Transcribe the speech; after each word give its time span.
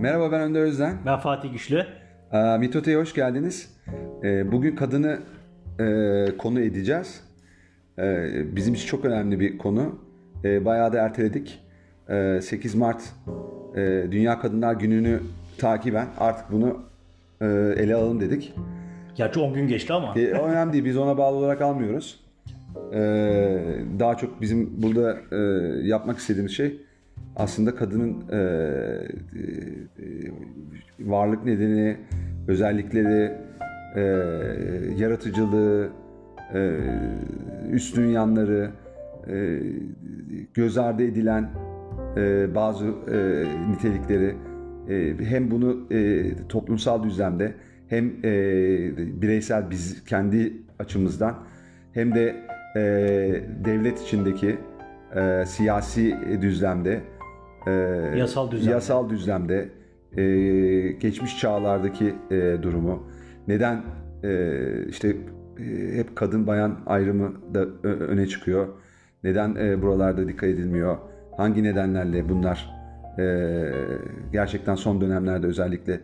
Merhaba 0.00 0.32
ben 0.32 0.40
Önder 0.40 0.60
Özden. 0.60 0.98
Ben 1.06 1.18
Fatih 1.18 1.52
Güçlü. 1.52 1.86
Ee, 2.32 2.58
Mitote'ye 2.58 2.96
hoş 2.96 3.14
geldiniz. 3.14 3.76
Ee, 4.24 4.52
bugün 4.52 4.76
kadını 4.76 5.18
e, 5.80 6.26
konu 6.38 6.60
edeceğiz. 6.60 7.24
Ee, 7.98 8.56
bizim 8.56 8.74
için 8.74 8.86
çok 8.86 9.04
önemli 9.04 9.40
bir 9.40 9.58
konu. 9.58 9.98
Ee, 10.44 10.64
bayağı 10.64 10.92
da 10.92 10.98
erteledik. 10.98 11.58
Ee, 12.08 12.38
8 12.42 12.74
Mart 12.74 13.02
e, 13.76 14.06
Dünya 14.10 14.40
Kadınlar 14.40 14.74
Günü'nü 14.74 15.20
takiben 15.58 16.06
artık 16.18 16.52
bunu 16.52 16.82
e, 17.40 17.46
ele 17.76 17.94
alalım 17.94 18.20
dedik. 18.20 18.54
Gerçi 19.14 19.40
10 19.40 19.54
gün 19.54 19.68
geçti 19.68 19.92
ama. 19.92 20.14
E, 20.16 20.26
önemli 20.26 20.72
değil. 20.72 20.84
Biz 20.84 20.96
ona 20.96 21.18
bağlı 21.18 21.36
olarak 21.36 21.60
almıyoruz. 21.60 22.20
Ee, 22.92 23.58
daha 23.98 24.16
çok 24.16 24.40
bizim 24.40 24.82
burada 24.82 25.16
e, 25.32 25.36
yapmak 25.88 26.18
istediğimiz 26.18 26.52
şey 26.52 26.85
aslında 27.36 27.74
kadının 27.74 28.28
e, 28.32 28.36
e, 28.36 28.40
varlık 31.00 31.44
nedeni, 31.44 31.96
özellikleri, 32.48 33.32
e, 33.96 34.00
yaratıcılığı, 34.96 35.88
e, 36.54 36.80
üstün 37.70 38.06
yanları, 38.06 38.70
e, 39.30 39.60
göz 40.54 40.78
ardı 40.78 41.02
edilen 41.02 41.50
e, 42.16 42.54
bazı 42.54 42.86
e, 42.86 43.44
nitelikleri 43.70 44.34
e, 44.88 45.24
hem 45.24 45.50
bunu 45.50 45.86
e, 45.90 46.24
toplumsal 46.48 47.02
düzlemde 47.02 47.54
hem 47.88 48.06
e, 48.24 49.22
bireysel 49.22 49.70
biz 49.70 50.04
kendi 50.04 50.52
açımızdan 50.78 51.34
hem 51.92 52.14
de 52.14 52.36
e, 52.76 52.80
devlet 53.64 54.02
içindeki 54.02 54.56
e, 55.16 55.44
siyasi 55.46 56.16
düzlemde 56.42 57.00
e, 57.66 57.70
Yasal 58.18 58.50
düzlemde. 58.50 58.70
yasal 58.74 59.10
düzlemde 59.10 59.68
e, 60.16 60.22
geçmiş 60.92 61.38
çağlardaki 61.40 62.14
e, 62.30 62.62
durumu. 62.62 63.06
Neden 63.48 63.82
e, 64.24 64.50
işte 64.88 65.16
e, 65.58 65.96
hep 65.98 66.16
kadın 66.16 66.46
bayan 66.46 66.78
ayrımı 66.86 67.32
da 67.54 67.64
öne 67.84 68.26
çıkıyor? 68.26 68.68
Neden 69.24 69.54
e, 69.54 69.82
buralarda 69.82 70.28
dikkat 70.28 70.48
edilmiyor? 70.48 70.96
Hangi 71.36 71.62
nedenlerle 71.62 72.28
bunlar 72.28 72.70
e, 73.18 73.64
gerçekten 74.32 74.74
son 74.74 75.00
dönemlerde 75.00 75.46
özellikle 75.46 76.00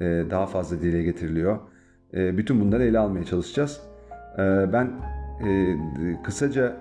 e, 0.00 0.24
daha 0.30 0.46
fazla 0.46 0.80
dile 0.82 1.02
getiriliyor? 1.02 1.58
E, 2.14 2.36
bütün 2.38 2.60
bunları 2.60 2.84
ele 2.84 2.98
almaya 2.98 3.24
çalışacağız. 3.24 3.80
E, 4.38 4.42
ben 4.72 4.90
e, 5.48 5.76
kısaca 6.24 6.76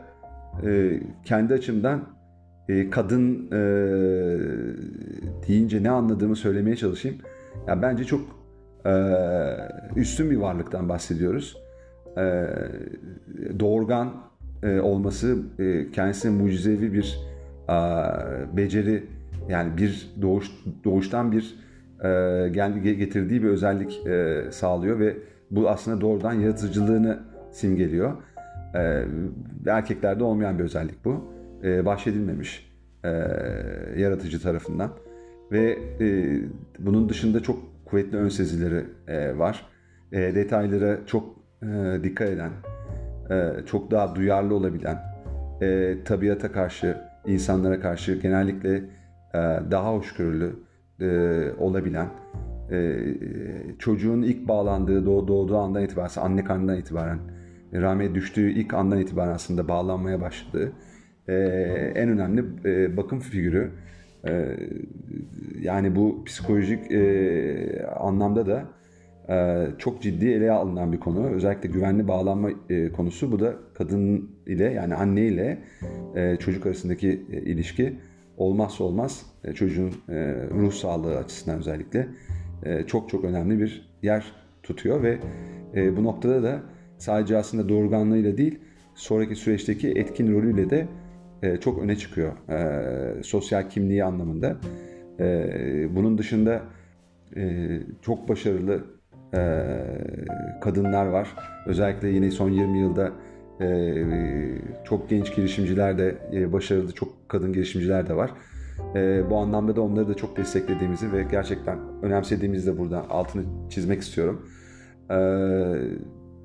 e, 0.65 0.99
kendi 1.25 1.53
açımdan 1.53 2.01
e, 2.71 2.89
kadın 2.89 3.47
e, 3.51 3.59
deyince 5.47 5.83
ne 5.83 5.89
anladığımı 5.89 6.35
söylemeye 6.35 6.75
çalışayım. 6.75 7.17
Ya 7.67 7.81
bence 7.81 8.03
çok 8.03 8.21
e, 8.85 8.93
üstün 9.95 10.31
bir 10.31 10.37
varlıktan 10.37 10.89
bahsediyoruz. 10.89 11.57
E, 12.17 12.47
doğurgan 13.59 14.13
e, 14.63 14.79
olması 14.79 15.37
e, 15.59 15.91
kendisine 15.91 16.31
mucizevi 16.31 16.93
bir 16.93 17.19
e, 17.69 17.77
beceri 18.57 19.03
yani 19.49 19.77
bir 19.77 20.13
doğuş 20.21 20.51
doğuştan 20.83 21.31
bir 21.31 21.55
e, 22.03 22.49
getirdiği 22.79 23.43
bir 23.43 23.47
özellik 23.47 24.07
e, 24.07 24.43
sağlıyor 24.51 24.99
ve 24.99 25.17
bu 25.51 25.69
aslında 25.69 26.01
doğrudan 26.01 26.33
yaratıcılığını 26.33 27.19
simgeliyor. 27.51 28.13
E, 28.75 29.05
erkeklerde 29.67 30.23
olmayan 30.23 30.59
bir 30.59 30.63
özellik 30.63 31.05
bu. 31.05 31.31
E, 31.63 31.85
bahşedilmemiş 31.85 32.71
e, 33.03 33.09
yaratıcı 33.97 34.41
tarafından. 34.41 34.91
Ve 35.51 35.77
e, 35.99 36.39
bunun 36.79 37.09
dışında 37.09 37.43
çok 37.43 37.59
kuvvetli 37.85 38.17
ön 38.17 38.29
sezileri 38.29 38.85
e, 39.07 39.37
var. 39.37 39.65
E, 40.11 40.35
detaylara 40.35 40.97
çok 41.05 41.35
e, 41.63 41.99
dikkat 42.03 42.29
eden, 42.29 42.51
e, 43.29 43.65
çok 43.65 43.91
daha 43.91 44.15
duyarlı 44.15 44.55
olabilen, 44.55 44.97
e, 45.61 45.97
tabiata 46.05 46.51
karşı, 46.51 46.97
insanlara 47.27 47.79
karşı 47.79 48.15
genellikle 48.15 48.75
e, 49.33 49.39
daha 49.71 49.93
hoşgörülü 49.93 50.55
e, 50.99 51.07
olabilen, 51.59 52.07
e, 52.71 52.99
çocuğun 53.79 54.21
ilk 54.21 54.47
bağlandığı, 54.47 55.05
doğ, 55.05 55.27
doğduğu 55.27 55.57
andan 55.57 55.83
itibaren, 55.83 56.21
anne 56.21 56.43
karnından 56.43 56.77
itibaren, 56.77 57.19
rahmeye 57.73 58.15
düştüğü 58.15 58.51
ilk 58.51 58.73
andan 58.73 58.99
itibaren 58.99 59.33
aslında 59.33 59.67
bağlanmaya 59.67 60.21
başladığı 60.21 60.71
e, 61.27 61.33
en 61.95 62.09
önemli 62.09 62.43
e, 62.65 62.97
bakım 62.97 63.19
figürü. 63.19 63.71
E, 64.27 64.57
yani 65.61 65.95
bu 65.95 66.23
psikolojik 66.25 66.91
e, 66.91 67.85
anlamda 67.85 68.45
da 68.45 68.65
e, 69.29 69.67
çok 69.77 70.01
ciddi 70.01 70.29
ele 70.29 70.51
alınan 70.51 70.93
bir 70.93 70.99
konu. 70.99 71.27
Özellikle 71.27 71.69
güvenli 71.69 72.07
bağlanma 72.07 72.49
e, 72.69 72.91
konusu. 72.91 73.31
Bu 73.31 73.39
da 73.39 73.53
kadın 73.73 74.29
ile 74.47 74.63
yani 74.63 74.95
anne 74.95 75.21
ile 75.21 75.57
e, 76.15 76.35
çocuk 76.39 76.65
arasındaki 76.65 77.25
e, 77.31 77.41
ilişki 77.41 77.93
olmazsa 78.37 78.83
olmaz 78.83 79.25
e, 79.43 79.53
çocuğun 79.53 79.91
e, 80.09 80.35
ruh 80.51 80.71
sağlığı 80.71 81.17
açısından 81.17 81.59
özellikle 81.59 82.07
e, 82.63 82.83
çok 82.83 83.09
çok 83.09 83.23
önemli 83.23 83.59
bir 83.59 83.91
yer 84.03 84.25
tutuyor 84.63 85.03
ve 85.03 85.17
e, 85.75 85.97
bu 85.97 86.03
noktada 86.03 86.43
da 86.43 86.59
sadece 86.97 87.37
aslında 87.37 87.69
doğurganlığıyla 87.69 88.37
değil 88.37 88.59
sonraki 88.95 89.35
süreçteki 89.35 89.89
etkin 89.89 90.33
rolüyle 90.33 90.69
de 90.69 90.87
e, 91.43 91.57
çok 91.57 91.79
öne 91.79 91.95
çıkıyor 91.95 92.31
e, 92.49 93.23
sosyal 93.23 93.69
kimliği 93.69 94.03
anlamında. 94.03 94.57
E, 95.19 95.95
bunun 95.95 96.17
dışında 96.17 96.61
çok 98.01 98.29
başarılı 98.29 98.83
kadınlar 100.61 101.05
var. 101.05 101.35
Özellikle 101.65 102.09
yine 102.09 102.31
son 102.31 102.49
20 102.49 102.79
yılda 102.79 103.11
çok 104.83 105.09
genç 105.09 105.35
girişimciler 105.35 105.97
de 105.97 106.17
başarılı 106.53 106.91
çok 106.91 107.29
kadın 107.29 107.53
girişimciler 107.53 108.09
de 108.09 108.15
var. 108.15 108.31
Bu 109.29 109.37
anlamda 109.37 109.75
da 109.75 109.81
onları 109.81 110.07
da 110.07 110.13
çok 110.13 110.37
desteklediğimizi 110.37 111.11
ve 111.11 111.23
gerçekten 111.31 111.79
önemsediğimizi 112.01 112.67
de 112.67 112.77
burada 112.77 113.09
altını 113.09 113.43
çizmek 113.69 114.01
istiyorum. 114.01 114.47
E, 115.11 115.17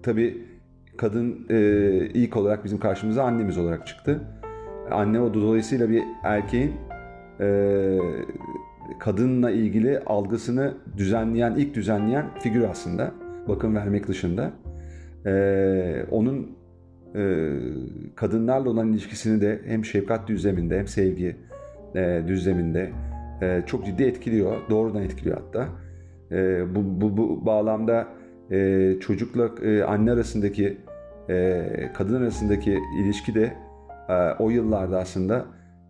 tabii 0.02 0.44
kadın 0.96 1.46
ilk 2.14 2.36
olarak 2.36 2.64
bizim 2.64 2.78
karşımıza 2.78 3.24
annemiz 3.24 3.58
olarak 3.58 3.86
çıktı. 3.86 4.20
Anne 4.90 5.20
o 5.20 5.34
dolayısıyla 5.34 5.90
bir 5.90 6.02
erkeğin 6.22 6.72
e, 7.40 7.98
kadınla 8.98 9.50
ilgili 9.50 9.98
algısını 9.98 10.74
düzenleyen, 10.96 11.54
ilk 11.56 11.74
düzenleyen 11.74 12.26
figür 12.38 12.64
aslında. 12.64 13.12
Bakım 13.48 13.76
vermek 13.76 14.08
dışında. 14.08 14.52
E, 15.26 16.04
onun 16.10 16.56
e, 17.14 17.52
kadınlarla 18.14 18.70
olan 18.70 18.88
ilişkisini 18.92 19.40
de 19.40 19.60
hem 19.66 19.84
şefkat 19.84 20.28
düzleminde 20.28 20.78
hem 20.78 20.86
sevgi 20.86 21.36
e, 21.94 22.22
düzleminde 22.28 22.90
e, 23.42 23.62
çok 23.66 23.86
ciddi 23.86 24.02
etkiliyor. 24.02 24.56
Doğrudan 24.70 25.02
etkiliyor 25.02 25.36
hatta. 25.36 25.68
E, 26.32 26.64
bu, 26.74 27.00
bu, 27.00 27.16
bu 27.16 27.46
bağlamda 27.46 28.06
e, 28.50 28.92
çocukla 29.00 29.50
e, 29.62 29.82
anne 29.82 30.12
arasındaki 30.12 30.76
e, 31.28 31.90
kadın 31.94 32.22
arasındaki 32.22 32.78
ilişki 33.02 33.34
de 33.34 33.52
o 34.38 34.50
yıllarda 34.50 34.98
aslında 34.98 35.44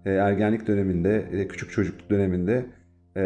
e, 0.04 0.10
ergenlik 0.10 0.66
döneminde, 0.66 1.24
e, 1.32 1.48
küçük 1.48 1.70
çocukluk 1.70 2.10
döneminde 2.10 2.64
e, 3.16 3.20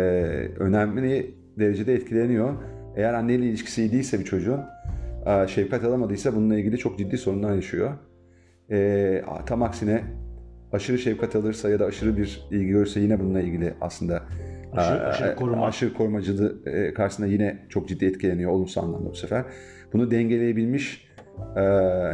önemli 0.59 1.35
derecede 1.59 1.95
etkileniyor. 1.95 2.55
Eğer 2.97 3.15
anneyle 3.15 3.47
ilişkisi 3.47 3.83
iyi 3.83 3.93
değilse 3.93 4.19
bir 4.21 4.25
çocuğun, 4.25 4.61
şefkat 5.47 5.85
alamadıysa 5.85 6.35
bununla 6.35 6.59
ilgili 6.59 6.79
çok 6.79 6.99
ciddi 6.99 7.19
sorunlar 7.19 7.55
yaşıyor. 7.55 7.91
Tam 9.47 9.63
aksine 9.63 10.03
aşırı 10.73 10.99
şefkat 10.99 11.37
alırsa 11.37 11.71
ya 11.71 11.79
da 11.79 11.87
aşırı 11.87 12.17
bir 12.17 12.47
ilgi 12.51 12.67
görürse 12.69 13.01
yine 13.01 13.21
bununla 13.21 13.41
ilgili 13.41 13.75
aslında 13.81 14.23
Aşırı- 14.73 15.07
aşırı 15.07 15.37
koruma. 15.37 15.67
aşırı 15.67 15.95
korumacılığı 15.95 16.63
karşısında 16.95 17.27
yine 17.27 17.59
çok 17.69 17.89
ciddi 17.89 18.05
etkileniyor 18.07 18.51
olumsuz 18.51 18.79
anlamda 18.85 19.11
bu 19.11 19.15
sefer. 19.15 19.45
Bunu 19.93 20.11
dengeleyebilmiş 20.11 21.09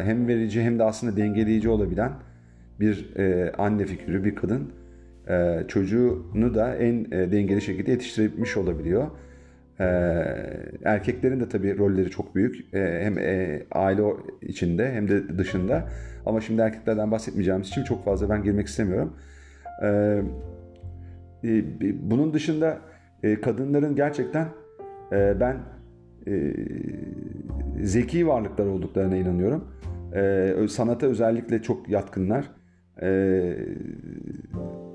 hem 0.05 0.29
verici 0.29 0.63
hem 0.63 0.79
de 0.79 0.85
aslında 0.85 1.17
dengeleyici 1.17 1.69
olabilen 1.69 2.13
bir 2.81 3.17
e, 3.17 3.53
anne 3.53 3.87
figürü, 3.87 4.25
bir 4.25 4.35
kadın 4.35 4.73
e, 5.29 5.65
çocuğunu 5.69 6.55
da 6.55 6.75
en 6.77 7.05
e, 7.05 7.33
dengeli 7.33 7.61
şekilde 7.61 7.91
yetiştirebilmiş 7.91 8.57
olabiliyor. 8.57 9.07
E, 9.81 9.85
erkeklerin 10.85 11.41
de 11.41 11.49
tabii 11.49 11.79
rolleri 11.79 12.11
çok 12.11 12.35
büyük. 12.35 12.75
E, 12.75 13.01
hem 13.05 13.19
e, 13.19 13.63
aile 13.73 14.03
içinde 14.43 14.93
hem 14.93 15.09
de 15.09 15.39
dışında. 15.39 15.89
Ama 16.27 16.41
şimdi 16.41 16.61
erkeklerden 16.61 17.11
bahsetmeyeceğimiz 17.11 17.69
için 17.69 17.85
çok 17.85 18.05
fazla 18.05 18.31
ben 18.31 18.43
girmek 18.43 18.67
istemiyorum. 18.67 19.17
E, 19.83 19.89
e, 21.45 21.65
bunun 22.11 22.35
dışında 22.35 22.79
e, 23.23 23.41
kadınların 23.41 23.97
gerçekten 23.97 24.49
e, 25.13 25.41
ben 25.41 25.57
e, 26.29 26.55
zeki 27.83 28.27
varlıklar 28.27 28.67
olduklarına 28.67 29.17
inanıyorum. 29.17 29.65
E, 30.15 30.69
sanata 30.69 31.07
özellikle 31.07 31.63
çok 31.63 31.89
yatkınlar. 31.89 32.51
E, 33.03 33.57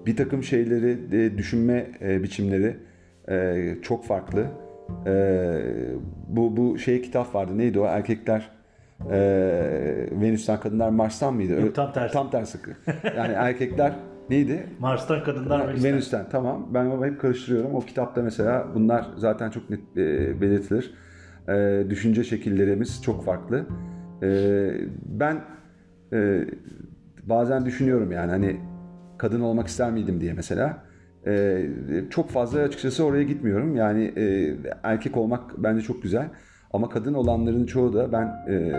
bir 0.05 0.15
takım 0.15 0.43
şeyleri, 0.43 0.97
e, 1.25 1.37
düşünme 1.37 1.87
e, 2.01 2.23
biçimleri, 2.23 2.77
e, 3.29 3.75
çok 3.81 4.05
farklı. 4.05 4.45
E, 5.05 5.13
bu 6.27 6.57
bu 6.57 6.77
şey 6.77 7.01
kitap 7.01 7.35
vardı. 7.35 7.57
Neydi 7.57 7.79
o? 7.79 7.85
Erkekler 7.85 8.49
e, 9.11 9.19
Venüs'ten 10.11 10.59
kadınlar 10.59 10.89
Mars'tan 10.89 11.33
mıydı? 11.33 11.61
Yok, 11.61 11.75
tam 11.75 11.93
tersi. 11.93 12.13
Tam 12.13 12.31
tersi. 12.31 12.57
Yani 13.17 13.33
erkekler 13.33 13.93
neydi? 14.29 14.65
Mars'tan 14.79 15.23
kadınlar 15.23 15.67
Venüs'ten. 15.67 15.91
Venüs'ten 15.91 16.29
tamam. 16.31 16.67
Ben 16.73 16.85
ama 16.85 17.05
hep 17.05 17.21
karıştırıyorum. 17.21 17.75
O 17.75 17.79
kitapta 17.79 18.21
mesela 18.21 18.67
bunlar 18.75 19.05
zaten 19.17 19.49
çok 19.49 19.69
net 19.69 19.79
e, 19.97 20.41
belirtilir. 20.41 20.93
E, 21.49 21.83
düşünce 21.89 22.23
şekillerimiz 22.23 23.03
çok 23.03 23.25
farklı. 23.25 23.65
E, 24.23 24.27
ben 25.05 25.41
e, 26.13 26.45
bazen 27.23 27.65
düşünüyorum 27.65 28.11
yani 28.11 28.31
hani 28.31 28.59
kadın 29.17 29.41
olmak 29.41 29.67
ister 29.67 29.91
miydim 29.91 30.21
diye 30.21 30.33
mesela. 30.33 30.83
E, 31.27 31.63
çok 32.09 32.29
fazla 32.29 32.59
açıkçası 32.59 33.05
oraya 33.05 33.23
gitmiyorum. 33.23 33.75
Yani 33.75 34.13
e, 34.17 34.55
erkek 34.83 35.17
olmak 35.17 35.63
bence 35.63 35.81
çok 35.81 36.03
güzel. 36.03 36.29
Ama 36.73 36.89
kadın 36.89 37.13
olanların 37.13 37.65
çoğu 37.65 37.93
da 37.93 38.11
ben 38.11 38.25
e, 38.53 38.73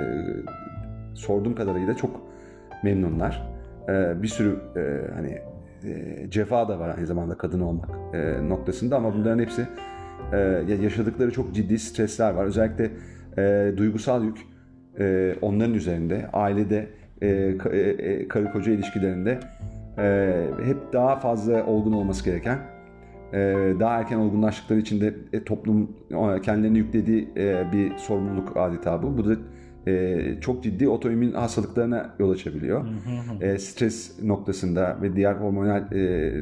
sorduğum 1.15 1.55
kadarıyla 1.55 1.97
çok 1.97 2.21
memnunlar. 2.83 3.49
E, 3.89 4.23
bir 4.23 4.29
sürü 4.29 4.57
e, 4.77 5.13
hani 5.15 5.39
e, 5.85 6.31
cefa 6.31 6.69
da 6.69 6.79
var 6.79 6.95
aynı 6.97 7.07
zamanda 7.07 7.37
kadın 7.37 7.61
olmak 7.61 7.91
e, 8.15 8.49
noktasında 8.49 8.97
ama 8.97 9.15
bunların 9.15 9.39
hepsi 9.39 9.67
e, 10.33 10.39
yaşadıkları 10.83 11.31
çok 11.31 11.55
ciddi 11.55 11.79
stresler 11.79 12.31
var. 12.31 12.45
Özellikle 12.45 12.91
e, 13.39 13.73
duygusal 13.77 14.25
yük 14.25 14.39
e, 14.99 15.35
onların 15.43 15.75
üzerinde, 15.75 16.29
ailede, 16.33 16.89
e, 17.23 17.29
e, 17.73 18.29
karı 18.29 18.53
koca 18.53 18.73
ilişkilerinde 18.73 19.41
e, 19.99 20.47
hep 20.65 20.93
daha 20.93 21.17
fazla 21.17 21.67
olgun 21.67 21.93
olması 21.93 22.25
gereken, 22.25 22.59
e, 23.33 23.39
daha 23.81 23.99
erken 23.99 24.17
olgunlaştıkları 24.17 24.79
için 24.79 25.01
de 25.01 25.15
e, 25.33 25.45
toplum 25.45 25.97
e, 26.11 26.41
kendilerini 26.41 26.79
yüklediği 26.79 27.29
e, 27.37 27.73
bir 27.73 27.97
sorumluluk 27.97 28.57
adeta 28.57 29.03
bu. 29.03 29.19
Bu 29.19 29.29
da 29.29 29.37
e, 29.87 30.41
çok 30.41 30.63
ciddi 30.63 30.89
otoimmün 30.89 31.33
hastalıklarına 31.33 32.15
yol 32.19 32.31
açabiliyor. 32.31 32.87
E, 33.41 33.59
stres 33.59 34.23
noktasında 34.23 34.99
ve 35.03 35.17
diğer 35.17 35.35
hormonal 35.35 35.93
e, 35.93 36.33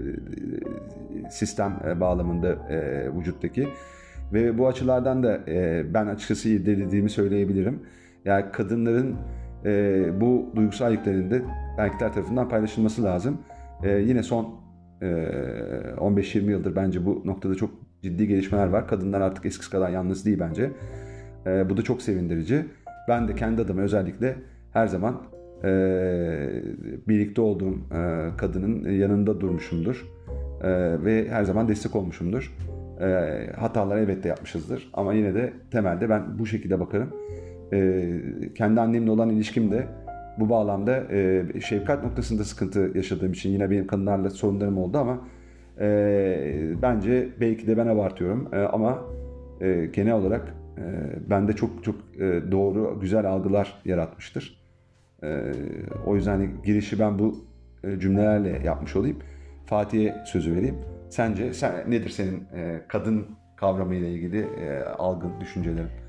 sistem 1.30 1.80
e, 1.88 2.00
bağlamında 2.00 2.52
e, 2.52 3.08
vücuttaki 3.18 3.68
ve 4.32 4.58
bu 4.58 4.68
açılardan 4.68 5.22
da 5.22 5.40
e, 5.48 5.84
ben 5.94 6.06
açıkçası 6.06 6.48
irdelediğimi 6.48 7.10
söyleyebilirim. 7.10 7.80
Yani 8.24 8.44
kadınların 8.52 9.16
e, 9.64 10.20
bu 10.20 10.46
duygusal 10.56 10.92
yüklerinde 10.92 11.42
erkekler 11.78 12.12
tarafından 12.12 12.48
paylaşılması 12.48 13.04
lazım. 13.04 13.38
E, 13.82 13.90
yine 13.90 14.22
son 14.22 14.54
e, 15.02 15.06
15-20 15.06 16.50
yıldır 16.50 16.76
bence 16.76 17.06
bu 17.06 17.22
noktada 17.24 17.54
çok 17.54 17.70
ciddi 18.02 18.28
gelişmeler 18.28 18.66
var. 18.66 18.88
Kadınlar 18.88 19.20
artık 19.20 19.46
eskisi 19.46 19.70
kadar 19.70 19.90
yalnız 19.90 20.26
değil 20.26 20.40
bence. 20.40 20.70
E, 21.46 21.70
bu 21.70 21.76
da 21.76 21.82
çok 21.82 22.02
sevindirici. 22.02 22.64
Ben 23.08 23.28
de 23.28 23.34
kendi 23.34 23.62
adıma 23.62 23.82
özellikle 23.82 24.36
her 24.72 24.86
zaman 24.86 25.22
e, 25.64 25.70
birlikte 27.08 27.40
olduğum 27.40 27.74
e, 27.74 28.28
kadının 28.36 28.90
yanında 28.90 29.40
durmuşumdur. 29.40 30.08
E, 30.62 30.68
ve 31.04 31.28
her 31.28 31.44
zaman 31.44 31.68
destek 31.68 31.96
olmuşumdur. 31.96 32.56
E, 33.00 33.06
hatalar 33.56 33.96
elbette 33.96 34.28
yapmışızdır 34.28 34.90
ama 34.92 35.12
yine 35.12 35.34
de 35.34 35.52
temelde 35.70 36.10
ben 36.10 36.38
bu 36.38 36.46
şekilde 36.46 36.80
bakarım. 36.80 37.10
E, 37.72 38.20
kendi 38.54 38.80
annemle 38.80 39.10
olan 39.10 39.30
ilişkim 39.30 39.70
de 39.70 39.86
bu 40.38 40.48
bağlamda 40.48 41.12
e, 41.12 41.44
şefkat 41.60 42.04
noktasında 42.04 42.44
sıkıntı 42.44 42.90
yaşadığım 42.94 43.32
için 43.32 43.50
yine 43.50 43.70
benim 43.70 43.86
kadınlarla 43.86 44.30
sorunlarım 44.30 44.78
oldu 44.78 44.98
ama 44.98 45.18
e, 45.80 46.82
bence 46.82 47.28
belki 47.40 47.66
de 47.66 47.76
ben 47.76 47.86
abartıyorum 47.86 48.48
e, 48.52 48.58
ama 48.58 48.98
e, 49.60 49.86
genel 49.92 50.14
olarak 50.14 50.54
e, 50.78 50.84
bende 51.30 51.52
çok 51.52 51.84
çok 51.84 51.94
e, 52.20 52.52
doğru 52.52 53.00
güzel 53.00 53.26
algılar 53.26 53.82
yaratmıştır. 53.84 54.60
E, 55.22 55.52
o 56.06 56.16
yüzden 56.16 56.30
hani 56.30 56.50
girişi 56.64 56.98
ben 56.98 57.18
bu 57.18 57.44
e, 57.84 58.00
cümlelerle 58.00 58.60
yapmış 58.64 58.96
olayım. 58.96 59.18
Fatih'e 59.66 60.14
sözü 60.26 60.54
vereyim. 60.54 60.76
Sence 61.10 61.54
sen 61.54 61.90
nedir 61.90 62.10
senin 62.10 62.44
e, 62.54 62.80
kadın 62.88 63.26
kavramıyla 63.56 64.08
ilgili 64.08 64.40
e, 64.40 64.84
algın, 64.84 65.40
düşüncelerin? 65.40 65.99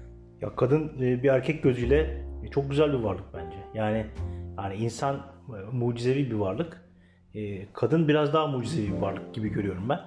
Ya 0.42 0.56
kadın 0.56 0.92
e, 1.02 1.24
bir 1.24 1.30
erkek 1.30 1.64
gözüyle 1.64 2.26
çok 2.52 2.70
güzel 2.70 2.94
bir 2.94 2.98
varlık 2.98 3.34
bence. 3.34 3.58
Yani 3.74 4.06
yani 4.58 4.76
insan 4.76 5.16
e, 5.50 5.76
mucizevi 5.76 6.32
bir 6.32 6.36
varlık. 6.36 6.82
E, 7.36 7.72
kadın 7.74 8.08
biraz 8.08 8.34
daha 8.34 8.48
mucizevi 8.48 8.88
bir 8.88 9.02
varlık 9.02 9.34
gibi 9.34 9.50
görüyorum 9.50 9.90
ben. 9.90 10.00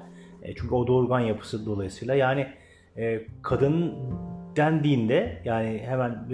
E, 0.42 0.54
çünkü 0.54 0.74
o 0.74 0.86
doğurgan 0.86 1.20
yapısı 1.20 1.66
dolayısıyla 1.66 2.14
yani 2.14 2.46
e, 2.96 3.26
kadın 3.42 3.94
dendiğinde 4.56 5.42
yani 5.44 5.82
hemen 5.86 6.28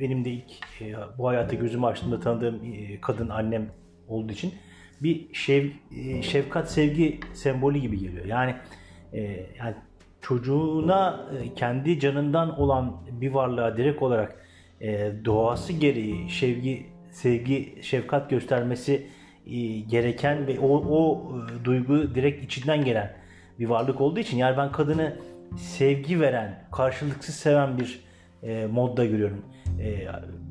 benim 0.00 0.24
de 0.24 0.30
ilk 0.30 0.50
e, 0.80 0.94
bu 1.18 1.28
hayata 1.28 1.54
gözümü 1.56 1.86
açtığımda 1.86 2.20
tanıdığım 2.20 2.64
e, 2.64 3.00
kadın 3.00 3.28
annem 3.28 3.70
olduğu 4.08 4.32
için 4.32 4.54
bir 5.02 5.34
şev, 5.34 5.68
e, 5.96 6.22
şefkat 6.22 6.70
sevgi 6.70 7.20
sembolü 7.32 7.78
gibi 7.78 7.98
geliyor. 7.98 8.24
Yani 8.24 8.54
e, 9.12 9.46
yani 9.58 9.74
çocuğuna 10.24 11.26
e, 11.40 11.54
kendi 11.54 12.00
canından 12.00 12.60
olan 12.60 12.96
bir 13.10 13.30
varlığa 13.30 13.76
direkt 13.76 14.02
olarak 14.02 14.36
e, 14.80 15.12
doğası 15.24 15.72
gereği 15.72 16.30
sevgi, 16.30 16.86
sevgi, 17.10 17.78
şefkat 17.82 18.30
göstermesi 18.30 19.06
e, 19.46 19.80
gereken 19.80 20.46
ve 20.46 20.60
o, 20.60 20.68
o 20.68 21.32
duygu 21.64 22.14
direkt 22.14 22.44
içinden 22.44 22.84
gelen 22.84 23.16
bir 23.58 23.66
varlık 23.66 24.00
olduğu 24.00 24.20
için 24.20 24.36
yani 24.36 24.56
ben 24.56 24.72
kadını 24.72 25.16
sevgi 25.56 26.20
veren, 26.20 26.64
karşılıksız 26.72 27.34
seven 27.34 27.78
bir 27.78 28.04
modda 28.66 29.04
görüyorum. 29.04 29.44
E, 29.80 30.08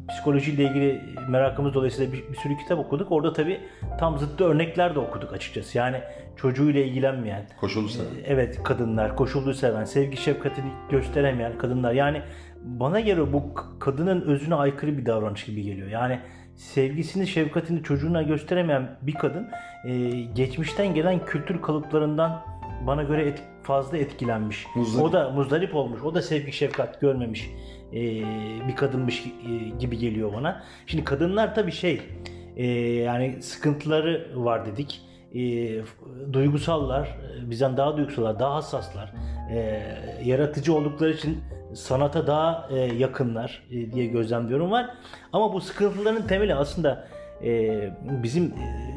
psikolojiyle 0.10 0.64
ilgili 0.64 1.02
merakımız 1.30 1.74
dolayısıyla 1.74 2.14
bir, 2.14 2.31
bir 2.31 2.38
sürü 2.38 2.58
kitap 2.58 2.80
okuduk. 2.80 3.12
Orada 3.12 3.34
tabii 3.34 3.60
tam 4.00 4.18
zıttı 4.18 4.44
örnekler 4.44 4.96
de 4.96 5.00
okuduk 5.00 5.34
açıkçası. 5.34 5.78
Yani 5.78 6.02
çocuğuyla 6.36 6.81
ilgilenmeyen, 6.81 7.48
koşullu 7.60 7.90
seven. 7.90 8.06
E, 8.06 8.22
evet 8.25 8.64
kadınlar, 8.64 9.16
koşullu 9.16 9.54
seven, 9.54 9.84
sevgi 9.84 10.18
şefkatini 10.18 10.72
gösteremeyen 10.90 11.58
kadınlar. 11.58 11.94
Yani 11.94 12.22
bana 12.64 13.00
göre 13.00 13.34
bu 13.34 13.54
kadının 13.80 14.22
özüne 14.22 14.56
aykırı 14.56 14.98
bir 14.98 15.06
davranış 15.06 15.46
gibi 15.46 15.64
geliyor. 15.64 15.88
Yani 15.88 16.20
sevgisini, 16.56 17.28
şefkatini 17.28 17.84
çocuğuna 17.84 18.22
gösteremeyen 18.22 18.98
bir 19.02 19.14
kadın 19.14 19.48
e, 19.86 20.10
geçmişten 20.10 20.94
gelen 20.94 21.25
kültür 21.25 21.62
kalıplarından 21.62 22.42
bana 22.88 23.03
göre 23.03 23.25
et, 23.25 23.44
fazla 23.63 23.98
etkilenmiş. 23.98 24.65
Muzdarip. 24.75 25.06
O 25.06 25.13
da 25.13 25.30
muzdarip 25.30 25.75
olmuş. 25.75 26.01
O 26.01 26.15
da 26.15 26.22
sevgi 26.22 26.51
şefkat 26.51 27.01
görmemiş 27.01 27.50
e, 27.96 28.04
bir 28.68 28.76
kadınmış 28.76 29.26
e, 29.26 29.70
gibi 29.80 29.98
geliyor 29.98 30.34
bana. 30.34 30.64
Şimdi 30.86 31.04
kadınlar 31.04 31.56
tabii 31.56 31.72
şey 31.72 32.02
e, 32.56 32.68
yani 32.94 33.42
sıkıntıları 33.42 34.32
var 34.36 34.66
dedik. 34.66 35.02
E, 35.36 35.40
duygusallar, 36.34 37.18
bizden 37.42 37.78
daha 37.78 37.98
duygusallar, 37.98 38.40
daha 38.40 38.56
hassaslar. 38.56 39.14
E, 39.52 39.82
yaratıcı 40.24 40.74
oldukları 40.76 41.12
için 41.12 41.38
sanata 41.74 42.28
daha 42.28 42.70
e, 42.72 42.80
yakınlar 42.80 43.64
e, 43.72 43.92
diye 43.92 44.06
gözlemliyorum 44.06 44.72
var. 44.72 44.90
Ama 45.34 45.54
bu 45.54 45.62
sıkıntıların 45.62 46.28
temeli 46.28 46.56
aslında 46.56 47.08
e, 47.44 47.74
bizim 48.24 48.44
e, 48.46 48.94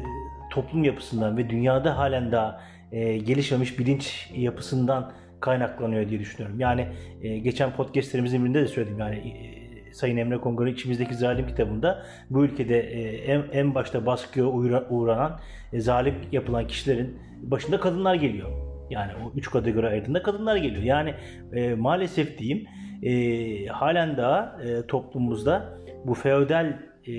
toplum 0.51 0.83
yapısından 0.83 1.37
ve 1.37 1.49
dünyada 1.49 1.97
halen 1.97 2.31
daha 2.31 2.61
e, 2.91 3.17
gelişmemiş 3.17 3.79
bilinç 3.79 4.29
yapısından 4.35 5.11
kaynaklanıyor 5.39 6.09
diye 6.09 6.19
düşünüyorum. 6.19 6.59
Yani 6.59 6.87
e, 7.21 7.37
geçen 7.37 7.71
podcastlerimizin 7.71 8.43
birinde 8.45 8.61
de 8.61 8.67
söyledim 8.67 8.99
yani 8.99 9.15
e, 9.15 9.93
Sayın 9.93 10.17
Emre 10.17 10.37
Kongar'ın 10.37 10.71
içimizdeki 10.71 11.15
zalim 11.15 11.47
kitabında 11.47 12.05
bu 12.29 12.45
ülkede 12.45 12.79
e, 12.79 13.01
en, 13.17 13.43
en 13.51 13.75
başta 13.75 14.05
baskıya 14.05 14.45
uğra, 14.45 14.87
uğranan 14.89 15.39
e, 15.73 15.79
zalim 15.79 16.15
yapılan 16.31 16.67
kişilerin 16.67 17.19
başında 17.41 17.79
kadınlar 17.79 18.15
geliyor. 18.15 18.49
Yani 18.89 19.11
o 19.25 19.31
üç 19.35 19.51
kategori 19.51 19.87
ayırdığında 19.87 20.23
kadınlar 20.23 20.55
geliyor. 20.55 20.83
Yani 20.83 21.13
e, 21.53 21.75
maalesef 21.75 22.37
diyeyim 22.37 22.67
e, 23.03 23.65
halen 23.65 24.17
daha 24.17 24.57
e, 24.63 24.87
toplumumuzda 24.87 25.79
bu 26.05 26.13
feodal 26.13 26.65
e, 27.07 27.13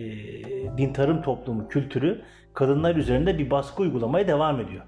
din 0.78 0.92
tarım 0.92 1.22
toplumu 1.22 1.68
kültürü 1.68 2.22
kadınlar 2.54 2.96
üzerinde 2.96 3.38
bir 3.38 3.50
baskı 3.50 3.82
uygulamaya 3.82 4.28
devam 4.28 4.60
ediyor. 4.60 4.84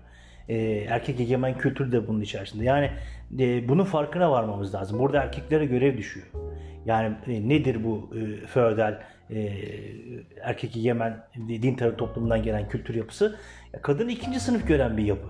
E, 0.50 0.56
erkek 0.88 1.20
egemen 1.20 1.58
kültür 1.58 1.92
de 1.92 2.08
bunun 2.08 2.20
içerisinde. 2.20 2.64
Yani 2.64 2.90
e, 3.38 3.68
bunun 3.68 3.84
farkına 3.84 4.30
varmamız 4.30 4.74
lazım. 4.74 4.98
Burada 4.98 5.22
erkeklere 5.22 5.66
görev 5.66 5.96
düşüyor. 5.96 6.26
Yani 6.86 7.16
e, 7.26 7.48
nedir 7.48 7.84
bu 7.84 8.10
e, 8.16 8.46
feodal 8.46 9.00
e, 9.30 9.48
erkek 10.42 10.76
egemen 10.76 11.16
din 11.48 11.74
tarım 11.74 11.96
toplumundan 11.96 12.42
gelen 12.42 12.68
kültür 12.68 12.94
yapısı? 12.94 13.36
Ya, 13.74 13.82
kadını 13.82 14.12
ikinci 14.12 14.40
sınıf 14.40 14.68
gören 14.68 14.96
bir 14.96 15.04
yapı. 15.04 15.28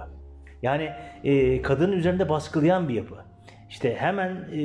Yani 0.62 0.90
e, 1.24 1.62
kadının 1.62 1.92
üzerinde 1.92 2.28
baskılayan 2.28 2.88
bir 2.88 2.94
yapı. 2.94 3.14
İşte 3.70 3.96
hemen 3.96 4.30
e, 4.52 4.62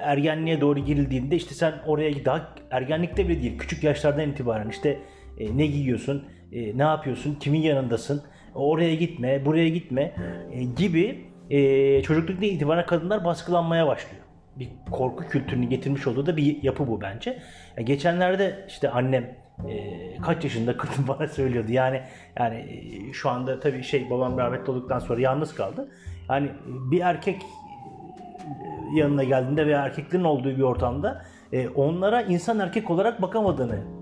ergenliğe 0.00 0.60
doğru 0.60 0.78
girildiğinde 0.78 1.36
işte 1.36 1.54
sen 1.54 1.74
oraya 1.86 2.24
daha 2.24 2.54
ergenlikte 2.70 3.28
bile 3.28 3.42
değil 3.42 3.58
küçük 3.58 3.84
yaşlardan 3.84 4.30
itibaren 4.30 4.68
işte 4.68 4.98
e, 5.38 5.56
ne 5.56 5.66
giyiyorsun, 5.66 6.24
e, 6.52 6.78
ne 6.78 6.82
yapıyorsun, 6.82 7.34
kimin 7.34 7.60
yanındasın, 7.60 8.22
oraya 8.54 8.94
gitme, 8.94 9.44
buraya 9.44 9.68
gitme 9.68 10.12
e, 10.52 10.64
gibi 10.64 11.24
e, 11.50 12.02
çocukluktan 12.02 12.48
itibaren 12.48 12.86
kadınlar 12.86 13.24
baskılanmaya 13.24 13.86
başlıyor. 13.86 14.22
Bir 14.56 14.68
korku 14.90 15.28
kültürünü 15.28 15.66
getirmiş 15.66 16.06
olduğu 16.06 16.26
da 16.26 16.36
bir 16.36 16.62
yapı 16.62 16.86
bu 16.86 17.00
bence. 17.00 17.38
Yani 17.76 17.84
geçenlerde 17.84 18.64
işte 18.68 18.90
annem 18.90 19.36
e, 19.68 20.16
kaç 20.22 20.44
yaşında 20.44 20.76
kadın 20.76 21.08
bana 21.08 21.28
söylüyordu. 21.28 21.72
Yani 21.72 22.02
yani 22.38 22.56
e, 22.56 23.12
şu 23.12 23.30
anda 23.30 23.60
tabii 23.60 23.82
şey 23.82 24.10
babam 24.10 24.38
rahmetli 24.38 24.70
olduktan 24.70 24.98
sonra 24.98 25.20
yalnız 25.20 25.54
kaldı. 25.54 25.88
Yani 26.30 26.50
bir 26.64 27.00
erkek 27.00 27.42
e, 27.42 28.98
yanına 28.98 29.24
geldiğinde 29.24 29.66
veya 29.66 29.82
erkeklerin 29.82 30.24
olduğu 30.24 30.56
bir 30.56 30.62
ortamda 30.62 31.24
e, 31.52 31.68
onlara 31.68 32.22
insan 32.22 32.58
erkek 32.58 32.90
olarak 32.90 33.22
bakamadığını 33.22 34.01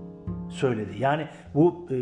söyledi. 0.51 0.91
Yani 0.99 1.27
bu 1.55 1.87
e, 1.91 1.95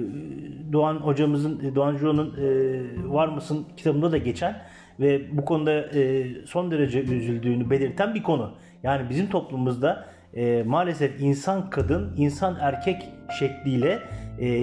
Doğan 0.74 0.96
hocamızın, 0.96 1.60
e, 1.66 1.76
Doğan 1.76 1.98
Jo'nun 1.98 2.36
e, 2.38 3.14
Var 3.14 3.28
mısın 3.28 3.66
kitabında 3.78 4.12
da 4.12 4.18
geçen 4.18 4.62
ve 5.00 5.38
bu 5.38 5.46
konuda 5.46 5.86
son 6.46 6.72
derece 6.72 7.02
üzüldüğünü 7.02 7.70
belirten 7.70 8.16
bir 8.16 8.24
konu. 8.24 8.52
Yani 8.84 9.10
bizim 9.10 9.30
toplumumuzda 9.30 10.06
maalesef 10.66 11.22
insan 11.22 11.70
kadın, 11.70 12.14
insan 12.18 12.58
erkek 12.62 13.10
şekliyle 13.40 14.00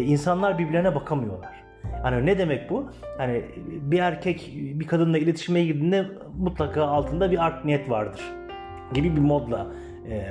insanlar 0.07 0.59
birbirlerine 0.59 0.95
bakamıyorlar. 0.95 1.53
Hani 2.03 2.27
ne 2.27 2.39
demek 2.39 2.71
bu? 2.71 2.91
Hani 3.19 3.45
bir 3.67 3.99
erkek 3.99 4.53
bir 4.55 4.87
kadınla 4.87 5.19
iletişime 5.19 5.65
girdiğinde 5.65 6.07
mutlaka 6.39 6.85
altında 6.85 7.31
bir 7.31 7.47
art 7.47 7.65
niyet 7.65 7.91
vardır 7.91 8.21
gibi 8.95 9.17
bir 9.17 9.21
modla 9.21 9.67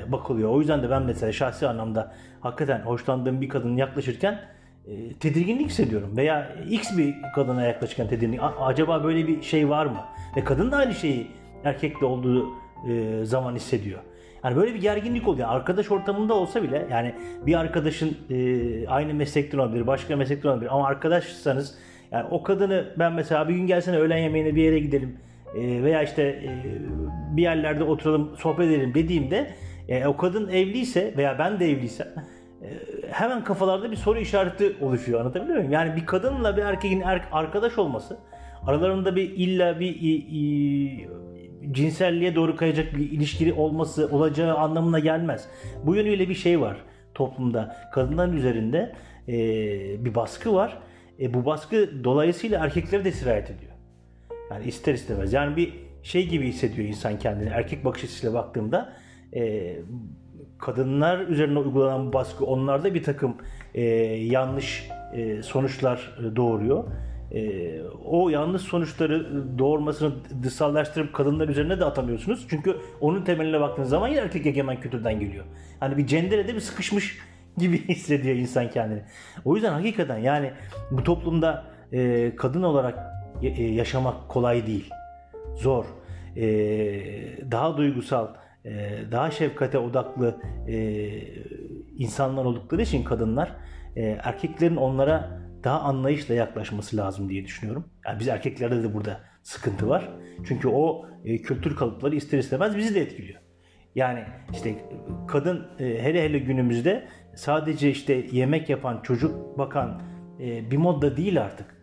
bakılıyor. 0.07 0.49
O 0.49 0.59
yüzden 0.59 0.83
de 0.83 0.89
ben 0.89 1.03
mesela 1.03 1.31
şahsi 1.31 1.67
anlamda 1.67 2.13
hakikaten 2.45 2.79
hoşlandığım 2.79 3.41
bir 3.41 3.49
kadın 3.49 3.77
yaklaşırken 3.77 4.39
e, 4.87 5.13
tedirginlik 5.13 5.69
hissediyorum. 5.69 6.17
Veya 6.17 6.55
X 6.69 6.97
bir 6.97 7.15
kadına 7.35 7.63
yaklaşırken 7.63 8.07
tedirginlik. 8.07 8.43
A- 8.43 8.65
acaba 8.65 9.03
böyle 9.03 9.27
bir 9.27 9.41
şey 9.41 9.69
var 9.69 9.85
mı? 9.85 9.99
Ve 10.37 10.43
kadın 10.43 10.71
da 10.71 10.77
aynı 10.77 10.93
şeyi 10.93 11.27
erkekle 11.63 12.05
olduğu 12.05 12.49
e, 12.89 13.25
zaman 13.25 13.55
hissediyor. 13.55 13.99
Yani 14.43 14.55
böyle 14.55 14.73
bir 14.73 14.81
gerginlik 14.81 15.27
oluyor. 15.27 15.47
Arkadaş 15.49 15.91
ortamında 15.91 16.33
olsa 16.33 16.63
bile 16.63 16.87
yani 16.91 17.15
bir 17.45 17.59
arkadaşın 17.59 18.17
e, 18.29 18.87
aynı 18.87 19.13
meslekten 19.13 19.57
olabilir, 19.57 19.87
başka 19.87 20.15
meslekten 20.15 20.49
olabilir 20.49 20.69
ama 20.73 20.87
arkadaşsanız 20.87 21.77
yani 22.11 22.25
o 22.31 22.43
kadını 22.43 22.85
ben 22.99 23.13
mesela 23.13 23.49
bir 23.49 23.55
gün 23.55 23.67
gelsene 23.67 23.97
öğlen 23.97 24.17
yemeğine 24.17 24.55
bir 24.55 24.63
yere 24.63 24.79
gidelim 24.79 25.17
e, 25.55 25.83
veya 25.83 26.03
işte 26.03 26.23
e, 26.23 26.49
bir 27.37 27.41
yerlerde 27.41 27.83
oturalım 27.83 28.37
sohbet 28.37 28.67
edelim 28.67 28.93
dediğimde 28.93 29.47
e, 29.89 30.07
o 30.07 30.17
kadın 30.17 30.47
evliyse 30.47 31.13
veya 31.17 31.39
ben 31.39 31.59
de 31.59 31.71
evliysem 31.71 32.07
hemen 33.11 33.43
kafalarda 33.43 33.91
bir 33.91 33.95
soru 33.95 34.19
işareti 34.19 34.75
oluşuyor 34.81 35.19
anlatabiliyor 35.19 35.57
muyum? 35.57 35.71
Yani 35.71 35.95
bir 35.95 36.05
kadınla 36.05 36.57
bir 36.57 36.61
erkeğin 36.61 37.01
er, 37.01 37.21
arkadaş 37.31 37.77
olması 37.77 38.17
aralarında 38.67 39.15
bir 39.15 39.29
illa 39.29 39.79
bir 39.79 39.95
i, 39.95 40.15
i, 40.15 41.09
cinselliğe 41.71 42.35
doğru 42.35 42.55
kayacak 42.55 42.95
bir 42.95 43.11
ilişkili 43.11 43.53
olması 43.53 44.07
olacağı 44.11 44.57
anlamına 44.57 44.99
gelmez. 44.99 45.47
Bu 45.83 45.95
yönüyle 45.95 46.29
bir 46.29 46.35
şey 46.35 46.61
var 46.61 46.77
toplumda. 47.13 47.75
Kadınların 47.93 48.37
üzerinde 48.37 48.95
e, 49.27 49.35
bir 50.05 50.15
baskı 50.15 50.53
var. 50.53 50.77
E, 51.19 51.33
bu 51.33 51.45
baskı 51.45 52.03
dolayısıyla 52.03 52.65
erkeklere 52.65 53.05
de 53.05 53.11
sirayet 53.11 53.49
ediyor. 53.49 53.71
Yani 54.51 54.65
ister 54.65 54.93
istemez. 54.93 55.33
Yani 55.33 55.55
bir 55.55 55.73
şey 56.03 56.27
gibi 56.27 56.47
hissediyor 56.47 56.87
insan 56.87 57.19
kendini. 57.19 57.49
Erkek 57.49 57.85
bakış 57.85 58.03
açısıyla 58.03 58.33
baktığımda 58.33 58.93
e, 59.35 59.75
kadınlar 60.59 61.19
üzerine 61.19 61.59
uygulanan 61.59 62.13
baskı 62.13 62.45
onlarda 62.45 62.93
bir 62.93 63.03
takım 63.03 63.35
e, 63.73 63.83
yanlış 64.05 64.89
e, 65.13 65.41
sonuçlar 65.41 66.17
doğuruyor. 66.35 66.83
E, 67.31 67.81
o 68.05 68.29
yanlış 68.29 68.61
sonuçları 68.61 69.43
doğurmasını 69.59 70.13
dışsallaştırıp 70.43 71.13
kadınlar 71.13 71.49
üzerine 71.49 71.79
de 71.79 71.85
atamıyorsunuz. 71.85 72.45
Çünkü 72.49 72.77
onun 73.01 73.21
temeline 73.21 73.59
baktığınız 73.59 73.89
zaman 73.89 74.07
yine 74.07 74.19
erkek 74.19 74.45
egemen 74.45 74.79
kültürden 74.79 75.19
geliyor. 75.19 75.45
Hani 75.79 75.97
bir 75.97 76.07
cenderede 76.07 76.55
bir 76.55 76.59
sıkışmış 76.59 77.17
gibi 77.57 77.87
hissediyor 77.87 78.35
insan 78.35 78.69
kendini. 78.69 79.01
O 79.45 79.55
yüzden 79.55 79.73
hakikaten 79.73 80.17
yani 80.17 80.51
bu 80.91 81.03
toplumda 81.03 81.65
e, 81.93 82.31
kadın 82.35 82.63
olarak 82.63 82.99
e, 83.41 83.63
yaşamak 83.63 84.29
kolay 84.29 84.67
değil. 84.67 84.89
Zor. 85.55 85.85
E, 86.35 86.45
daha 87.51 87.77
duygusal, 87.77 88.27
e, 88.27 88.29
daha 89.11 89.31
şefkate 89.31 89.77
odaklı 89.77 90.41
e, 90.67 91.09
insanlar 91.97 92.45
oldukları 92.45 92.81
için 92.81 93.03
kadınlar 93.03 93.51
e, 93.95 94.01
erkeklerin 94.03 94.75
onlara 94.75 95.41
daha 95.63 95.79
anlayışla 95.79 96.33
yaklaşması 96.33 96.97
lazım 96.97 97.29
diye 97.29 97.45
düşünüyorum. 97.45 97.85
Yani 98.05 98.19
biz 98.19 98.27
erkeklerde 98.27 98.83
de 98.83 98.93
burada 98.93 99.19
sıkıntı 99.43 99.89
var. 99.89 100.09
Çünkü 100.47 100.67
o 100.67 101.05
e, 101.25 101.37
kültür 101.41 101.75
kalıpları 101.75 102.15
ister 102.15 102.37
istemez 102.37 102.77
bizi 102.77 102.95
de 102.95 103.01
etkiliyor. 103.01 103.39
Yani 103.95 104.23
işte 104.53 104.75
kadın 105.27 105.67
hele 105.77 106.23
hele 106.23 106.39
günümüzde 106.39 107.07
sadece 107.35 107.89
işte 107.89 108.25
yemek 108.31 108.69
yapan, 108.69 109.01
çocuk 109.03 109.57
bakan 109.57 110.01
bir 110.39 110.77
modda 110.77 111.17
değil 111.17 111.41
artık. 111.41 111.75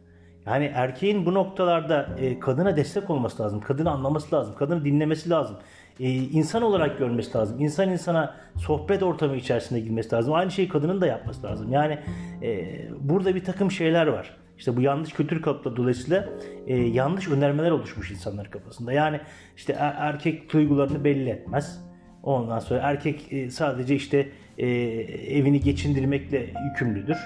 Yani 0.46 0.64
erkeğin 0.74 1.26
bu 1.26 1.34
noktalarda 1.34 2.16
kadına 2.40 2.76
destek 2.76 3.10
olması 3.10 3.42
lazım, 3.42 3.60
kadını 3.60 3.90
anlaması 3.90 4.36
lazım, 4.36 4.54
kadını 4.54 4.84
dinlemesi 4.84 5.30
lazım. 5.30 5.56
E, 6.00 6.11
insan 6.12 6.62
olarak 6.62 6.99
görmesi 6.99 7.38
lazım. 7.38 7.61
İnsan 7.61 7.90
insana 7.90 8.37
sohbet 8.56 9.02
ortamı 9.02 9.37
içerisinde 9.37 9.80
girmesi 9.80 10.14
lazım. 10.14 10.34
Aynı 10.34 10.50
şeyi 10.50 10.68
kadının 10.68 11.00
da 11.00 11.06
yapması 11.06 11.42
lazım. 11.46 11.72
Yani 11.72 11.99
e, 12.42 12.78
burada 13.00 13.34
bir 13.34 13.44
takım 13.44 13.70
şeyler 13.70 14.06
var. 14.06 14.37
İşte 14.58 14.76
bu 14.76 14.80
yanlış 14.80 15.12
kültür 15.12 15.42
kalıpları 15.42 15.76
dolayısıyla 15.76 16.28
e, 16.66 16.76
yanlış 16.76 17.28
önermeler 17.28 17.70
oluşmuş 17.70 18.11
insanlar 18.11 18.50
kafasında. 18.50 18.92
Yani 18.92 19.20
işte 19.56 19.72
er, 19.72 19.94
erkek 19.99 20.52
duygularını 20.52 21.04
belli 21.04 21.30
etmez. 21.30 21.84
Ondan 22.22 22.58
sonra 22.58 22.80
erkek 22.82 23.32
e, 23.32 23.50
sadece 23.50 23.94
işte 23.94 24.28
e, 24.58 24.68
evini 24.68 25.61
geçindirmekle 25.61 26.46
yükümlüdür. 26.64 27.16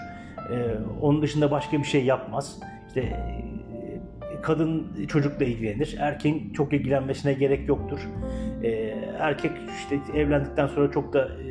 E, 0.52 0.56
onun 1.02 1.22
dışında 1.22 1.50
başka 1.50 1.78
bir 1.78 1.84
şey 1.84 2.04
yapmaz. 2.04 2.58
İşte 2.88 3.00
kadın 4.46 4.86
çocukla 5.08 5.44
ilgilenir. 5.44 5.96
Erkeğin 6.00 6.52
çok 6.52 6.72
ilgilenmesine 6.72 7.32
gerek 7.32 7.68
yoktur. 7.68 8.00
E, 8.62 8.70
erkek 9.18 9.52
işte 9.78 10.18
evlendikten 10.18 10.66
sonra 10.66 10.90
çok 10.90 11.12
da 11.12 11.24
e, 11.24 11.46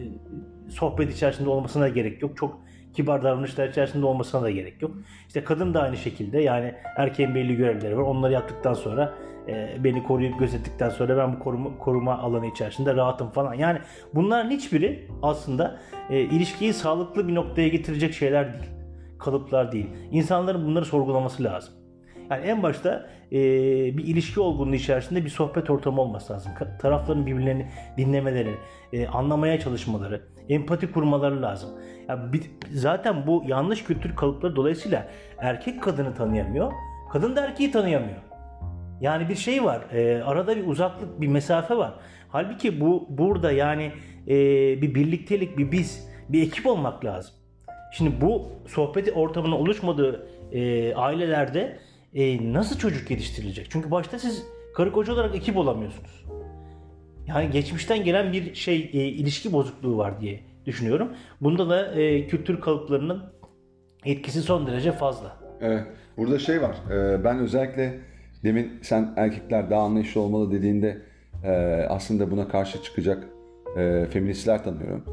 sohbet 0.69 1.13
içerisinde 1.13 1.49
olmasına 1.49 1.89
gerek 1.89 2.21
yok. 2.21 2.37
Çok 2.37 2.59
kibar 2.93 3.23
davranışlar 3.23 3.67
içerisinde 3.67 4.05
olmasına 4.05 4.41
da 4.41 4.51
gerek 4.51 4.81
yok. 4.81 4.91
İşte 5.27 5.43
kadın 5.43 5.73
da 5.73 5.81
aynı 5.81 5.97
şekilde 5.97 6.41
yani 6.41 6.73
erkeğin 6.97 7.35
belli 7.35 7.55
görevleri 7.55 7.97
var. 7.97 8.01
Onları 8.01 8.33
yaptıktan 8.33 8.73
sonra 8.73 9.13
e, 9.47 9.83
beni 9.83 10.03
koruyup 10.03 10.39
gözettikten 10.39 10.89
sonra 10.89 11.17
ben 11.17 11.35
bu 11.35 11.39
koruma, 11.39 11.77
koruma 11.77 12.17
alanı 12.17 12.47
içerisinde 12.47 12.95
rahatım 12.95 13.29
falan. 13.29 13.53
Yani 13.53 13.79
bunların 14.13 14.49
hiçbiri 14.49 15.07
aslında 15.21 15.79
e, 16.09 16.19
ilişkiyi 16.19 16.73
sağlıklı 16.73 17.27
bir 17.27 17.35
noktaya 17.35 17.67
getirecek 17.67 18.13
şeyler 18.13 18.53
değil. 18.53 18.71
Kalıplar 19.19 19.71
değil. 19.71 19.87
İnsanların 20.11 20.65
bunları 20.65 20.85
sorgulaması 20.85 21.43
lazım. 21.43 21.84
Yani 22.29 22.45
en 22.45 22.63
başta 22.63 23.07
e, 23.31 23.37
bir 23.97 24.03
ilişki 24.07 24.39
olgunluğu 24.39 24.75
içerisinde 24.75 25.25
bir 25.25 25.29
sohbet 25.29 25.69
ortamı 25.69 26.01
olması 26.01 26.33
lazım. 26.33 26.51
Tarafların 26.79 27.25
birbirlerini 27.25 27.67
dinlemeleri, 27.97 28.55
e, 28.93 29.07
anlamaya 29.07 29.59
çalışmaları, 29.59 30.21
empati 30.49 30.91
kurmaları 30.91 31.41
lazım. 31.41 31.69
Yani 32.09 32.33
bir, 32.33 32.41
zaten 32.71 33.27
bu 33.27 33.43
yanlış 33.47 33.83
kültür 33.83 34.15
kalıpları 34.15 34.55
dolayısıyla 34.55 35.07
erkek 35.37 35.83
kadını 35.83 36.13
tanıyamıyor, 36.13 36.71
kadın 37.11 37.35
da 37.35 37.45
erkeği 37.45 37.71
tanıyamıyor. 37.71 38.17
Yani 39.01 39.29
bir 39.29 39.35
şey 39.35 39.63
var, 39.63 39.81
e, 39.93 40.23
arada 40.23 40.55
bir 40.55 40.67
uzaklık, 40.67 41.21
bir 41.21 41.27
mesafe 41.27 41.77
var. 41.77 41.93
Halbuki 42.29 42.81
bu 42.81 43.07
burada 43.09 43.51
yani 43.51 43.91
e, 44.27 44.35
bir 44.81 44.95
birliktelik, 44.95 45.57
bir 45.57 45.71
biz, 45.71 46.09
bir 46.29 46.41
ekip 46.41 46.65
olmak 46.65 47.05
lazım. 47.05 47.35
Şimdi 47.91 48.21
bu 48.21 48.51
sohbeti 48.67 49.11
ortamının 49.11 49.55
oluşmadığı 49.55 50.27
e, 50.51 50.93
ailelerde 50.95 51.79
e, 52.15 52.53
nasıl 52.53 52.77
çocuk 52.77 53.11
yetiştirilecek? 53.11 53.67
Çünkü 53.69 53.91
başta 53.91 54.19
siz 54.19 54.45
karı 54.75 54.91
koca 54.91 55.13
olarak 55.13 55.35
ekip 55.35 55.57
olamıyorsunuz. 55.57 56.25
Yani 57.27 57.51
geçmişten 57.51 58.03
gelen 58.03 58.33
bir 58.33 58.55
şey 58.55 58.89
e, 58.93 59.07
ilişki 59.07 59.53
bozukluğu 59.53 59.97
var 59.97 60.21
diye 60.21 60.39
düşünüyorum. 60.65 61.09
Bunda 61.41 61.69
da 61.69 62.01
e, 62.01 62.27
kültür 62.27 62.61
kalıplarının 62.61 63.23
etkisi 64.05 64.41
son 64.41 64.67
derece 64.67 64.91
fazla. 64.91 65.37
Evet. 65.61 65.83
Burada 66.17 66.39
şey 66.39 66.61
var. 66.61 66.75
E, 66.91 67.23
ben 67.23 67.39
özellikle 67.39 67.99
demin 68.43 68.71
sen 68.81 69.13
erkekler 69.17 69.69
daha 69.69 69.81
anlayışlı 69.81 70.21
olmalı 70.21 70.51
dediğinde 70.51 71.01
e, 71.43 71.51
aslında 71.89 72.31
buna 72.31 72.47
karşı 72.47 72.83
çıkacak 72.83 73.23
e, 73.77 74.05
feministler 74.09 74.63
tanıyorum. 74.63 75.03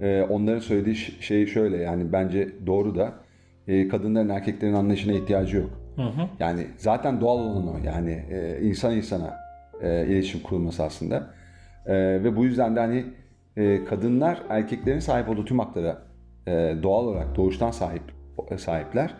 E, 0.00 0.22
onların 0.22 0.60
söylediği 0.60 0.96
şey 0.96 1.46
şöyle 1.46 1.76
yani 1.76 2.12
bence 2.12 2.66
doğru 2.66 2.94
da 2.94 3.14
e, 3.68 3.88
kadınların 3.88 4.28
erkeklerin 4.28 4.74
anlayışına 4.74 5.12
ihtiyacı 5.12 5.56
yok. 5.56 5.85
Hı 5.96 6.02
hı. 6.02 6.28
Yani 6.38 6.66
zaten 6.76 7.20
doğal 7.20 7.38
olan 7.38 7.68
o. 7.68 7.78
Yani 7.84 8.24
e, 8.30 8.60
insan 8.62 8.96
insana 8.96 9.36
e, 9.82 10.06
iletişim 10.06 10.42
kurulması 10.42 10.82
aslında. 10.82 11.30
E, 11.86 11.94
ve 11.96 12.36
bu 12.36 12.44
yüzden 12.44 12.76
de 12.76 12.80
hani 12.80 13.04
e, 13.56 13.84
kadınlar 13.84 14.42
erkeklerin 14.48 14.98
sahip 14.98 15.28
olduğu 15.28 15.44
tüm 15.44 15.58
haklara 15.58 15.98
e, 16.46 16.52
doğal 16.82 17.04
olarak 17.04 17.36
doğuştan 17.36 17.70
sahip 17.70 18.02
sahipler 18.56 19.14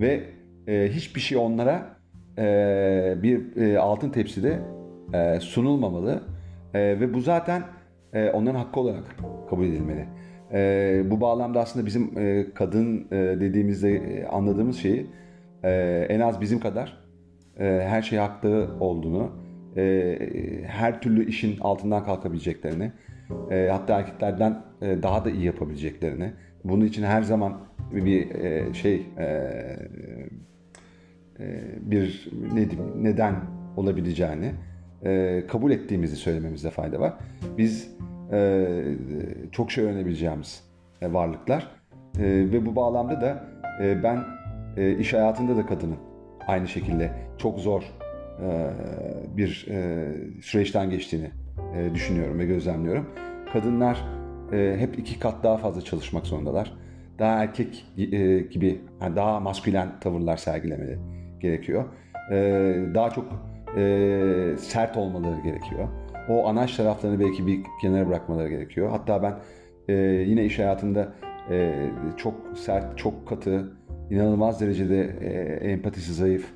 ve 0.00 0.24
e, 0.68 0.88
hiçbir 0.92 1.20
şey 1.20 1.38
onlara 1.38 1.96
e, 2.38 3.14
bir 3.22 3.56
e, 3.56 3.78
altın 3.78 4.10
tepside 4.10 4.58
e, 5.14 5.40
sunulmamalı 5.40 6.22
E, 6.74 7.00
ve 7.00 7.14
bu 7.14 7.20
zaten 7.20 7.62
e, 8.12 8.30
onların 8.30 8.58
hakkı 8.58 8.80
olarak 8.80 9.16
kabul 9.50 9.64
edilmeli. 9.64 10.06
E, 10.52 11.02
bu 11.10 11.20
bağlamda 11.20 11.60
aslında 11.60 11.86
bizim 11.86 12.18
e, 12.18 12.46
kadın 12.54 13.06
e, 13.10 13.16
dediğimizde 13.16 13.94
e, 13.94 14.26
anladığımız 14.26 14.76
şeyi 14.76 15.06
e, 15.66 16.06
en 16.08 16.20
az 16.20 16.40
bizim 16.40 16.60
kadar 16.60 16.98
e, 17.58 17.64
her 17.64 18.02
şeye 18.02 18.20
haklı 18.20 18.70
olduğunu, 18.80 19.32
e, 19.76 20.18
her 20.66 21.00
türlü 21.00 21.28
işin 21.28 21.60
altından 21.60 22.04
kalkabileceklerini, 22.04 22.92
e, 23.50 23.68
hatta 23.72 23.98
erkeklerden 23.98 24.62
e, 24.82 25.02
daha 25.02 25.24
da 25.24 25.30
iyi 25.30 25.44
yapabileceklerini, 25.44 26.32
bunun 26.64 26.84
için 26.84 27.02
her 27.02 27.22
zaman 27.22 27.58
bir 27.90 28.34
e, 28.34 28.74
şey 28.74 29.06
e, 29.18 29.24
e, 31.40 31.46
bir 31.80 32.30
ne 32.52 32.70
diyeyim, 32.70 32.92
neden 32.96 33.34
olabileceğini 33.76 34.52
e, 35.04 35.42
kabul 35.48 35.70
ettiğimizi 35.70 36.16
söylememizde 36.16 36.70
fayda 36.70 37.00
var. 37.00 37.14
Biz 37.58 37.96
e, 38.32 38.68
çok 39.52 39.70
şey 39.70 39.84
öğrenebileceğimiz 39.84 40.64
e, 41.02 41.12
varlıklar 41.12 41.76
E, 42.20 42.24
ve 42.24 42.66
bu 42.66 42.76
bağlamda 42.76 43.20
da 43.20 43.44
e, 43.82 44.02
ben 44.02 44.24
e, 44.76 44.98
iş 44.98 45.12
hayatında 45.12 45.56
da 45.56 45.66
kadının 45.66 45.98
aynı 46.46 46.68
şekilde 46.68 47.12
çok 47.38 47.58
zor 47.58 47.82
e, 48.42 48.70
bir 49.36 49.66
e, 49.70 50.08
süreçten 50.42 50.90
geçtiğini 50.90 51.30
e, 51.76 51.94
düşünüyorum 51.94 52.38
ve 52.38 52.46
gözlemliyorum. 52.46 53.06
Kadınlar 53.52 54.04
e, 54.52 54.76
hep 54.78 54.98
iki 54.98 55.18
kat 55.18 55.44
daha 55.44 55.56
fazla 55.56 55.80
çalışmak 55.80 56.26
zorundalar. 56.26 56.72
Daha 57.18 57.42
erkek 57.42 57.86
e, 57.98 58.38
gibi, 58.38 58.80
yani 59.02 59.16
daha 59.16 59.40
maskülen 59.40 60.00
tavırlar 60.00 60.36
sergilemeleri 60.36 60.98
gerekiyor. 61.40 61.84
E, 62.32 62.36
daha 62.94 63.10
çok 63.10 63.24
e, 63.76 64.54
sert 64.58 64.96
olmaları 64.96 65.40
gerekiyor. 65.40 65.88
O 66.28 66.48
anaç 66.48 66.76
taraflarını 66.76 67.20
belki 67.20 67.46
bir 67.46 67.60
kenara 67.82 68.08
bırakmaları 68.08 68.48
gerekiyor. 68.48 68.90
Hatta 68.90 69.22
ben 69.22 69.34
e, 69.88 69.94
yine 70.02 70.44
iş 70.44 70.58
hayatında 70.58 71.12
e, 71.50 71.86
çok 72.16 72.34
sert, 72.54 72.98
çok 72.98 73.28
katı, 73.28 73.72
inanılmaz 74.10 74.60
derecede 74.60 75.00
e, 75.20 75.28
empatisi 75.70 76.12
zayıf, 76.14 76.46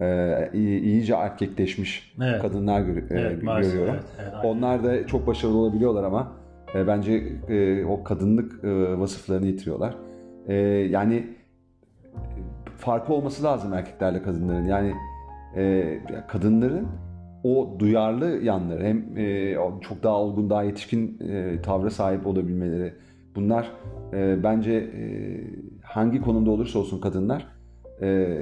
e, 0.00 0.50
iyi- 0.54 0.80
iyice 0.80 1.14
erkekleşmiş 1.14 2.14
Evet. 2.22 2.42
kadınlar 2.42 2.80
gör- 2.80 2.96
e, 2.96 3.20
Evet, 3.20 3.40
görüyorum. 3.40 3.94
evet, 3.94 4.04
evet, 4.22 4.32
aynen. 4.34 4.48
Onlar 4.48 4.84
da 4.84 5.06
çok 5.06 5.26
başarılı 5.26 5.56
olabiliyorlar 5.58 6.04
ama 6.04 6.32
e, 6.74 6.86
bence 6.86 7.12
e, 7.48 7.84
o 7.84 8.04
kadınlık 8.04 8.64
e, 8.64 8.98
vasıflarını 8.98 9.46
yitiriyorlar. 9.46 9.96
E, 10.48 10.54
yani 10.90 11.26
farkı 12.76 13.12
olması 13.12 13.44
lazım 13.44 13.72
erkeklerle 13.72 14.22
kadınların. 14.22 14.64
Yani 14.64 14.92
e, 15.56 15.98
kadınların 16.28 16.86
o 17.44 17.76
duyarlı 17.78 18.44
yanları 18.44 18.84
hem 18.84 19.16
e, 19.18 19.54
çok 19.80 20.02
daha 20.02 20.14
olgun, 20.16 20.50
daha 20.50 20.62
yetişkin 20.62 21.18
e, 21.28 21.62
tavra 21.62 21.90
sahip 21.90 22.26
olabilmeleri. 22.26 22.92
Bunlar 23.36 23.72
e, 24.12 24.42
bence 24.42 24.72
e, 24.72 25.04
hangi 25.88 26.20
konumda 26.20 26.50
olursa 26.50 26.78
olsun 26.78 27.00
kadınlar 27.00 27.46
e, 28.02 28.38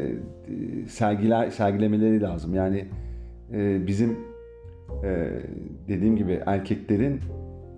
sergiler 0.89 1.51
sergilemeleri 1.51 2.21
lazım. 2.21 2.55
Yani 2.55 2.85
e, 3.53 3.87
bizim 3.87 4.19
e, 5.05 5.29
dediğim 5.89 6.17
gibi 6.17 6.43
erkeklerin 6.47 7.21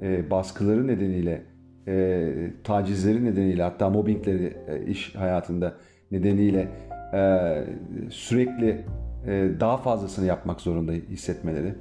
e, 0.02 0.30
baskıları 0.30 0.87
nedeniyle, 0.87 1.42
e, 1.88 2.50
tacizleri 2.64 3.25
nedeniyle, 3.25 3.62
hatta 3.62 3.90
mobbingleri 3.90 4.56
e, 4.68 4.87
iş 4.87 5.14
hayatında 5.14 5.75
nedeniyle 6.10 6.68
e, 7.14 7.64
sürekli 8.10 8.84
e, 9.26 9.50
daha 9.60 9.76
fazlasını 9.76 10.26
yapmak 10.26 10.60
zorunda 10.60 10.92
hissetmeleri, 10.92 11.74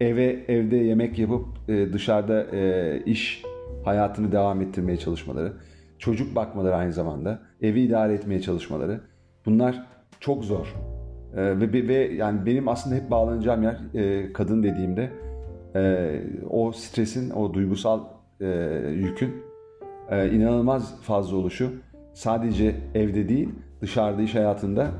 eve 0.00 0.44
evde 0.48 0.76
yemek 0.76 1.18
yapıp 1.18 1.46
e, 1.68 1.92
dışarıda 1.92 2.46
e, 2.56 3.02
iş 3.06 3.42
hayatını 3.84 4.32
devam 4.32 4.60
ettirmeye 4.60 4.96
çalışmaları, 4.98 5.52
çocuk 6.04 6.36
bakmaları 6.36 6.76
aynı 6.76 6.92
zamanda, 6.92 7.38
evi 7.62 7.80
idare 7.80 8.14
etmeye 8.14 8.40
çalışmaları, 8.40 9.00
bunlar 9.46 9.86
çok 10.20 10.44
zor. 10.44 10.74
Ee, 11.36 11.60
ve, 11.60 11.88
ve 11.88 11.94
yani 11.94 12.46
benim 12.46 12.68
aslında 12.68 12.96
hep 12.96 13.10
bağlanacağım 13.10 13.62
yer 13.62 13.76
e, 13.94 14.32
kadın 14.32 14.62
dediğimde 14.62 15.10
e, 15.74 16.22
o 16.50 16.72
stresin, 16.72 17.30
o 17.30 17.54
duygusal 17.54 18.00
e, 18.40 18.46
yükün 18.94 19.34
e, 20.10 20.30
inanılmaz 20.30 21.02
fazla 21.02 21.36
oluşu 21.36 21.70
sadece 22.12 22.74
evde 22.94 23.28
değil 23.28 23.48
dışarıda 23.80 24.22
iş 24.22 24.34
hayatında 24.34 24.90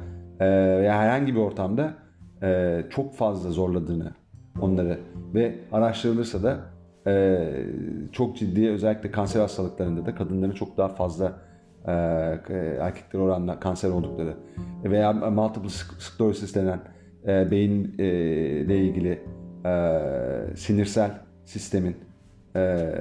e, 0.41 0.47
veya 0.79 0.99
herhangi 0.99 1.35
bir 1.35 1.41
ortamda 1.41 1.95
e, 2.43 2.81
çok 2.91 3.15
fazla 3.15 3.51
zorladığını 3.51 4.13
onları 4.61 4.99
ve 5.35 5.55
araştırılırsa 5.73 6.43
da 6.43 6.74
e, 7.07 7.39
çok 8.13 8.37
ciddi 8.37 8.71
özellikle 8.71 9.11
kanser 9.11 9.41
hastalıklarında 9.41 10.07
da 10.07 10.15
kadınların 10.15 10.53
çok 10.53 10.77
daha 10.77 10.89
fazla 10.89 11.33
e, 11.87 11.93
erkekler 12.81 13.21
oranla 13.21 13.61
kanser 13.61 13.91
oldukları 13.91 14.35
veya 14.85 15.13
multiple 15.13 15.69
sclerosis 15.99 16.55
denen 16.55 16.81
e, 17.27 17.51
beyinle 17.51 18.79
ilgili 18.79 19.23
e, 19.67 20.57
sinirsel 20.57 21.11
sistemin 21.45 21.97
e, 22.57 22.93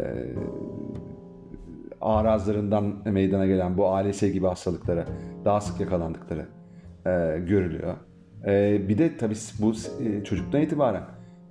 arazlarından 2.01 2.95
meydana 3.05 3.45
gelen 3.45 3.77
bu 3.77 3.87
ALS 3.87 4.21
gibi 4.21 4.47
hastalıklara 4.47 5.05
daha 5.45 5.61
sık 5.61 5.79
yakalandıkları 5.79 6.45
e, 7.05 7.39
görülüyor. 7.47 7.93
E, 8.45 8.81
bir 8.89 8.97
de 8.97 9.17
tabii 9.17 9.35
bu 9.59 9.73
e, 10.03 10.23
çocuktan 10.23 10.61
itibaren 10.61 11.03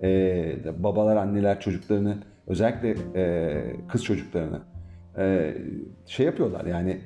e, 0.03 0.83
babalar, 0.83 1.17
anneler 1.17 1.61
çocuklarını 1.61 2.17
özellikle 2.47 2.95
e, 3.15 3.63
kız 3.89 4.05
çocuklarını 4.05 4.61
e, 5.19 5.55
şey 6.07 6.27
yapıyorlar 6.27 6.65
yani 6.65 7.01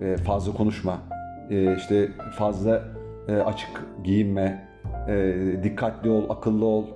e, 0.00 0.16
fazla 0.16 0.52
konuşma, 0.52 1.02
e, 1.50 1.76
işte 1.76 2.08
fazla 2.38 2.82
e, 3.28 3.36
açık 3.36 3.70
giyinme, 4.04 4.68
e, 5.08 5.36
dikkatli 5.62 6.10
ol, 6.10 6.30
akıllı 6.30 6.64
ol, 6.64 6.86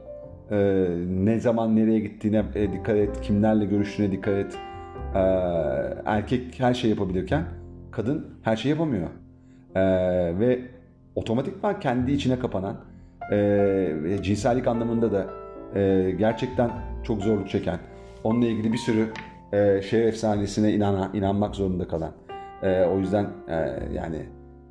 e, 0.50 0.56
ne 1.08 1.40
zaman 1.40 1.76
nereye 1.76 2.00
gittiğine 2.00 2.44
e, 2.54 2.72
dikkat 2.72 2.96
et, 2.96 3.20
kimlerle 3.20 3.64
görüştüğüne 3.64 4.12
dikkat 4.12 4.34
et. 4.34 4.58
E, 5.14 5.20
erkek 6.04 6.60
her 6.60 6.74
şey 6.74 6.90
yapabilirken 6.90 7.44
kadın 7.90 8.26
her 8.42 8.56
şey 8.56 8.70
yapamıyor. 8.70 9.08
E, 9.74 9.82
ve 10.38 10.60
otomatikman 11.14 11.80
kendi 11.80 12.12
içine 12.12 12.38
kapanan, 12.38 12.76
e, 13.32 14.18
cinsellik 14.22 14.66
anlamında 14.66 15.12
da 15.12 15.26
e, 15.74 16.10
gerçekten 16.18 16.70
çok 17.02 17.22
zorluk 17.22 17.48
çeken, 17.48 17.78
onunla 18.24 18.46
ilgili 18.46 18.72
bir 18.72 18.78
sürü 18.78 19.08
e, 19.52 19.82
şehir 19.82 20.04
efsanesine 20.04 20.72
inanan, 20.72 21.10
inanmak 21.14 21.54
zorunda 21.54 21.88
kalan. 21.88 22.12
E, 22.62 22.84
o 22.84 22.98
yüzden 22.98 23.26
e, 23.48 23.54
yani 23.94 24.16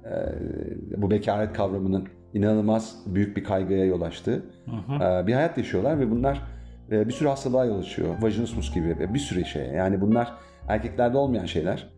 e, 0.05 1.01
bu 1.01 1.11
bekaret 1.11 1.53
kavramının 1.53 2.07
inanılmaz 2.33 3.03
büyük 3.05 3.37
bir 3.37 3.43
kaygıya 3.43 3.85
yol 3.85 4.01
açtığı 4.01 4.45
e, 5.01 5.27
bir 5.27 5.33
hayat 5.33 5.57
yaşıyorlar 5.57 5.99
ve 5.99 6.11
bunlar 6.11 6.41
e, 6.91 7.07
bir 7.07 7.13
sürü 7.13 7.29
hastalığa 7.29 7.65
yol 7.65 7.79
açıyor. 7.79 8.15
Vajinismus 8.21 8.73
gibi 8.73 8.99
ve 8.99 9.13
bir 9.13 9.19
sürü 9.19 9.45
şeye. 9.45 9.73
Yani 9.73 10.01
bunlar 10.01 10.33
erkeklerde 10.67 11.17
olmayan 11.17 11.45
şeyler. 11.45 11.89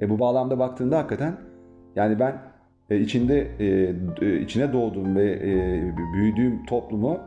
E, 0.00 0.10
bu 0.10 0.18
bağlamda 0.18 0.58
baktığında 0.58 0.98
hakikaten 0.98 1.36
yani 1.96 2.18
ben 2.18 2.42
e, 2.90 3.00
içinde 3.00 3.48
e, 3.60 3.94
e, 4.26 4.40
içine 4.40 4.72
doğduğum 4.72 5.16
ve 5.16 5.32
e, 5.32 5.52
büyüdüğüm 6.14 6.66
toplumu 6.66 7.20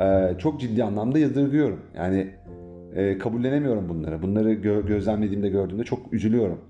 e, 0.00 0.34
çok 0.38 0.60
ciddi 0.60 0.84
anlamda 0.84 1.18
yadırgıyorum. 1.18 1.80
Yani 1.96 2.30
e, 2.94 3.18
kabullenemiyorum 3.18 3.88
bunları. 3.88 4.22
Bunları 4.22 4.52
gö- 4.52 4.86
gözlemlediğimde 4.86 5.48
gördüğümde 5.48 5.84
çok 5.84 6.12
üzülüyorum. 6.12 6.60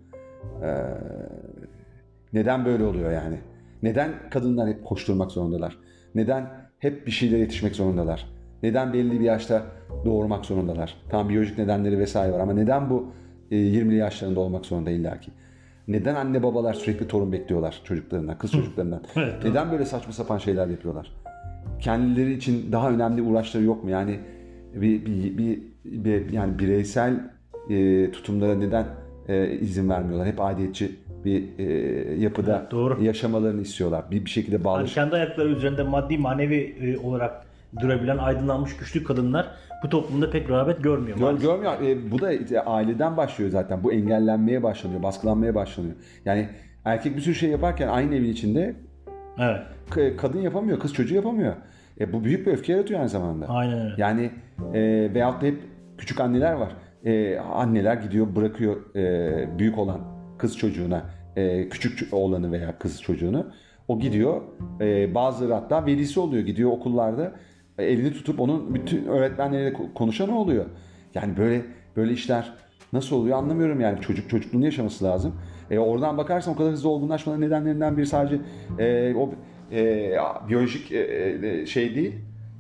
E, 0.63 0.71
neden 2.33 2.65
böyle 2.65 2.85
oluyor 2.85 3.13
yani? 3.13 3.37
Neden 3.83 4.11
kadınlar 4.31 4.69
hep 4.69 4.85
koşturmak 4.85 5.31
zorundalar? 5.33 5.79
Neden 6.15 6.47
hep 6.79 7.07
bir 7.07 7.11
şeylere 7.11 7.41
yetişmek 7.41 7.77
zorundalar? 7.77 8.27
Neden 8.63 8.93
belli 8.93 9.21
bir 9.21 9.25
yaşta 9.25 9.63
doğurmak 10.05 10.45
zorundalar? 10.45 10.97
Tam 11.09 11.29
biyolojik 11.29 11.59
nedenleri 11.59 11.99
vesaire 11.99 12.33
var 12.33 12.41
ama 12.41 12.53
neden 12.53 12.91
bu 12.91 13.07
e, 13.51 13.57
20'li 13.57 13.97
yaşlarında 13.97 14.41
olmak 14.41 14.67
zorunda 14.67 14.91
illaki? 14.91 15.31
Neden 15.89 16.15
anne 16.15 16.43
babalar 16.43 16.75
sürekli 16.75 17.09
torun 17.09 17.33
bekliyorlar 17.33 17.81
çocuklarından, 17.85 18.39
kız 18.39 18.53
çocuklarından? 18.53 19.03
Evet, 19.17 19.35
neden 19.45 19.73
böyle 19.73 19.85
saçma 19.85 20.13
sapan 20.13 20.39
şeyler 20.39 20.67
yapıyorlar? 20.67 21.13
Kendileri 21.81 22.33
için 22.33 22.73
daha 22.73 22.91
önemli 22.91 23.23
uğraşları 23.23 23.65
yok 23.65 23.85
mu? 23.85 23.91
Yani 23.91 24.19
bir, 24.75 25.07
bir, 25.07 25.39
bir, 25.39 25.59
bir- 25.85 26.33
yani 26.33 26.59
bireysel 26.59 27.15
e, 27.71 28.11
tutumlara 28.11 28.55
neden 28.55 28.87
e, 29.29 29.51
izin 29.51 29.89
vermiyorlar? 29.91 30.27
Hep 30.29 30.41
aidiyetçi 30.41 30.91
bir 31.25 31.45
e, 31.59 31.65
yapıda 32.21 32.59
Evet, 32.61 32.71
doğru. 32.71 33.05
yaşamalarını 33.05 33.61
istiyorlar. 33.63 34.05
Bir, 34.11 34.25
bir 34.25 34.31
şekilde 34.31 34.65
bağlı. 34.65 34.85
kendi 34.85 35.15
ayakları 35.15 35.49
üzerinde 35.49 35.83
maddi 35.83 36.19
manevi 36.19 36.77
e, 36.81 36.99
olarak 36.99 37.47
durabilen 37.81 38.19
aydınlanmış 38.19 38.77
güçlü 38.77 39.05
kadınlar 39.05 39.47
bu 39.85 39.89
toplumda 39.89 40.31
pek 40.31 40.51
rağbet 40.51 40.83
görmüyor. 40.83 41.19
Gör, 41.19 41.41
görmüyor. 41.41 41.81
E, 41.83 42.11
bu 42.11 42.21
da 42.21 42.33
e, 42.33 42.61
aileden 42.67 43.17
başlıyor 43.17 43.51
zaten. 43.51 43.85
Bu 43.85 43.93
engellenmeye 43.93 44.63
başlanıyor, 44.63 45.03
baskılanmaya 45.03 45.55
başlanıyor. 45.55 45.95
Yani 46.25 46.49
erkek 46.85 47.17
bir 47.17 47.21
sürü 47.21 47.35
şey 47.35 47.51
yaparken 47.51 47.89
aynı 47.89 48.15
evin 48.15 48.29
içinde 48.33 48.75
Evet. 49.41 49.61
K- 49.91 50.17
kadın 50.17 50.41
yapamıyor, 50.41 50.81
kız 50.81 50.93
çocuğu 50.95 51.15
yapamıyor. 51.15 51.53
E, 52.01 52.13
bu 52.13 52.25
büyük 52.25 52.47
bir 52.47 52.53
öfke 52.53 52.73
yaratıyor 52.73 53.01
aynı 53.01 53.09
zamanda. 53.09 53.47
Aynen 53.49 53.81
öyle. 53.81 53.95
Yani 53.99 54.31
e, 54.75 54.81
veyahut 55.15 55.43
da 55.43 55.47
hep 55.47 55.59
küçük 55.99 56.21
anneler 56.21 56.53
var. 56.53 56.69
E, 57.05 57.39
anneler 57.39 57.95
gidiyor 57.95 58.37
bırakıyor 58.37 58.95
e, 58.97 59.59
büyük 59.59 59.79
olan 59.79 60.01
kız 60.39 60.59
çocuğuna 60.59 61.03
e, 61.37 61.69
küçük 61.69 62.15
oğlanı 62.15 62.53
veya 62.53 62.79
kız 62.79 63.03
çocuğunu. 63.03 63.47
O 63.89 63.99
gidiyor 63.99 64.43
e, 64.81 65.15
bazıları 65.15 65.55
hatta 65.55 65.87
velisi 65.87 66.21
oluyor 66.21 66.43
gidiyor 66.43 66.71
okullarda 66.71 67.33
e, 67.79 67.85
elini 67.85 68.13
tutup 68.13 68.41
onun 68.41 68.75
bütün 68.75 69.05
öğretmenleriyle 69.07 69.71
ko- 69.77 69.95
konuşan 69.95 70.29
oluyor. 70.29 70.65
Yani 71.15 71.37
böyle 71.37 71.63
böyle 71.97 72.13
işler 72.13 72.53
nasıl 72.93 73.17
oluyor 73.17 73.39
anlamıyorum 73.39 73.81
yani 73.81 74.01
çocuk 74.01 74.31
çocukluğunu 74.31 74.65
yaşaması 74.65 75.05
lazım. 75.05 75.35
E, 75.71 75.79
oradan 75.79 76.19
bakarsan 76.19 76.55
o 76.55 76.57
kadar 76.57 76.73
hızlı 76.73 76.89
olgunlaşmanın 76.89 77.41
nedenlerinden 77.41 77.97
biri 77.97 78.07
sadece 78.07 78.41
e, 78.79 79.15
o 79.15 79.31
e, 79.73 80.13
biyolojik 80.49 80.93
e, 80.93 80.99
e, 81.43 81.67
şey 81.67 81.95
değil 81.95 82.15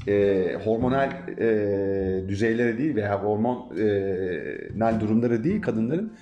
e, 0.08 0.54
hormonal 0.64 1.10
e, 1.38 2.28
düzeyleri 2.28 2.78
değil 2.78 2.96
veya 2.96 3.22
hormonal 3.22 5.00
durumları 5.00 5.44
değil 5.44 5.62
kadınların 5.62 6.12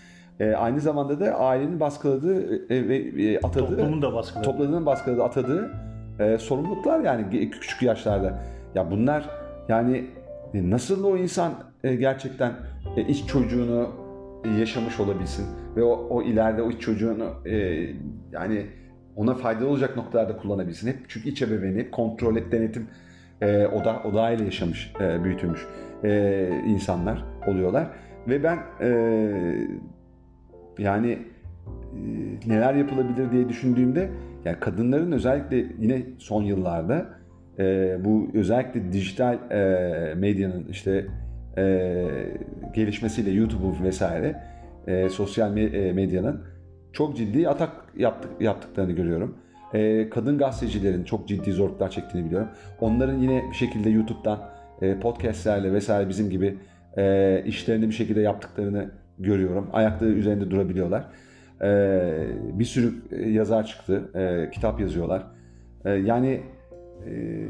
e, 0.41 0.53
aynı 0.53 0.81
zamanda 0.81 1.21
da 1.21 1.35
ailenin 1.35 1.81
baskıladığı 1.81 2.57
e, 2.75 2.89
ve 2.89 2.97
e, 2.97 3.39
atadığı 3.39 3.77
Toplumun 3.77 4.03
da 4.03 4.15
baskıladığı. 4.15 4.45
topladığının 4.47 4.87
baskıladığı 4.87 5.25
atadığı 5.25 5.71
e, 6.21 6.39
sorumluluklar 6.39 7.01
yani 7.01 7.51
küçük 7.51 7.83
yaşlarda. 7.83 8.39
Ya 8.75 8.91
bunlar 8.91 9.31
yani 9.69 10.05
e, 10.55 10.71
nasıl 10.71 11.05
o 11.05 11.17
insan 11.17 11.53
e, 11.85 11.95
gerçekten 11.95 12.53
e, 12.97 13.03
iç 13.03 13.27
çocuğunu 13.27 13.83
e, 13.83 14.06
yaşamış 14.59 15.01
olabilsin 15.01 15.47
ve 15.77 15.83
o, 15.83 16.07
o 16.11 16.23
ileride 16.23 16.63
o 16.63 16.71
iç 16.71 16.81
çocuğunu 16.81 17.31
e, 17.47 17.57
yani 18.33 18.67
ona 19.17 19.35
faydalı 19.35 19.69
olacak 19.69 19.97
noktalarda 19.97 20.37
kullanabilsin. 20.37 20.89
Hep 20.89 20.97
çünkü 21.09 21.29
iç 21.29 21.43
ebeveyni, 21.43 21.91
kontrol 21.91 22.37
et, 22.37 22.53
denetim 22.53 22.87
e, 23.41 23.67
oda, 23.67 24.03
odağıyla 24.03 24.45
yaşamış, 24.45 24.93
e, 25.01 25.25
büyütülmüş 25.25 25.67
e, 26.05 26.49
insanlar 26.67 27.25
oluyorlar. 27.47 27.89
Ve 28.29 28.43
ben 28.45 28.59
e, 28.81 28.89
yani 30.79 31.11
e, 31.13 31.19
neler 32.47 32.75
yapılabilir 32.75 33.33
diye 33.33 33.49
düşündüğümde 33.49 34.11
yani 34.45 34.61
kadınların 34.61 35.13
özellikle 35.13 35.67
yine 35.79 36.03
son 36.19 36.43
yıllarda 36.43 37.07
e, 37.59 37.97
bu 38.05 38.29
özellikle 38.35 38.93
dijital 38.93 39.51
e, 39.51 40.15
medyanın 40.15 40.69
işte 40.69 41.07
e, 41.59 42.07
gelişmesiyle 42.75 43.31
YouTube 43.31 43.85
vesaire 43.85 44.43
e, 44.87 45.09
sosyal 45.09 45.57
e, 45.57 45.93
medyanın 45.93 46.43
çok 46.93 47.17
ciddi 47.17 47.49
atak 47.49 47.71
yaptık, 47.97 48.31
yaptıklarını 48.41 48.93
görüyorum. 48.93 49.37
E, 49.75 50.11
kadın 50.11 50.39
gazetecilerin 50.39 51.05
çok 51.05 51.29
ciddi 51.29 51.53
zorluklar 51.53 51.91
çektiğini 51.91 52.27
biliyorum. 52.27 52.49
Onların 52.81 53.19
yine 53.19 53.45
bir 53.51 53.57
şekilde 53.57 53.91
YouTube'dan 53.91 54.39
e, 54.83 55.01
podcastlerle 55.01 55.73
vesaire 55.73 56.09
bizim 56.09 56.31
gibi 56.31 56.59
e, 56.97 57.43
işlerini 57.47 57.89
bir 57.89 57.95
şekilde 57.95 58.21
yaptıklarını 58.21 58.91
görüyorum. 59.19 59.71
Ayakları 59.73 60.11
üzerinde 60.11 60.51
durabiliyorlar. 60.51 61.05
E, 61.63 61.69
bir 62.53 62.65
sürü 62.65 62.95
e, 63.13 63.31
yazar 63.31 63.67
çıktı. 63.67 64.11
E, 64.15 64.51
kitap 64.51 64.81
yazıyorlar. 64.81 65.23
E, 65.85 65.91
yani 65.91 66.41
e, 67.07 67.47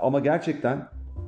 ama 0.00 0.20
gerçekten 0.20 0.78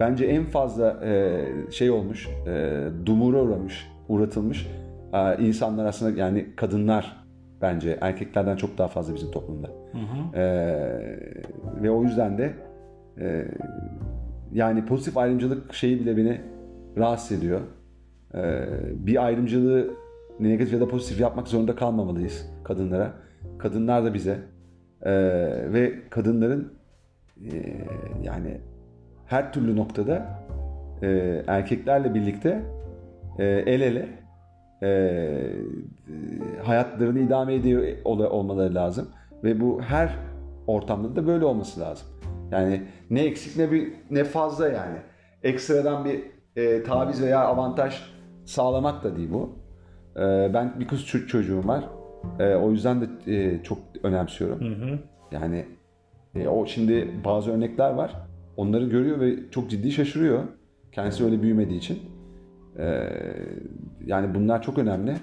bence 0.00 0.26
en 0.26 0.44
fazla 0.44 1.04
e, 1.04 1.44
şey 1.70 1.90
olmuş, 1.90 2.28
e, 2.46 2.82
dumura 3.06 3.42
uğramış, 3.42 3.90
uğratılmış 4.08 4.68
e, 5.12 5.44
insanlar 5.44 5.84
aslında 5.84 6.20
yani 6.20 6.56
kadınlar 6.56 7.24
bence 7.62 7.98
erkeklerden 8.00 8.56
çok 8.56 8.78
daha 8.78 8.88
fazla 8.88 9.14
bizim 9.14 9.30
toplumda. 9.30 9.68
Hı 9.68 9.98
hı. 9.98 10.38
Ee, 10.38 11.20
ve 11.82 11.90
o 11.90 12.02
yüzden 12.02 12.38
de 12.38 12.54
e, 13.20 13.44
yani 14.52 14.86
pozitif 14.86 15.16
ayrımcılık 15.16 15.74
şeyi 15.74 16.00
bile 16.00 16.16
beni 16.16 16.40
rahatsız 16.96 17.38
ediyor. 17.38 17.60
Ee, 18.34 18.64
bir 18.94 19.24
ayrımcılığı 19.24 19.90
negatif 20.40 20.72
ya 20.72 20.80
da 20.80 20.88
pozitif 20.88 21.20
yapmak 21.20 21.48
zorunda 21.48 21.76
kalmamalıyız 21.76 22.50
kadınlara. 22.64 23.12
Kadınlar 23.58 24.04
da 24.04 24.14
bize. 24.14 24.38
Ee, 25.02 25.12
ve 25.72 25.92
kadınların 26.10 26.72
e, 27.52 27.76
yani 28.22 28.60
her 29.26 29.52
türlü 29.52 29.76
noktada 29.76 30.40
e, 31.02 31.42
erkeklerle 31.46 32.14
birlikte 32.14 32.62
e, 33.38 33.44
el 33.44 33.80
ele 33.80 34.08
e, 34.82 35.40
hayatlarını 36.62 37.18
idame 37.18 37.54
ediyor 37.54 37.82
ol- 38.04 38.18
olmaları 38.20 38.74
lazım 38.74 39.08
ve 39.44 39.60
bu 39.60 39.80
her 39.82 40.16
ortamda 40.66 41.16
da 41.16 41.26
böyle 41.26 41.44
olması 41.44 41.80
lazım. 41.80 42.08
Yani 42.50 42.82
ne 43.10 43.24
eksik 43.24 43.56
ne 43.56 43.72
bir 43.72 43.92
ne 44.10 44.24
fazla 44.24 44.68
yani. 44.68 44.96
Ekstradan 45.42 46.04
bir 46.04 46.20
e, 46.56 46.82
taviz 46.82 47.22
veya 47.22 47.40
avantaj 47.44 48.02
sağlamak 48.44 49.04
da 49.04 49.16
değil 49.16 49.28
bu. 49.32 49.50
E, 50.16 50.54
ben 50.54 50.80
bir 50.80 50.88
kız 50.88 51.00
ço- 51.00 51.26
çocuğum 51.26 51.68
var. 51.68 51.84
E, 52.38 52.54
o 52.54 52.70
yüzden 52.70 53.00
de 53.00 53.06
e, 53.34 53.62
çok 53.62 53.78
önemsiyorum. 54.02 54.60
Hı 54.60 54.84
hı. 54.84 54.98
Yani 55.32 55.66
e, 56.34 56.48
o 56.48 56.66
şimdi 56.66 57.10
bazı 57.24 57.52
örnekler 57.52 57.90
var. 57.90 58.14
Onları 58.56 58.84
görüyor 58.86 59.20
ve 59.20 59.36
çok 59.50 59.70
ciddi 59.70 59.92
şaşırıyor. 59.92 60.42
Kendisi 60.92 61.24
öyle 61.24 61.42
büyümediği 61.42 61.78
için. 61.78 61.98
E, 62.78 63.08
yani 64.06 64.34
bunlar 64.34 64.62
çok 64.62 64.78
önemli. 64.78 65.14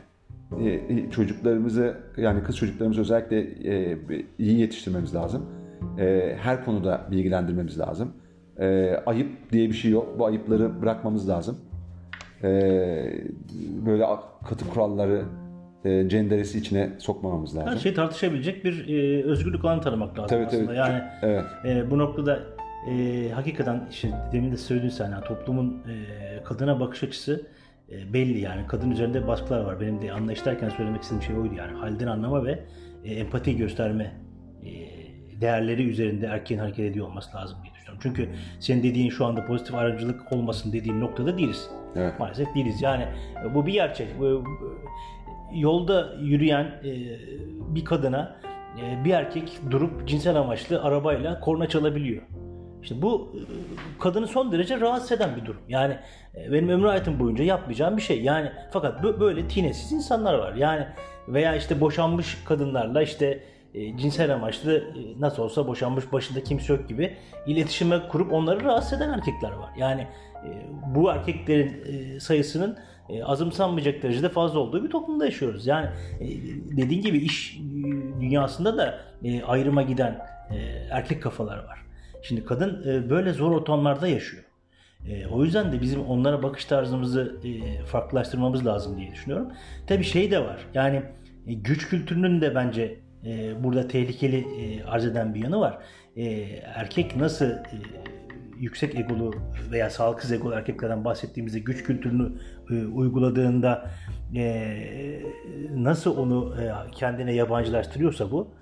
E, 0.64 1.10
çocuklarımızı 1.12 1.98
yani 2.18 2.44
kız 2.44 2.58
çocuklarımızı 2.58 3.02
özellikle 3.02 3.40
e, 3.74 3.98
iyi 4.40 4.60
yetiştirmemiz 4.60 5.16
lazım. 5.16 5.46
E, 6.00 6.36
her 6.40 6.66
konuda 6.66 7.02
bilgilendirmemiz 7.12 7.80
lazım. 7.80 8.14
E, 8.60 8.96
ayıp 9.06 9.52
diye 9.52 9.68
bir 9.70 9.74
şey 9.74 9.92
yok. 9.92 10.20
Bu 10.20 10.26
ayıpları 10.26 10.82
bırakmamız 10.82 11.30
lazım. 11.30 11.58
E, 12.44 12.50
böyle 13.86 14.06
katı 14.50 14.70
kuralları 14.70 15.22
e, 15.86 16.10
cenderesi 16.10 16.58
içine 16.58 16.90
sokmamamız 16.98 17.56
lazım. 17.58 17.70
Her 17.74 17.78
şey 17.78 17.94
tartışabilecek 17.94 18.66
bir 18.66 18.88
e, 18.88 19.24
özgürlük 19.24 19.66
alanı 19.66 19.82
tanımak 19.82 20.20
lazım 20.20 20.30
Tabii, 20.38 20.46
aslında. 20.46 20.66
tabii. 20.66 20.78
Yani 20.78 21.02
Evet. 21.22 21.44
e, 21.66 21.92
bu 21.92 21.98
noktada 21.98 22.40
e, 22.88 23.30
hakikaten 23.32 23.88
işte 23.92 24.12
demin 24.32 24.52
de 24.52 24.58
söyledin 24.58 24.90
sen 24.90 25.12
yani 25.12 25.24
toplumun 25.24 25.84
e, 25.88 26.44
kadına 26.44 26.80
bakış 26.80 27.04
açısı 27.04 27.48
e, 27.92 28.14
belli 28.14 28.40
yani 28.40 28.68
kadın 28.68 28.92
üzerinde 28.92 29.28
baskılar 29.28 29.62
var. 29.62 29.80
Benim 29.82 30.02
de 30.02 30.14
anlayışlarken 30.14 30.70
söylemek 30.70 31.02
istediğim 31.02 31.24
şey 31.24 31.38
oydu 31.38 31.54
yani 31.56 31.78
halden 31.78 32.08
anlama 32.08 32.46
ve 32.46 32.60
e, 33.04 33.14
empati 33.14 33.58
gösterme 33.58 34.14
e, 34.66 34.72
değerleri 35.42 35.90
üzerinde 35.90 36.26
erkeğin 36.26 36.62
hareket 36.62 36.92
ediyor 36.92 37.08
olması 37.08 37.38
lazım 37.38 37.58
diye 37.64 37.74
düşünüyorum. 37.74 38.00
Çünkü 38.04 38.30
senin 38.60 38.84
dediğin 38.84 39.10
şu 39.10 39.26
anda 39.26 39.46
pozitif 39.46 39.76
ayrımcılık 39.76 40.34
olmasın 40.34 40.74
dediğin 40.74 41.00
noktada 41.02 41.38
değiliz. 41.38 41.70
Evet. 41.96 42.20
Maalesef 42.20 42.56
değiliz. 42.56 42.82
Yani 42.82 43.06
e, 43.46 43.56
bu 43.56 43.66
bir 43.66 43.74
gerçek. 43.74 44.20
Bu- 44.20 44.44
yolda 45.54 46.14
yürüyen 46.22 46.64
e, 46.64 46.92
bir 47.76 47.86
kadına 47.86 48.36
e, 48.82 49.06
bir 49.06 49.12
erkek 49.12 49.60
durup 49.72 50.08
cinsel 50.08 50.36
amaçlı 50.36 50.84
arabayla 50.84 51.40
korna 51.40 51.70
çalabiliyor. 51.70 52.24
İşte 52.84 53.02
bu 53.02 53.36
e, 53.36 53.42
kadını 54.00 54.28
son 54.28 54.52
derece 54.52 54.80
rahatsız 54.80 55.12
eden 55.12 55.36
bir 55.36 55.46
durum. 55.46 55.62
Yani 55.70 55.98
e, 56.36 56.52
benim 56.52 56.70
ömrü 56.70 56.88
hayatım 56.88 57.20
boyunca 57.20 57.44
yapmayacağım 57.44 57.98
bir 57.98 58.02
şey. 58.02 58.22
Yani 58.22 58.52
fakat 58.72 59.04
bö- 59.04 59.20
böyle 59.20 59.48
tinesiz 59.48 59.92
insanlar 59.92 60.34
var. 60.34 60.54
Yani 60.54 60.88
veya 61.28 61.56
işte 61.56 61.82
boşanmış 61.82 62.38
kadınlarla 62.46 63.02
işte 63.02 63.44
e, 63.74 63.98
cinsel 63.98 64.34
amaçlı 64.34 64.84
nasıl 65.20 65.44
olsa 65.44 65.68
boşanmış 65.68 66.12
başında 66.12 66.44
kimse 66.44 66.74
yok 66.74 66.90
gibi 66.90 67.18
iletişime 67.48 68.08
kurup 68.08 68.34
onları 68.34 68.64
rahatsız 68.64 68.94
eden 68.94 69.10
erkekler 69.10 69.52
var. 69.52 69.70
Yani 69.78 70.08
bu 70.96 71.12
erkeklerin 71.12 72.20
sayısının 72.20 72.78
azımsanmayacak 73.24 74.04
derecede 74.04 74.30
fazla 74.30 74.60
olduğu 74.60 74.84
bir 74.84 74.90
toplumda 74.90 75.26
yaşıyoruz. 75.26 75.68
Yani 75.68 75.90
dediğin 76.78 77.02
gibi 77.02 77.18
iş 77.18 77.60
dünyasında 78.22 78.78
da 78.78 79.00
ayrıma 79.48 79.82
giden 79.82 80.28
erkek 80.92 81.24
kafalar 81.24 81.58
var. 81.58 81.80
Şimdi 82.22 82.46
kadın 82.46 82.84
e, 82.90 83.10
böyle 83.10 83.34
zor 83.34 83.52
ortamlarda 83.52 84.08
yaşıyor. 84.08 84.44
E, 85.08 85.28
o 85.28 85.44
yüzden 85.44 85.72
de 85.72 85.82
bizim 85.82 86.06
onlara 86.06 86.44
bakış 86.44 86.66
tarzımızı 86.66 87.36
e, 87.44 87.84
farklılaştırmamız 87.86 88.66
lazım 88.66 88.98
diye 88.98 89.12
düşünüyorum. 89.12 89.48
Tabii 89.88 90.04
şey 90.04 90.32
de 90.32 90.40
var. 90.40 90.66
Yani 90.74 91.04
güç 91.46 91.90
kültürünün 91.90 92.42
de 92.42 92.56
bence 92.56 93.00
burada 93.64 93.88
tehlikeli 93.88 94.38
e, 94.38 94.84
arz 94.84 95.06
eden 95.06 95.34
bir 95.34 95.44
yanı 95.44 95.60
var. 95.60 95.78
Erkek 96.76 97.16
nasıl 97.16 97.50
yüksek 98.58 98.96
egolu 98.96 99.36
veya 99.72 99.90
sağlıksız 99.90 100.32
egolu 100.32 100.54
erkeklerden 100.54 101.06
bahsettiğimizde 101.06 101.60
güç 101.60 101.84
kültürünü 101.84 102.32
uyguladığında 102.94 103.90
nasıl 105.76 106.18
onu 106.18 106.56
kendine 106.92 107.34
yabancılaştırıyorsa 107.34 108.32
bu 108.32 108.54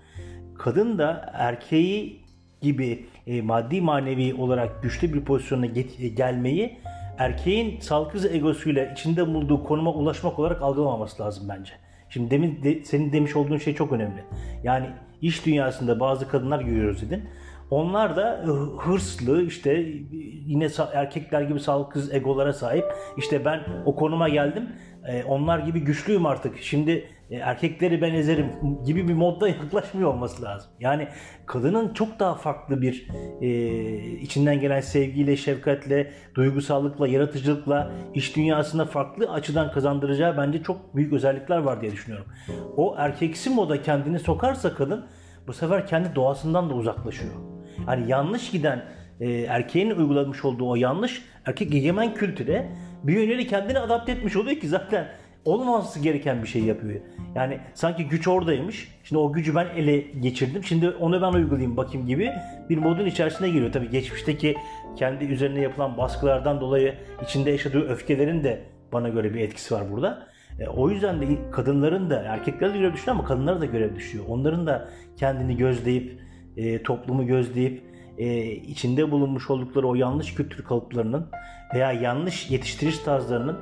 kadın 0.57 0.97
da 0.97 1.31
erkeği 1.33 2.23
gibi 2.61 3.05
e, 3.27 3.41
maddi 3.41 3.81
manevi 3.81 4.33
olarak 4.33 4.83
güçlü 4.83 5.13
bir 5.13 5.21
pozisyona 5.21 5.65
get- 5.65 6.03
e, 6.03 6.07
gelmeyi 6.07 6.77
erkeğin 7.17 7.79
sağlıksız 7.79 8.25
egosuyla 8.25 8.85
içinde 8.85 9.27
bulunduğu 9.27 9.63
konuma 9.63 9.91
ulaşmak 9.93 10.39
olarak 10.39 10.61
algılamaması 10.61 11.23
lazım 11.23 11.49
bence. 11.49 11.71
Şimdi 12.09 12.31
demin 12.31 12.63
de, 12.63 12.83
senin 12.83 13.13
demiş 13.13 13.35
olduğun 13.35 13.57
şey 13.57 13.75
çok 13.75 13.91
önemli. 13.91 14.23
Yani 14.63 14.85
iş 15.21 15.45
dünyasında 15.45 15.99
bazı 15.99 16.27
kadınlar 16.27 16.61
görüyoruz 16.61 17.01
dedin. 17.01 17.23
Onlar 17.71 18.15
da 18.15 18.43
e, 18.43 18.47
hırslı 18.81 19.43
işte 19.43 19.85
yine 20.45 20.67
erkekler 20.93 21.41
gibi 21.41 21.59
sağlıksız 21.59 22.13
egolara 22.13 22.53
sahip. 22.53 22.85
İşte 23.17 23.45
ben 23.45 23.59
o 23.85 23.95
konuma 23.95 24.29
geldim. 24.29 24.69
E, 25.07 25.23
onlar 25.23 25.59
gibi 25.59 25.79
güçlüyüm 25.79 26.25
artık. 26.25 26.57
Şimdi 26.57 27.07
e, 27.29 27.35
erkekleri 27.35 28.01
ben 28.01 28.13
ezerim 28.13 28.45
gibi 28.85 29.07
bir 29.07 29.13
modda 29.13 29.47
yaklaşmıyor 29.49 30.13
olması 30.13 30.43
lazım. 30.43 30.71
Yani 30.79 31.07
kadının 31.45 31.93
çok 31.93 32.19
daha 32.19 32.35
farklı 32.35 32.81
bir 32.81 33.07
içinden 34.21 34.59
gelen 34.61 34.81
sevgiyle, 34.81 35.37
şefkatle, 35.37 36.11
duygusallıkla, 36.35 37.07
yaratıcılıkla 37.07 37.91
iş 38.13 38.35
dünyasında 38.35 38.85
farklı 38.85 39.31
açıdan 39.31 39.71
kazandıracağı 39.71 40.37
bence 40.37 40.63
çok 40.63 40.95
büyük 40.95 41.13
özellikler 41.13 41.57
var 41.57 41.81
diye 41.81 41.91
düşünüyorum. 41.91 42.27
O 42.77 42.95
erkeksi 42.97 43.49
moda 43.49 43.81
kendini 43.81 44.19
sokarsa 44.19 44.73
kadın 44.73 45.05
bu 45.47 45.53
sefer 45.53 45.87
kendi 45.87 46.15
doğasından 46.15 46.69
da 46.69 46.73
uzaklaşıyor. 46.73 47.33
Hani 47.85 48.11
yanlış 48.11 48.51
giden 48.51 48.85
e, 49.19 49.31
erkeğin 49.31 49.91
uygulamış 49.91 50.45
olduğu 50.45 50.69
o 50.69 50.75
yanlış 50.75 51.21
erkek 51.45 51.75
egemen 51.75 52.13
kültüre 52.13 52.71
bir 53.03 53.13
yönüyle 53.13 53.47
kendini 53.47 53.79
adapte 53.79 54.11
etmiş 54.11 54.35
oluyor 54.35 54.59
ki 54.59 54.67
zaten 54.67 55.07
olmaması 55.45 55.99
gereken 55.99 56.43
bir 56.43 56.47
şey 56.47 56.63
yapıyor. 56.63 56.99
Yani 57.35 57.59
sanki 57.73 58.07
güç 58.07 58.27
oradaymış. 58.27 58.99
Şimdi 59.03 59.19
o 59.19 59.33
gücü 59.33 59.55
ben 59.55 59.67
ele 59.75 59.97
geçirdim. 59.97 60.63
Şimdi 60.63 60.89
onu 60.89 61.21
ben 61.21 61.33
uygulayayım 61.33 61.77
bakayım 61.77 62.07
gibi 62.07 62.31
bir 62.69 62.77
modun 62.77 63.05
içerisine 63.05 63.49
giriyor. 63.49 63.71
Tabii 63.71 63.89
geçmişteki 63.89 64.55
kendi 64.95 65.25
üzerine 65.25 65.61
yapılan 65.61 65.97
baskılardan 65.97 66.61
dolayı 66.61 66.95
içinde 67.23 67.51
yaşadığı 67.51 67.89
öfkelerin 67.89 68.43
de 68.43 68.61
bana 68.93 69.09
göre 69.09 69.33
bir 69.33 69.39
etkisi 69.39 69.73
var 69.73 69.91
burada. 69.91 70.27
E, 70.59 70.67
o 70.67 70.89
yüzden 70.89 71.21
de 71.21 71.51
kadınların 71.51 72.09
da 72.09 72.21
erkeklere 72.21 72.73
de 72.73 72.77
görev 72.77 72.93
düşüyor 72.93 73.17
ama 73.17 73.25
kadınlara 73.27 73.61
da 73.61 73.65
görev 73.65 73.95
düşüyor. 73.95 74.25
Onların 74.27 74.67
da 74.67 74.89
kendini 75.17 75.57
gözleyip 75.57 76.21
e, 76.57 76.83
toplumu 76.83 77.27
gözleyip 77.27 77.83
e, 78.17 78.45
içinde 78.51 79.11
bulunmuş 79.11 79.49
oldukları 79.49 79.87
o 79.87 79.95
yanlış 79.95 80.35
kültür 80.35 80.63
kalıplarının 80.63 81.27
veya 81.73 81.91
yanlış 81.91 82.51
yetiştiriş 82.51 82.97
tarzlarının 82.97 83.57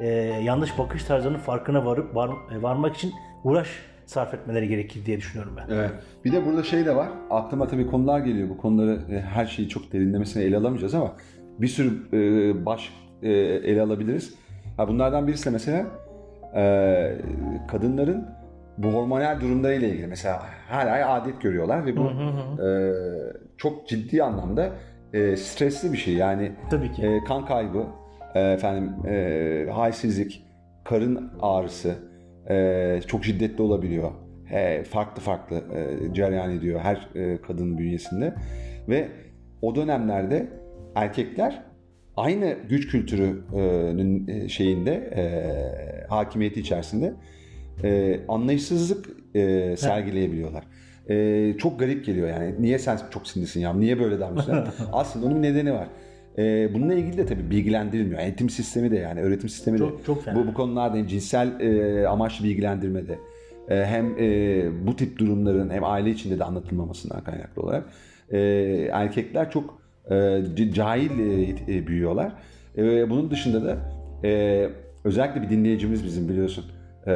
e, 0.00 0.08
yanlış 0.44 0.78
bakış 0.78 1.04
tarzlarının 1.04 1.38
farkına 1.38 1.84
varıp 1.84 2.14
var, 2.14 2.30
e, 2.58 2.62
varmak 2.62 2.96
için 2.96 3.12
uğraş 3.44 3.68
sarf 4.06 4.34
etmeleri 4.34 4.68
gerekir 4.68 5.06
diye 5.06 5.16
düşünüyorum 5.16 5.56
ben. 5.56 5.74
Evet. 5.74 5.90
Bir 6.24 6.32
de 6.32 6.46
burada 6.46 6.62
şey 6.62 6.86
de 6.86 6.96
var. 6.96 7.08
Aklıma 7.30 7.68
tabii 7.68 7.86
konular 7.86 8.20
geliyor. 8.20 8.48
Bu 8.48 8.56
konuları 8.56 9.00
e, 9.10 9.20
her 9.20 9.46
şeyi 9.46 9.68
çok 9.68 9.92
derinlemesine 9.92 10.42
ele 10.42 10.56
alamayacağız 10.56 10.94
ama 10.94 11.12
bir 11.58 11.68
sürü 11.68 12.08
e, 12.12 12.66
baş 12.66 12.92
e, 13.22 13.30
ele 13.32 13.82
alabiliriz. 13.82 14.34
Ha, 14.76 14.88
bunlardan 14.88 15.26
birisi 15.26 15.46
de 15.46 15.50
mesela 15.50 15.86
e, 16.56 17.18
kadınların 17.68 18.26
bu 18.78 18.88
hormonal 18.88 19.40
durumlarıyla 19.40 19.88
ilgili 19.88 20.06
mesela 20.06 20.42
her 20.68 20.86
ay 20.86 21.04
adet 21.04 21.42
görüyorlar 21.42 21.86
ve 21.86 21.96
bu 21.96 22.04
hı 22.04 22.08
hı 22.08 22.62
hı. 22.62 22.68
E, 22.68 22.92
çok 23.56 23.88
ciddi 23.88 24.22
anlamda 24.22 24.70
e, 25.12 25.36
stresli 25.36 25.92
bir 25.92 25.98
şey 25.98 26.14
yani 26.14 26.52
Tabii 26.70 26.92
ki. 26.92 27.06
E, 27.06 27.24
kan 27.24 27.46
kaybı 27.46 27.86
efendim 28.38 28.92
e, 29.06 29.66
halsizlik 29.70 30.44
karın 30.84 31.30
ağrısı 31.40 31.94
e, 32.50 33.00
çok 33.06 33.24
şiddetli 33.24 33.62
olabiliyor 33.62 34.10
e, 34.52 34.84
farklı 34.84 35.22
farklı 35.22 35.56
e, 35.56 36.14
cereyan 36.14 36.50
ediyor 36.50 36.80
her 36.80 37.08
e, 37.14 37.40
kadının 37.42 37.78
bünyesinde 37.78 38.34
ve 38.88 39.08
o 39.62 39.74
dönemlerde 39.74 40.46
erkekler 40.94 41.62
aynı 42.16 42.56
güç 42.68 42.88
kültürünün 42.88 44.28
e, 44.28 44.48
şeyinde 44.48 44.92
e, 44.92 45.22
hakimiyeti 46.08 46.60
içerisinde 46.60 47.14
e, 47.84 48.20
anlayışsızlık 48.28 49.06
e, 49.34 49.76
sergileyebiliyorlar. 49.76 50.64
E, 51.08 51.54
çok 51.58 51.80
garip 51.80 52.04
geliyor 52.04 52.28
yani. 52.28 52.54
Niye 52.58 52.78
sen 52.78 52.98
çok 53.10 53.26
sinirsin 53.26 53.60
ya? 53.60 53.74
Niye 53.74 53.98
böyle 53.98 54.20
davranıyorsun? 54.20 54.86
Aslında 54.92 55.26
onun 55.26 55.42
bir 55.42 55.48
nedeni 55.48 55.72
var. 55.72 55.88
E, 56.38 56.74
bununla 56.74 56.94
ilgili 56.94 57.18
de 57.18 57.26
tabii 57.26 57.50
bilgilendirilmiyor. 57.50 58.20
Eğitim 58.20 58.50
sistemi 58.50 58.90
de 58.90 58.96
yani 58.96 59.20
öğretim 59.20 59.48
sistemi 59.48 59.78
çok, 59.78 59.98
de 59.98 60.04
çok 60.04 60.26
bu, 60.34 60.46
bu 60.46 60.54
konularda 60.54 60.96
hem 60.96 61.06
cinsel 61.06 61.60
e, 61.60 62.06
amaçlı 62.08 62.44
bilgilendirmede 62.44 63.18
e, 63.68 63.84
hem 63.84 64.18
e, 64.18 64.86
bu 64.86 64.96
tip 64.96 65.18
durumların 65.18 65.70
hem 65.70 65.84
aile 65.84 66.10
içinde 66.10 66.38
de 66.38 66.44
anlatılmamasından 66.44 67.24
kaynaklı 67.24 67.62
olarak 67.62 67.84
e, 68.32 68.38
erkekler 68.92 69.50
çok 69.50 69.82
e, 70.10 70.72
cahil 70.72 71.10
e, 71.10 71.76
e, 71.76 71.86
büyüyorlar. 71.86 72.32
E, 72.78 73.10
bunun 73.10 73.30
dışında 73.30 73.64
da 73.64 73.78
e, 74.24 74.68
özellikle 75.04 75.42
bir 75.42 75.50
dinleyicimiz 75.50 76.04
bizim 76.04 76.28
biliyorsun 76.28 76.64
e, 77.06 77.12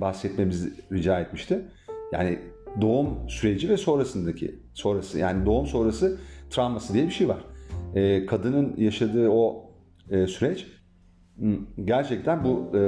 bahsetmemizi 0.00 0.72
rica 0.92 1.20
etmişti. 1.20 1.60
Yani 2.12 2.38
doğum 2.80 3.28
süreci 3.28 3.68
ve 3.68 3.76
sonrasındaki 3.76 4.54
sonrası 4.74 5.18
yani 5.18 5.46
doğum 5.46 5.66
sonrası 5.66 6.18
travması 6.50 6.94
diye 6.94 7.06
bir 7.06 7.12
şey 7.12 7.28
var. 7.28 7.38
E, 7.94 8.26
kadının 8.26 8.74
yaşadığı 8.76 9.28
o 9.28 9.70
e, 10.10 10.26
süreç 10.26 10.66
gerçekten 11.84 12.44
bu 12.44 12.70
e, 12.74 12.78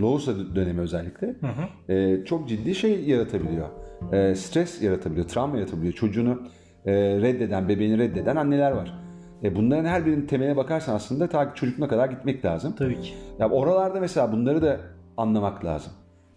Loğusa 0.00 0.32
dönemi 0.54 0.80
özellikle 0.80 1.26
hı 1.26 1.46
hı. 1.46 1.92
E, 1.92 2.24
çok 2.24 2.48
ciddi 2.48 2.74
şey 2.74 3.04
yaratabiliyor. 3.04 3.68
E, 4.12 4.34
stres 4.34 4.82
yaratabiliyor, 4.82 5.28
travma 5.28 5.56
yaratabiliyor. 5.56 5.92
Çocuğunu 5.92 6.42
e, 6.86 6.92
reddeden, 6.94 7.68
bebeğini 7.68 7.98
reddeden 7.98 8.36
anneler 8.36 8.72
var. 8.72 8.94
E, 9.42 9.56
bunların 9.56 9.84
her 9.84 10.06
birinin 10.06 10.26
temeline 10.26 10.56
bakarsan 10.56 10.94
aslında 10.94 11.28
ta 11.28 11.54
çocukluğuna 11.54 11.88
kadar 11.88 12.08
gitmek 12.08 12.44
lazım. 12.44 12.74
Tabii 12.78 13.00
ki. 13.00 13.14
Ya 13.38 13.50
oralarda 13.50 14.00
mesela 14.00 14.32
bunları 14.32 14.62
da 14.62 14.80
anlamak 15.16 15.64
lazım. 15.64 15.92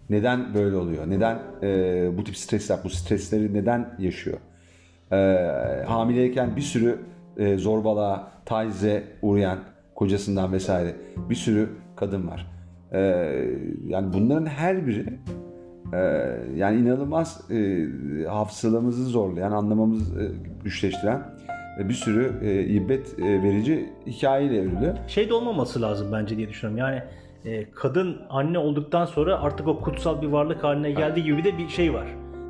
Neden 0.10 0.54
böyle 0.54 0.76
oluyor? 0.76 1.10
Neden 1.10 1.39
e, 1.63 2.17
bu 2.17 2.23
tip 2.23 2.38
stresler, 2.38 2.80
bu 2.84 2.89
stresleri 2.89 3.54
neden 3.54 3.95
yaşıyor? 4.00 4.38
E, 5.12 5.17
hamileyken 5.88 6.56
bir 6.56 6.62
sürü 6.62 7.00
e, 7.38 7.58
zorbalığa, 7.58 8.32
tacize 8.45 9.04
uğrayan 9.21 9.60
kocasından 9.95 10.54
vesaire 10.54 10.95
bir 11.30 11.36
sürü 11.36 11.69
kadın 11.95 12.28
var. 12.28 12.47
E, 12.91 13.00
yani 13.88 14.13
bunların 14.13 14.45
her 14.45 14.88
biri 14.88 15.06
e, 15.93 15.97
yani 16.56 16.80
inanılmaz 16.80 17.52
e, 17.52 17.88
hafızalarımızı 18.28 19.06
zorlayan, 19.06 19.52
anlamamızı 19.52 20.21
e, 20.21 20.26
güçleştiren 20.63 21.38
bir 21.80 21.93
sürü 21.93 22.34
e, 22.41 22.63
ibret 22.63 23.19
e, 23.19 23.43
verici 23.43 23.89
hikayeyle 24.08 24.62
örülü. 24.62 24.93
Şey 25.08 25.30
de 25.30 25.34
olmaması 25.34 25.82
lazım 25.82 26.12
bence 26.12 26.38
diye 26.38 26.50
düşünüyorum. 26.50 26.78
Yani 26.78 27.04
e, 27.45 27.71
kadın 27.71 28.17
anne 28.30 28.60
olduktan 28.60 29.06
sonra 29.06 29.41
artık 29.41 29.67
o 29.67 29.80
kutsal 29.80 30.21
bir 30.21 30.28
varlık 30.28 30.63
haline 30.63 30.91
geldiği 30.91 31.23
gibi 31.23 31.43
de 31.43 31.58
bir 31.58 31.69
şey 31.69 31.93
var. 31.93 32.08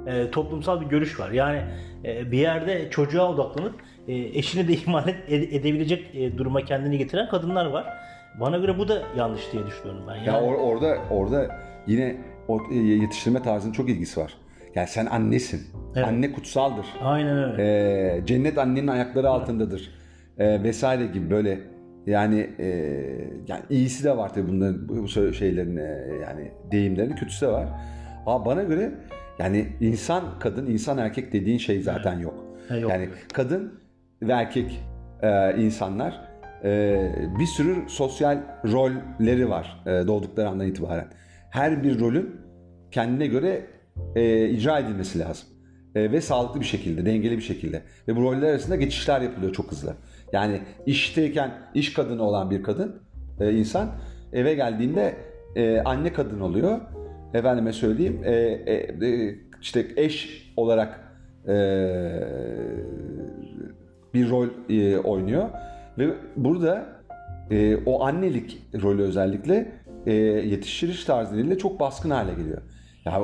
E, 0.07 0.31
toplumsal 0.31 0.81
bir 0.81 0.85
görüş 0.85 1.19
var. 1.19 1.31
Yani 1.31 1.61
e, 2.05 2.31
bir 2.31 2.37
yerde 2.37 2.89
çocuğa 2.89 3.31
odaklanıp 3.31 3.73
eşini 4.13 4.67
de 4.67 4.73
ihmal 4.73 5.07
ed- 5.07 5.55
edebilecek 5.55 6.15
e, 6.15 6.37
duruma 6.37 6.65
kendini 6.65 6.97
getiren 6.97 7.29
kadınlar 7.29 7.65
var. 7.65 7.85
Bana 8.39 8.57
göre 8.57 8.77
bu 8.79 8.87
da 8.87 9.01
yanlış 9.17 9.41
diye 9.53 9.65
düşünüyorum 9.65 10.03
ben. 10.07 10.15
Yani... 10.15 10.27
Ya 10.27 10.33
or- 10.33 10.55
orada 10.57 10.97
orada 11.09 11.55
yine 11.87 12.17
o 12.47 12.61
e, 12.71 12.75
yetiştirme 12.75 13.41
tarzının 13.41 13.73
çok 13.73 13.89
ilgisi 13.89 14.19
var. 14.19 14.33
Yani 14.75 14.87
sen 14.87 15.05
annesin. 15.05 15.61
Evet. 15.95 16.07
Anne 16.07 16.31
kutsaldır. 16.31 16.85
Aynen 17.01 17.37
öyle. 17.51 17.63
Ee, 17.63 18.25
cennet 18.25 18.57
annenin 18.57 18.87
ayakları 18.87 19.29
altındadır. 19.29 19.91
Ee, 20.37 20.63
vesaire 20.63 21.05
gibi 21.05 21.29
böyle 21.29 21.59
yani 22.07 22.49
e, 22.59 22.67
yani 23.47 23.61
iyisi 23.69 24.03
de 24.03 24.17
var 24.17 24.33
tabii 24.33 24.47
bunların 24.47 24.89
bu 24.89 25.07
şeylerin 25.33 25.77
e, 25.77 26.07
yani 26.21 26.51
deyimlerin 26.71 27.15
kötüsü 27.15 27.45
de 27.45 27.51
var. 27.51 27.67
Ama 28.25 28.45
bana 28.45 28.63
göre 28.63 28.91
yani 29.39 29.67
insan 29.81 30.23
kadın 30.39 30.65
insan 30.65 30.97
erkek 30.97 31.33
dediğin 31.33 31.57
şey 31.57 31.81
zaten 31.81 32.19
yok. 32.19 32.45
Ha, 32.69 32.75
yok. 32.77 32.91
Yani 32.91 33.09
kadın 33.33 33.79
ve 34.21 34.31
erkek 34.31 34.79
e, 35.21 35.57
insanlar 35.57 36.21
e, 36.63 36.99
bir 37.39 37.45
sürü 37.45 37.75
sosyal 37.87 38.37
rolleri 38.65 39.49
var 39.49 39.83
e, 39.85 40.07
doğdukları 40.07 40.49
andan 40.49 40.67
itibaren. 40.67 41.07
Her 41.49 41.83
bir 41.83 41.99
rolün 41.99 42.35
kendine 42.91 43.27
göre 43.27 43.61
e, 44.15 44.49
icra 44.49 44.79
edilmesi 44.79 45.19
lazım. 45.19 45.49
E, 45.95 46.11
ve 46.11 46.21
sağlıklı 46.21 46.59
bir 46.59 46.65
şekilde, 46.65 47.05
dengeli 47.05 47.37
bir 47.37 47.41
şekilde. 47.41 47.81
Ve 48.07 48.15
bu 48.15 48.21
roller 48.21 48.49
arasında 48.49 48.75
geçişler 48.75 49.21
yapılıyor 49.21 49.53
çok 49.53 49.71
hızlı. 49.71 49.93
Yani 50.33 50.61
işteyken 50.85 51.51
iş 51.73 51.93
kadını 51.93 52.23
olan 52.23 52.51
bir 52.51 52.63
kadın, 52.63 53.01
e, 53.39 53.53
insan 53.53 53.91
eve 54.33 54.53
geldiğinde 54.53 55.15
e, 55.55 55.79
anne 55.79 56.13
kadın 56.13 56.39
oluyor. 56.39 56.81
Efendime 57.33 57.73
söyleyeyim, 57.73 58.21
e, 58.23 58.31
e, 58.31 58.73
e, 59.07 59.35
işte 59.61 59.85
eş 59.95 60.43
olarak 60.57 60.99
e, 61.47 61.53
bir 64.17 64.29
rol 64.29 64.47
e, 64.69 64.97
oynuyor. 64.97 65.49
Ve 65.97 66.13
burada 66.35 66.85
e, 67.51 67.75
o 67.85 68.03
annelik 68.03 68.63
rolü 68.81 69.01
özellikle 69.01 69.71
e, 70.05 70.13
yetiştiriş 70.13 71.05
tarzıyla 71.05 71.57
çok 71.57 71.79
baskın 71.79 72.09
hale 72.09 72.33
geliyor. 72.33 72.61
Ya 73.05 73.21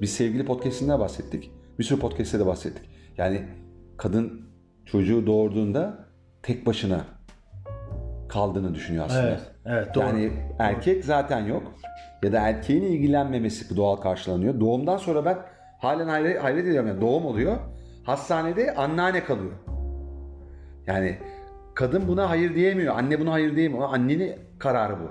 biz 0.00 0.12
sevgili 0.12 0.44
podcast'inden 0.44 1.00
bahsettik. 1.00 1.50
Bir 1.78 1.84
sürü 1.84 2.00
podcast'te 2.00 2.38
de 2.38 2.46
bahsettik. 2.46 2.90
Yani 3.18 3.42
kadın 3.96 4.40
çocuğu 4.84 5.26
doğurduğunda 5.26 5.98
tek 6.42 6.66
başına 6.66 7.04
kaldığını 8.28 8.74
düşünüyor 8.74 9.04
aslında. 9.06 9.28
Evet, 9.28 9.40
evet 9.66 9.94
doğru. 9.94 10.04
Yani 10.04 10.32
erkek 10.58 11.04
zaten 11.04 11.46
yok 11.46 11.72
ya 12.22 12.32
da 12.32 12.40
erkeğin 12.40 12.82
ilgilenmemesi 12.82 13.76
doğal 13.76 13.96
karşılanıyor. 13.96 14.60
Doğumdan 14.60 14.96
sonra 14.96 15.24
ben 15.24 15.38
halen 15.78 16.08
hayret, 16.08 16.42
hayret 16.42 16.64
ediyorum. 16.64 16.88
Yani 16.88 17.00
doğum 17.00 17.26
oluyor. 17.26 17.56
Hastanede 18.04 18.74
anneanne 18.74 19.24
kalıyor. 19.24 19.52
Yani 20.86 21.16
kadın 21.74 22.08
buna 22.08 22.30
hayır 22.30 22.54
diyemiyor. 22.54 22.94
Anne 22.98 23.20
buna 23.20 23.32
hayır 23.32 23.56
diyemiyor. 23.56 23.88
Annenin 23.92 24.32
kararı 24.58 24.96
bu. 25.00 25.10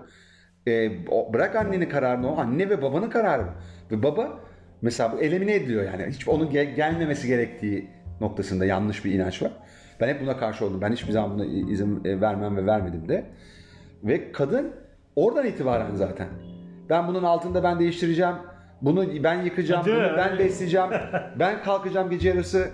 O- 1.12 1.34
bırak 1.34 1.56
annenin 1.56 1.90
kararını 1.90 2.34
o. 2.34 2.38
Anne 2.38 2.70
ve 2.70 2.82
babanın 2.82 3.10
kararı 3.10 3.44
bu. 3.44 3.96
Ve 3.96 4.04
baba 4.04 4.40
mesela 4.82 5.12
bu 5.12 5.22
elimine 5.22 5.56
ediliyor 5.56 5.84
yani. 5.84 6.06
Hiç 6.12 6.28
onun 6.28 6.50
gel- 6.50 6.76
gelmemesi 6.76 7.28
gerektiği 7.28 7.88
noktasında 8.22 8.66
yanlış 8.66 9.06
bir 9.06 9.12
inanç 9.12 9.42
var. 9.44 9.52
Ben 10.02 10.08
hep 10.08 10.22
buna 10.22 10.38
karşı 10.38 10.66
oldum. 10.66 10.82
Ben 10.82 10.92
hiçbir 10.92 11.12
zaman 11.12 11.32
buna 11.34 11.46
izin 11.46 12.06
e, 12.06 12.22
vermem 12.22 12.58
ve 12.58 12.66
vermedim 12.66 13.10
de. 13.10 13.26
Ve 14.04 14.32
kadın 14.32 14.72
oradan 15.16 15.46
itibaren 15.46 15.96
zaten. 15.96 16.28
Ben 16.90 17.08
bunun 17.08 17.24
altında 17.24 17.64
ben 17.64 17.80
değiştireceğim. 17.80 18.36
Bunu 18.82 19.24
ben 19.24 19.42
yıkacağım. 19.42 19.86
Bunu 19.86 20.18
ben 20.18 20.40
besleyeceğim. 20.40 20.90
ben 21.40 21.64
kalkacağım 21.64 22.10
gece 22.10 22.30
yarısı 22.30 22.70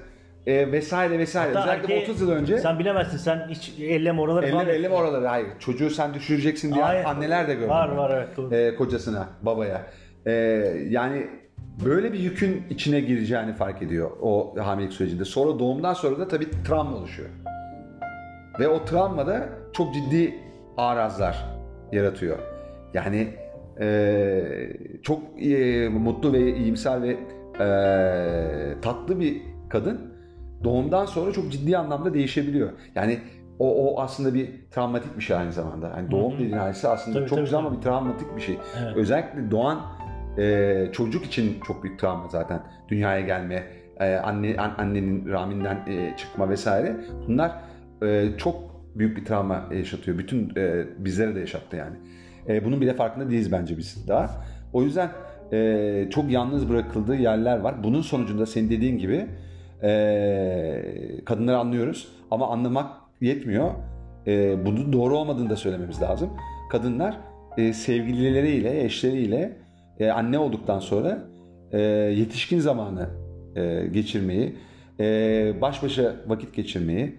e, 0.48 0.72
vesaire 0.72 1.20
vesaire. 1.20 1.54
Hatta 1.54 1.64
Özellikle 1.64 1.94
erkeği- 1.94 2.04
30 2.04 2.22
yıl 2.22 2.32
önce. 2.32 2.58
Sen 2.58 2.80
bilemezsin 2.80 3.18
sen 3.18 3.48
hiç 3.50 3.74
elleme 3.80 4.22
oraları 4.22 4.52
falan. 4.52 4.66
Eller 4.66 4.74
elleme 4.74 4.96
oraları. 4.96 5.28
Hayır. 5.28 5.48
Çocuğu 5.60 5.90
sen 5.90 6.14
düşüreceksin 6.14 6.74
diye 6.74 6.84
Hayır. 6.84 7.06
anneler 7.06 7.48
de 7.48 7.54
gördüm. 7.54 7.70
Var 7.70 7.92
ben. 7.92 7.98
var 7.98 8.12
evet 8.18 8.38
doğru. 8.38 8.56
Ee, 8.56 8.76
kocasına, 8.76 9.28
babaya. 9.42 9.82
Ee, 10.26 10.32
yani 10.90 11.28
böyle 11.86 12.14
bir 12.14 12.20
yükün 12.20 12.64
içine 12.70 13.00
gireceğini 13.00 13.54
fark 13.54 13.82
ediyor 13.82 14.12
o 14.22 14.56
hamilelik 14.60 14.94
sürecinde. 14.94 15.26
Sonra 15.26 15.60
doğumdan 15.60 15.94
sonra 15.94 16.20
da 16.20 16.28
tabii 16.28 16.48
travma 16.68 16.98
oluşuyor. 16.98 17.30
Ve 18.60 18.68
o 18.68 18.86
travma 18.86 19.28
da 19.28 19.50
çok 19.74 19.94
ciddi 19.94 20.36
arazlar 20.78 21.46
yaratıyor. 21.92 22.38
Yani 22.94 23.28
ee, 23.82 24.44
çok 25.04 25.20
ee, 25.42 25.90
mutlu 25.90 26.34
ve 26.34 26.56
iyimser 26.56 27.02
ve 27.02 27.18
ee, 27.60 28.82
tatlı 28.82 29.20
bir 29.20 29.42
kadın 29.70 30.11
doğumdan 30.64 31.06
sonra 31.06 31.32
çok 31.32 31.52
ciddi 31.52 31.78
anlamda 31.78 32.14
değişebiliyor. 32.14 32.70
Yani 32.96 33.20
o, 33.60 33.94
o 33.94 34.02
aslında 34.02 34.34
bir 34.34 34.50
travmatik 34.72 35.18
bir 35.18 35.24
şey 35.24 35.38
aynı 35.38 35.52
zamanda. 35.52 35.88
Yani 35.98 36.12
doğum 36.12 36.34
dediğin 36.34 36.52
hadise 36.58 36.88
aslında 36.88 37.18
Tabii, 37.20 37.30
çok 37.30 37.38
tabii, 37.38 37.46
güzel 37.46 37.58
tabii. 37.60 37.68
ama 37.68 37.78
bir 37.78 37.82
travmatik 37.82 38.36
bir 38.36 38.42
şey. 38.42 38.58
Evet. 38.84 38.98
Özellikle 38.98 39.52
doğan 39.52 39.80
e, 40.38 40.86
çocuk 40.92 41.26
için 41.26 41.60
çok 41.68 41.84
büyük 41.84 42.00
travma 42.00 42.28
zaten. 42.28 42.64
Dünyaya 42.90 43.22
gelme, 43.22 43.64
e, 44.00 44.16
anne 44.16 44.56
an- 44.58 44.76
annenin 44.78 45.30
rahminden 45.30 45.76
e, 45.88 46.18
çıkma 46.18 46.50
vesaire. 46.50 46.96
Bunlar 47.28 47.52
e, 48.04 48.28
çok 48.38 48.56
büyük 48.96 49.18
bir 49.18 49.26
travma 49.26 49.66
yaşatıyor. 49.74 50.18
Bütün 50.18 50.52
e, 50.58 50.86
bizlere 50.98 51.36
de 51.36 51.40
yaşattı 51.40 51.76
yani. 51.76 51.96
E, 52.48 52.66
bunun 52.66 52.82
bile 52.82 52.94
farkında 52.94 53.30
değiliz 53.30 53.52
bence 53.52 53.78
biz 53.78 54.08
daha. 54.08 54.30
O 54.74 54.84
yüzden 54.84 55.10
e, 55.54 56.08
çok 56.10 56.32
yalnız 56.32 56.70
bırakıldığı 56.70 57.16
yerler 57.16 57.60
var. 57.60 57.84
Bunun 57.84 58.02
sonucunda 58.02 58.46
senin 58.46 58.70
dediğin 58.70 58.98
gibi 58.98 59.26
e, 59.84 60.86
kadınları 61.26 61.58
anlıyoruz 61.58 62.08
ama 62.32 62.48
anlamak 62.48 62.92
yetmiyor. 63.22 63.72
E, 64.28 64.66
bunun 64.66 64.94
doğru 64.94 65.18
olmadığını 65.18 65.50
da 65.50 65.56
söylememiz 65.56 66.02
lazım. 66.02 66.30
Kadınlar 66.72 67.18
e, 67.58 67.74
sevgilileriyle, 67.74 68.84
eşleriyle 68.84 69.58
e, 70.00 70.10
anne 70.12 70.40
olduktan 70.40 70.80
sonra 70.80 71.20
e, 71.72 71.80
yetişkin 71.82 72.60
zamanı 72.60 73.10
e, 73.56 73.88
geçirmeyi, 73.88 74.56
e, 75.00 75.62
baş 75.62 75.84
başa 75.84 76.16
vakit 76.28 76.56
geçirmeyi 76.56 77.16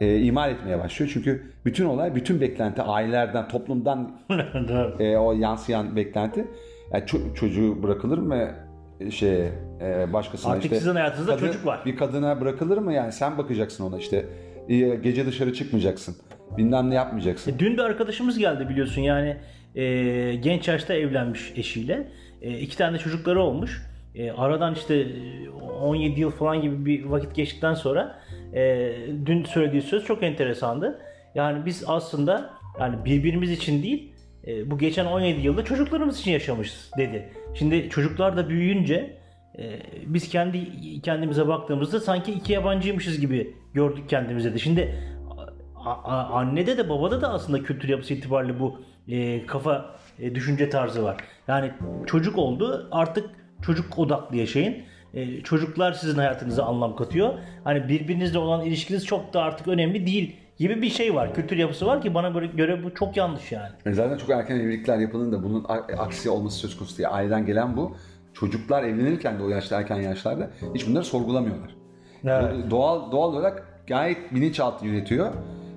e, 0.00 0.20
imal 0.20 0.50
etmeye 0.50 0.78
başlıyor. 0.78 1.10
Çünkü 1.14 1.42
bütün 1.64 1.84
olay, 1.84 2.14
bütün 2.14 2.40
beklenti 2.40 2.82
ailelerden, 2.82 3.48
toplumdan 3.48 4.20
e, 5.00 5.16
o 5.16 5.32
yansıyan 5.32 5.96
beklenti. 5.96 6.46
Yani 6.92 7.04
ço- 7.04 7.34
çocuğu 7.34 7.82
bırakılır 7.82 8.18
mı 8.18 8.48
şey 9.10 9.46
e, 9.80 10.12
başkasına 10.12 10.52
Artık 10.52 10.64
işte 10.64 10.76
sizin 10.76 10.94
hayatınızda 10.94 11.36
kadın- 11.36 11.46
çocuk 11.46 11.66
var. 11.66 11.80
Bir 11.86 11.96
kadına 11.96 12.40
bırakılır 12.40 12.78
mı 12.78 12.92
yani 12.92 13.12
sen 13.12 13.38
bakacaksın 13.38 13.84
ona 13.84 13.98
işte 13.98 14.26
E, 14.68 14.76
gece 14.78 15.26
dışarı 15.26 15.52
çıkmayacaksın. 15.54 16.16
Bilmem 16.56 16.90
ne 16.90 16.94
yapmayacaksın. 16.94 17.52
E, 17.52 17.58
Dün 17.58 17.72
bir 17.76 17.82
arkadaşımız 17.82 18.38
geldi 18.38 18.68
biliyorsun 18.68 19.00
yani 19.02 19.36
e, 19.74 19.84
genç 20.34 20.68
yaşta 20.68 20.94
evlenmiş 20.94 21.52
eşiyle. 21.56 22.08
E, 22.42 22.58
iki 22.58 22.76
tane 22.76 22.98
çocukları 22.98 23.42
olmuş. 23.42 23.82
E, 24.14 24.30
aradan 24.30 24.74
işte 24.74 24.94
e, 24.94 25.48
17 25.82 26.20
yıl 26.20 26.30
falan 26.30 26.62
gibi 26.62 26.86
bir 26.86 27.04
vakit 27.04 27.34
geçtikten 27.34 27.74
sonra 27.74 28.18
e, 28.54 28.92
dün 29.26 29.44
söylediği 29.44 29.82
söz 29.82 30.04
çok 30.04 30.22
enteresandı. 30.22 30.98
Yani 31.34 31.66
biz 31.66 31.84
aslında 31.86 32.50
yani 32.80 33.04
birbirimiz 33.04 33.50
için 33.50 33.82
değil 33.82 34.12
e, 34.46 34.70
bu 34.70 34.78
geçen 34.78 35.06
17 35.06 35.40
yılda 35.40 35.64
çocuklarımız 35.64 36.20
için 36.20 36.30
yaşamışız 36.30 36.90
dedi. 36.98 37.28
Şimdi 37.58 37.88
çocuklar 37.90 38.36
da 38.36 38.48
büyüyünce 38.48 39.16
e, 39.58 39.80
biz 40.06 40.28
kendi 40.28 41.00
kendimize 41.02 41.48
baktığımızda 41.48 42.00
sanki 42.00 42.32
iki 42.32 42.52
yabancıymışız 42.52 43.20
gibi 43.20 43.54
gördük 43.74 44.08
kendimize 44.08 44.54
de. 44.54 44.58
Şimdi 44.58 44.94
a- 45.84 45.90
a- 45.90 46.30
annede 46.38 46.78
de 46.78 46.88
babada 46.88 47.20
da 47.22 47.28
aslında 47.32 47.62
kültür 47.62 47.88
yapısı 47.88 48.14
itibariyle 48.14 48.60
bu 48.60 48.80
e, 49.08 49.46
kafa 49.46 49.96
e, 50.18 50.34
düşünce 50.34 50.70
tarzı 50.70 51.02
var. 51.04 51.16
Yani 51.48 51.72
çocuk 52.06 52.38
oldu 52.38 52.88
artık 52.92 53.30
çocuk 53.62 53.98
odaklı 53.98 54.36
yaşayın. 54.36 54.76
E, 55.14 55.40
çocuklar 55.40 55.92
sizin 55.92 56.18
hayatınıza 56.18 56.64
anlam 56.64 56.96
katıyor. 56.96 57.34
Hani 57.64 57.88
birbirinizle 57.88 58.38
olan 58.38 58.64
ilişkiniz 58.64 59.06
çok 59.06 59.34
da 59.34 59.42
artık 59.42 59.68
önemli 59.68 60.06
değil 60.06 60.36
gibi 60.58 60.82
bir 60.82 60.90
şey 60.90 61.14
var. 61.14 61.34
Kültür 61.34 61.56
yapısı 61.56 61.86
var 61.86 62.02
ki 62.02 62.14
bana 62.14 62.28
göre, 62.28 62.46
göre 62.46 62.84
bu 62.84 62.94
çok 62.94 63.16
yanlış 63.16 63.52
yani. 63.52 63.68
E 63.86 63.92
Zaten 63.92 64.18
çok 64.18 64.30
erken 64.30 64.56
evlilikler 64.56 64.98
yapıldığında 64.98 65.42
bunun 65.42 65.64
a- 65.68 65.98
aksi 66.02 66.30
olması 66.30 66.56
söz 66.58 66.76
konusu 66.76 66.96
diye 66.96 67.08
aileden 67.08 67.46
gelen 67.46 67.76
bu. 67.76 67.96
Çocuklar 68.34 68.82
evlenirken 68.82 69.38
de 69.38 69.42
o 69.42 69.48
yaşta 69.48 69.80
erken 69.80 69.96
yaşlarda 69.96 70.50
hiç 70.74 70.88
bunları 70.88 71.04
sorgulamıyorlar. 71.04 71.76
Evet. 72.24 72.70
Doğal 72.70 73.12
doğal 73.12 73.28
olarak 73.32 73.68
gayet 73.86 74.34
bilinçaltı 74.34 74.86
yönetiyor 74.86 75.32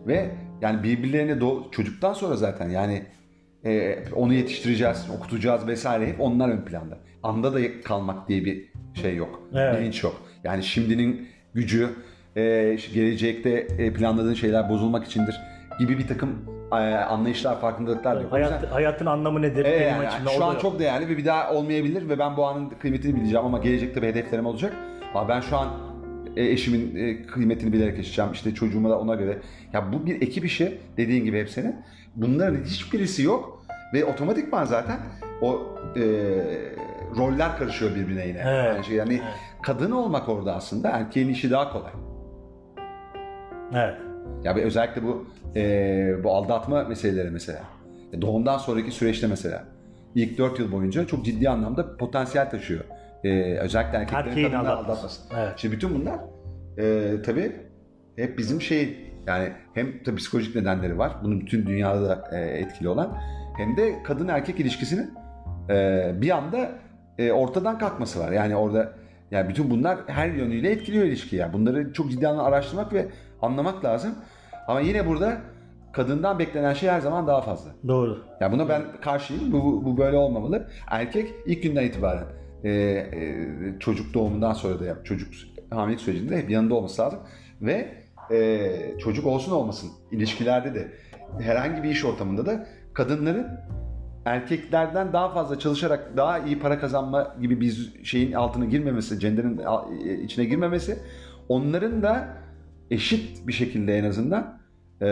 ve 0.07 0.31
yani 0.61 0.83
birbirlerine 0.83 1.31
doğ- 1.31 1.71
çocuktan 1.71 2.13
sonra 2.13 2.35
zaten 2.35 2.69
yani 2.69 3.03
e, 3.65 3.97
onu 4.15 4.33
yetiştireceğiz, 4.33 5.07
okutacağız 5.17 5.67
vesaire 5.67 6.07
hep 6.07 6.21
onlar 6.21 6.49
ön 6.49 6.61
planda. 6.61 6.97
Anda 7.23 7.53
da 7.53 7.81
kalmak 7.85 8.27
diye 8.29 8.45
bir 8.45 8.65
şey 8.93 9.15
yok. 9.15 9.41
Evet. 9.53 9.79
Bilinç 9.79 10.03
yok. 10.03 10.21
Yani 10.43 10.63
şimdinin 10.63 11.27
gücü 11.53 11.89
e, 12.39 12.77
gelecekte 12.93 13.49
e, 13.77 13.93
planladığın 13.93 14.33
şeyler 14.33 14.69
bozulmak 14.69 15.05
içindir 15.07 15.41
gibi 15.79 15.97
bir 15.97 16.07
takım 16.07 16.29
e, 16.71 16.75
anlayışlar, 16.95 17.61
farkındalıklar 17.61 18.17
da 18.17 18.21
yok. 18.21 18.33
O 18.33 18.37
yüzden- 18.37 18.57
Hayat, 18.57 18.71
hayatın 18.73 19.05
anlamı 19.05 19.41
nedir? 19.41 19.65
Evet, 19.65 19.81
Benim 19.81 19.95
yani 19.95 20.07
açımdan 20.07 20.31
şu 20.31 20.45
an 20.45 20.53
yok. 20.53 20.61
çok 20.61 20.79
değerli 20.79 21.09
ve 21.09 21.17
bir 21.17 21.25
daha 21.25 21.53
olmayabilir 21.53 22.09
ve 22.09 22.19
ben 22.19 22.37
bu 22.37 22.45
anın 22.45 22.69
kıymetini 22.69 23.15
bileceğim 23.15 23.45
ama 23.45 23.57
gelecekte 23.57 24.01
bir 24.01 24.07
hedeflerim 24.07 24.45
olacak. 24.45 24.73
Ama 25.15 25.29
ben 25.29 25.41
şu 25.41 25.57
an 25.57 25.67
e, 26.37 26.45
eşimin 26.49 26.95
e, 26.95 27.25
kıymetini 27.27 27.73
bilerek 27.73 27.97
yaşayacağım. 27.97 28.31
İşte 28.33 28.53
çocuğuma 28.53 28.89
da 28.89 28.99
ona 28.99 29.15
göre. 29.15 29.37
Ya 29.73 29.93
bu 29.93 30.05
bir 30.05 30.21
ekip 30.21 30.45
işi 30.45 30.77
dediğin 30.97 31.23
gibi 31.25 31.39
hep 31.39 31.49
senin. 31.49 31.75
Bunların 32.15 32.63
hiçbirisi 32.63 33.23
yok 33.23 33.65
ve 33.93 34.05
otomatikman 34.05 34.65
zaten 34.65 34.97
o 35.41 35.59
e, 35.95 36.01
roller 37.17 37.57
karışıyor 37.57 37.95
birbirine 37.95 38.27
yine. 38.27 38.41
Evet. 38.45 38.65
Yani, 38.75 38.85
şey, 38.85 38.95
yani 38.95 39.13
Evet. 39.13 39.33
kadın 39.61 39.91
olmak 39.91 40.29
orada 40.29 40.55
aslında 40.55 40.89
erkeğin 40.89 41.29
işi 41.29 41.51
daha 41.51 41.73
kolay. 41.73 41.91
Evet. 43.73 43.95
Ya 44.43 44.55
ve 44.55 44.63
özellikle 44.63 45.03
bu 45.03 45.25
e, 45.55 46.23
bu 46.23 46.31
aldatma 46.31 46.83
meseleleri 46.83 47.29
mesela. 47.31 47.59
E, 48.13 48.21
Doğumdan 48.21 48.57
sonraki 48.57 48.91
süreçte 48.91 49.27
mesela. 49.27 49.63
ilk 50.15 50.37
4 50.37 50.59
yıl 50.59 50.71
boyunca 50.71 51.07
çok 51.07 51.25
ciddi 51.25 51.49
anlamda 51.49 51.97
potansiyel 51.97 52.49
taşıyor. 52.49 52.83
E, 53.23 53.57
özellikle 53.57 53.97
erkeklerin 53.97 54.27
Erkeğin 54.29 54.51
kadınları 54.51 54.73
aldatması. 54.73 54.91
aldatması. 55.01 55.21
Evet. 55.39 55.53
Şimdi 55.57 55.75
bütün 55.75 55.95
bunlar 56.01 56.19
e, 56.77 57.15
tabii 57.21 57.51
hep 58.15 58.37
bizim 58.37 58.61
şey 58.61 58.97
yani 59.27 59.49
hem 59.73 60.03
tabii 60.03 60.15
psikolojik 60.15 60.55
nedenleri 60.55 60.97
var. 60.97 61.11
Bunun 61.23 61.39
bütün 61.41 61.65
dünyada 61.65 62.09
da 62.09 62.37
e, 62.37 62.41
etkili 62.41 62.89
olan. 62.89 63.17
Hem 63.57 63.77
de 63.77 64.03
kadın 64.03 64.27
erkek 64.27 64.59
ilişkisinin 64.59 65.13
e, 65.69 66.11
bir 66.21 66.29
anda 66.29 66.71
e, 67.17 67.31
ortadan 67.31 67.77
kalkması 67.77 68.19
var. 68.19 68.31
Yani 68.31 68.55
orada 68.55 68.93
yani 69.31 69.49
bütün 69.49 69.69
bunlar 69.69 69.97
her 70.07 70.29
yönüyle 70.29 70.71
etkiliyor 70.71 71.05
ilişkiyi. 71.05 71.37
Yani 71.39 71.53
bunları 71.53 71.93
çok 71.93 72.11
ciddi 72.11 72.27
anlamda 72.27 72.47
araştırmak 72.47 72.93
ve 72.93 73.07
anlamak 73.41 73.85
lazım. 73.85 74.15
Ama 74.67 74.79
yine 74.79 75.07
burada 75.07 75.37
kadından 75.91 76.39
beklenen 76.39 76.73
şey 76.73 76.89
her 76.89 76.99
zaman 76.99 77.27
daha 77.27 77.41
fazla. 77.41 77.71
Doğru. 77.87 78.17
Ya 78.41 78.51
buna 78.51 78.69
ben 78.69 78.81
karşıyım. 79.01 79.51
Bu, 79.51 79.85
bu, 79.85 79.97
böyle 79.97 80.17
olmamalı. 80.17 80.67
Erkek 80.87 81.33
ilk 81.45 81.63
günden 81.63 81.83
itibaren 81.83 82.25
e, 82.63 82.69
e, 82.71 83.79
çocuk 83.79 84.13
doğumundan 84.13 84.53
sonra 84.53 84.79
da 84.79 84.85
yap, 84.85 85.05
çocuk 85.05 85.33
hamilelik 85.69 86.01
sürecinde 86.01 86.37
hep 86.37 86.49
yanında 86.49 86.75
olması 86.75 87.01
lazım. 87.01 87.19
Ve 87.61 87.87
e, 88.31 88.97
çocuk 88.99 89.25
olsun 89.25 89.51
olmasın 89.51 89.89
ilişkilerde 90.11 90.75
de 90.75 90.91
herhangi 91.39 91.83
bir 91.83 91.89
iş 91.89 92.05
ortamında 92.05 92.45
da 92.45 92.65
kadınların 92.93 93.47
erkeklerden 94.25 95.13
daha 95.13 95.29
fazla 95.29 95.59
çalışarak 95.59 96.17
daha 96.17 96.39
iyi 96.39 96.59
para 96.59 96.79
kazanma 96.79 97.35
gibi 97.41 97.61
bir 97.61 97.93
şeyin 98.03 98.33
altına 98.33 98.65
girmemesi, 98.65 99.19
cenderin 99.19 99.57
al- 99.57 99.91
içine 100.23 100.45
girmemesi 100.45 100.99
onların 101.49 102.03
da 102.03 102.27
eşit 102.91 103.47
bir 103.47 103.53
şekilde 103.53 103.97
en 103.97 104.03
azından 104.03 104.59
e, 105.01 105.07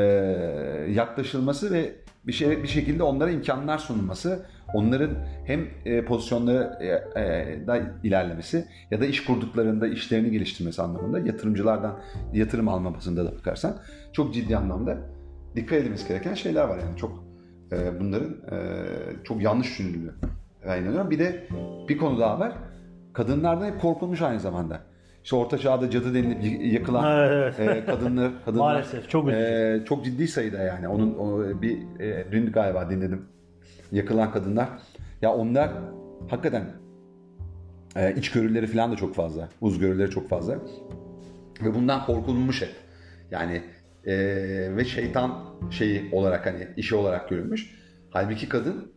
yaklaşılması 0.89 1.73
ve 1.73 1.95
bir 2.27 2.33
şey 2.33 2.63
bir 2.63 2.67
şekilde 2.67 3.03
onlara 3.03 3.31
imkanlar 3.31 3.77
sunulması, 3.77 4.45
onların 4.73 5.11
hem 5.45 5.67
e, 5.85 6.05
pozisyonları 6.05 6.77
e, 6.79 7.21
e, 7.21 7.67
da 7.67 7.79
ilerlemesi 8.03 8.65
ya 8.91 9.01
da 9.01 9.05
iş 9.05 9.25
kurduklarında 9.25 9.87
işlerini 9.87 10.31
geliştirmesi 10.31 10.81
anlamında 10.81 11.19
yatırımcılardan 11.19 11.99
yatırım 12.33 12.67
alma 12.67 12.95
basında 12.95 13.25
da 13.25 13.37
bakarsan 13.37 13.77
çok 14.13 14.33
ciddi 14.33 14.57
anlamda 14.57 14.97
dikkat 15.55 15.79
edilmesi 15.79 16.07
gereken 16.07 16.33
şeyler 16.33 16.63
var 16.63 16.77
yani 16.77 16.97
çok 16.97 17.23
e, 17.71 17.99
bunların 17.99 18.31
e, 18.31 18.57
çok 19.23 19.41
yanlış 19.41 19.67
düşünüldüğü 19.67 20.15
ben 20.67 20.81
inanıyorum. 20.81 21.11
Bir 21.11 21.19
de 21.19 21.47
bir 21.89 21.97
konu 21.97 22.19
daha 22.19 22.39
var. 22.39 22.53
Kadınlardan 23.13 23.65
hep 23.65 23.81
korkulmuş 23.81 24.21
aynı 24.21 24.39
zamanda. 24.39 24.81
İşte 25.27 25.35
orta 25.35 25.57
çağda 25.57 25.89
cadı 25.89 26.13
denilip 26.13 26.73
yakılan 26.73 27.19
Evet, 27.27 27.55
evet. 27.59 27.83
e, 27.83 27.85
kadınlar, 27.85 28.31
kadınlar 28.45 28.63
Maalesef, 28.63 29.09
çok 29.09 29.27
üzücü. 29.27 29.43
e, 29.43 29.85
çok 29.85 30.05
ciddi 30.05 30.27
sayıda 30.27 30.57
yani. 30.57 30.87
Onun 30.87 31.13
o, 31.13 31.61
bir 31.61 31.99
e, 31.99 32.31
dün 32.31 32.51
galiba 32.51 32.89
dinledim. 32.89 33.25
Yakılan 33.91 34.31
kadınlar. 34.31 34.69
Ya 35.21 35.33
onlar 35.33 35.69
hakikaten 36.29 36.63
e, 37.95 38.15
içgörüleri 38.15 38.67
falan 38.67 38.91
da 38.91 38.95
çok 38.95 39.15
fazla. 39.15 39.49
Uzgörüleri 39.61 40.09
çok 40.09 40.29
fazla. 40.29 40.55
Ve 41.61 41.75
bundan 41.75 42.05
korkulmuş 42.05 42.61
hep. 42.61 42.71
Yani 43.31 43.61
e, 44.05 44.15
ve 44.75 44.85
şeytan 44.85 45.45
şeyi 45.71 46.09
olarak 46.11 46.45
hani 46.45 46.67
işi 46.77 46.95
olarak 46.95 47.29
görülmüş. 47.29 47.75
Halbuki 48.09 48.49
kadın 48.49 48.91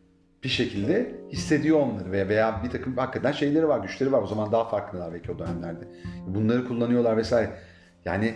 bir 0.44 0.48
şekilde 0.48 1.06
hissediyor 1.32 1.80
onları 1.80 2.12
veya, 2.12 2.28
veya 2.28 2.60
bir 2.64 2.70
takım 2.70 2.96
hakikaten 2.96 3.32
şeyleri 3.32 3.68
var, 3.68 3.78
güçleri 3.80 4.12
var. 4.12 4.22
O 4.22 4.26
zaman 4.26 4.52
daha 4.52 4.64
farklılar 4.68 5.12
belki 5.12 5.32
o 5.32 5.38
dönemlerde. 5.38 5.84
Bunları 6.26 6.64
kullanıyorlar 6.64 7.16
vesaire. 7.16 7.50
Yani 8.04 8.34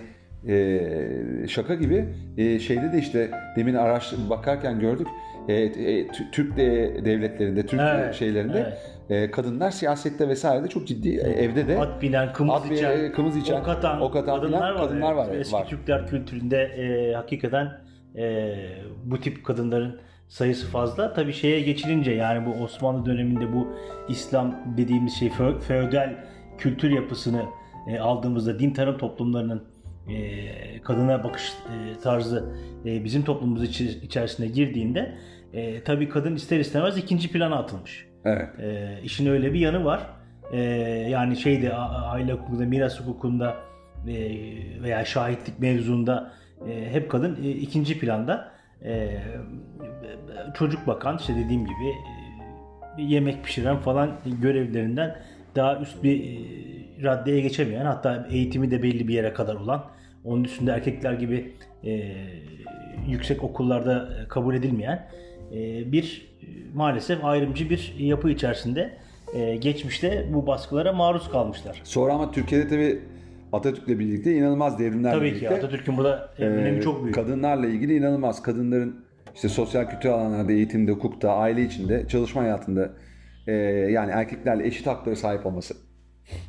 e, 0.48 1.48
şaka 1.48 1.74
gibi 1.74 2.08
e, 2.36 2.58
şeyde 2.58 2.92
de 2.92 2.98
işte 2.98 3.30
demin 3.56 3.74
araç 3.74 4.12
bakarken 4.30 4.80
gördük. 4.80 5.06
E, 5.48 5.54
e, 5.54 6.08
Türk 6.32 6.56
de- 6.56 7.04
devletlerinde, 7.04 7.66
Türk 7.66 7.80
Evet, 7.80 8.14
şeylerinde 8.14 8.78
e, 9.10 9.30
kadınlar 9.30 9.70
siyasette 9.70 10.28
vesairede 10.28 10.68
çok 10.68 10.86
ciddi 10.88 11.08
e, 11.08 11.30
evde 11.30 11.68
de 11.68 11.78
At 11.80 12.02
bilen, 12.02 12.32
kımız 12.32 12.54
At 12.54 12.64
bilen, 12.64 12.76
içen, 12.76 13.12
kımız 13.12 13.36
içen, 13.36 13.60
ok 13.60 13.68
atan, 13.68 14.00
ok 14.00 14.16
atan 14.16 14.40
kadınlar 14.40 14.58
filan 14.58 14.74
var. 14.74 14.88
kadınlar 14.88 15.12
var, 15.12 15.26
Evet. 15.30 15.40
Eski 15.40 15.54
var. 15.54 15.68
Türkler 15.68 16.06
kültüründe 16.06 16.56
e, 16.62 17.14
hakikaten 17.14 17.68
e, 18.16 18.54
bu 19.04 19.20
tip 19.20 19.44
kadınların 19.44 20.00
sayısı 20.34 20.66
fazla. 20.66 21.12
Tabii 21.12 21.32
şeye 21.32 21.60
geçilince 21.60 22.12
yani 22.12 22.46
bu 22.46 22.50
Osmanlı 22.64 23.06
döneminde 23.06 23.52
bu 23.52 23.68
İslam 24.08 24.54
dediğimiz 24.76 25.14
şey 25.14 25.28
fe- 25.28 25.60
feodal 25.60 26.14
kültür 26.58 26.90
yapısını 26.90 27.42
e, 27.88 27.98
aldığımızda 27.98 28.58
din 28.58 28.70
tarım 28.70 28.98
toplumlarının 28.98 29.64
e, 30.08 30.82
kadına 30.82 31.24
bakış 31.24 31.42
e, 31.52 32.00
tarzı 32.00 32.54
e, 32.86 33.04
bizim 33.04 33.24
toplumumuz 33.24 33.64
içi- 33.64 33.98
içerisine 34.02 34.46
girdiğinde 34.46 35.14
e, 35.52 35.82
tabii 35.84 36.08
kadın 36.08 36.34
ister 36.34 36.60
istemez 36.60 36.98
ikinci 36.98 37.32
plana 37.32 37.56
atılmış. 37.56 38.06
Evet. 38.24 38.48
E, 38.60 38.98
işin 39.02 39.26
öyle 39.26 39.52
bir 39.52 39.58
yanı 39.60 39.84
var. 39.84 40.00
E, 40.52 40.60
yani 41.10 41.36
şeyde 41.36 41.74
aile 41.74 42.32
hukukunda, 42.32 42.64
miras 42.64 43.00
hukukunda 43.00 43.56
e, 44.08 44.14
veya 44.82 45.04
şahitlik 45.04 45.58
mevzunda 45.58 46.32
e, 46.68 46.92
hep 46.92 47.10
kadın 47.10 47.38
e, 47.44 47.50
ikinci 47.50 47.98
planda. 47.98 48.53
E, 48.84 49.22
çocuk 50.54 50.86
bakan, 50.86 51.18
işte 51.18 51.34
dediğim 51.36 51.64
gibi 51.64 51.94
e, 52.98 53.02
yemek 53.02 53.44
pişiren 53.44 53.76
falan 53.76 54.10
görevlerinden 54.42 55.16
daha 55.56 55.78
üst 55.78 56.02
bir 56.02 56.20
e, 56.20 56.38
raddeye 57.02 57.40
geçemeyen 57.40 57.84
hatta 57.84 58.26
eğitimi 58.30 58.70
de 58.70 58.82
belli 58.82 59.08
bir 59.08 59.14
yere 59.14 59.32
kadar 59.32 59.54
olan 59.54 59.84
onun 60.24 60.44
üstünde 60.44 60.70
erkekler 60.70 61.12
gibi 61.12 61.52
e, 61.84 62.14
yüksek 63.08 63.44
okullarda 63.44 64.08
kabul 64.28 64.54
edilmeyen 64.54 65.08
e, 65.52 65.92
bir 65.92 66.28
e, 66.42 66.46
maalesef 66.74 67.24
ayrımcı 67.24 67.70
bir 67.70 67.94
yapı 67.98 68.30
içerisinde 68.30 68.90
e, 69.34 69.56
geçmişte 69.56 70.26
bu 70.34 70.46
baskılara 70.46 70.92
maruz 70.92 71.30
kalmışlar. 71.30 71.80
Sonra 71.84 72.12
ama 72.12 72.30
Türkiye'de 72.30 72.68
tabii 72.68 73.00
Atatürk'le 73.54 73.98
birlikte 73.98 74.34
inanılmaz 74.34 74.78
devrimlerle 74.78 75.18
Tabii 75.18 75.28
ki 75.28 75.36
birlikte 75.36 75.54
Atatürk'ün 75.56 75.96
burada 75.96 76.30
e, 76.38 76.44
e, 76.44 76.48
önemi 76.48 76.80
çok 76.82 77.02
büyük. 77.02 77.14
kadınlarla 77.14 77.66
ilgili 77.66 77.96
inanılmaz 77.96 78.42
kadınların 78.42 79.04
işte 79.34 79.48
sosyal 79.48 79.84
kültür 79.90 80.08
alanlarda, 80.08 80.52
eğitimde, 80.52 80.92
hukukta, 80.92 81.32
aile 81.32 81.62
içinde, 81.62 82.08
çalışma 82.08 82.42
hayatında 82.42 82.90
e, 83.46 83.52
yani 83.90 84.10
erkeklerle 84.10 84.66
eşit 84.66 84.86
haklara 84.86 85.16
sahip 85.16 85.46
olması 85.46 85.74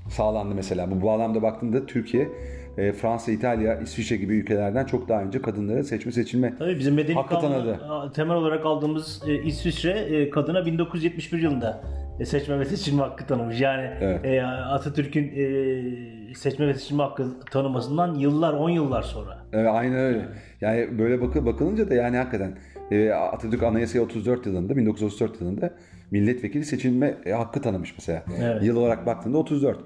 sağlandı 0.09 0.55
mesela. 0.55 0.91
Bu 0.91 1.01
bağlamda 1.05 1.41
baktığında 1.41 1.85
Türkiye, 1.85 2.29
e, 2.77 2.91
Fransa, 2.91 3.31
İtalya, 3.31 3.79
İsviçre 3.79 4.15
gibi 4.15 4.35
ülkelerden 4.37 4.85
çok 4.85 5.09
daha 5.09 5.21
önce 5.21 5.41
kadınları 5.41 5.83
seçme 5.83 6.11
seçilme 6.11 6.53
Tabii 6.59 6.79
bizim 6.79 6.93
medeni 6.95 7.15
Hakkı 7.15 7.39
tanıdı. 7.39 7.79
temel 8.13 8.35
olarak 8.35 8.65
aldığımız 8.65 9.21
e, 9.27 9.43
İsviçre 9.43 9.91
e, 9.91 10.29
kadına 10.29 10.65
1971 10.65 11.41
yılında 11.41 11.81
seçme 12.23 12.59
ve 12.59 12.65
seçilme 12.65 13.01
hakkı 13.01 13.27
tanımış. 13.27 13.61
Yani 13.61 13.89
Evet. 14.01 14.25
e, 14.25 14.43
Atatürk'ün 14.43 15.33
e, 15.35 16.35
seçme 16.35 16.67
ve 16.67 16.73
seçilme 16.73 17.03
hakkı 17.03 17.39
tanımasından 17.51 18.15
yıllar 18.15 18.53
10 18.53 18.69
yıllar 18.69 19.01
sonra. 19.01 19.37
Evet, 19.53 19.67
aynen 19.71 19.97
öyle. 19.99 20.25
Yani 20.61 20.99
böyle 20.99 21.21
bakı, 21.21 21.45
bakılınca 21.45 21.89
da 21.89 21.93
yani 21.93 22.17
hakikaten 22.17 22.57
e, 22.91 23.11
Atatürk 23.11 23.63
Anayasa'ya 23.63 24.03
34 24.03 24.45
yılında, 24.45 24.77
1934 24.77 25.41
yılında 25.41 25.73
milletvekili 26.11 26.65
seçilme 26.65 27.17
e, 27.25 27.31
hakkı 27.31 27.61
tanımış 27.61 27.93
mesela. 27.97 28.23
Evet. 28.41 28.63
Yıl 28.63 28.75
olarak 28.77 29.05
baktığında 29.05 29.37
34. 29.37 29.79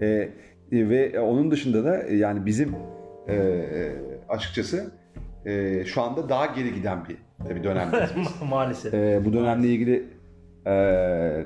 E, 0.00 0.06
e, 0.06 0.30
ve 0.72 1.20
onun 1.20 1.50
dışında 1.50 1.84
da 1.84 2.02
e, 2.02 2.16
yani 2.16 2.46
bizim 2.46 2.74
e, 3.28 3.34
e, 3.34 3.92
açıkçası 4.28 4.90
e, 5.46 5.84
şu 5.84 6.02
anda 6.02 6.28
daha 6.28 6.46
geri 6.46 6.74
giden 6.74 6.98
bir 7.08 7.16
bir 7.54 7.64
dönemdeyiz. 7.64 8.10
Maalesef. 8.50 8.94
E, 8.94 9.24
bu 9.24 9.32
dönemle 9.32 9.68
ilgili 9.68 9.96
e, 9.96 10.02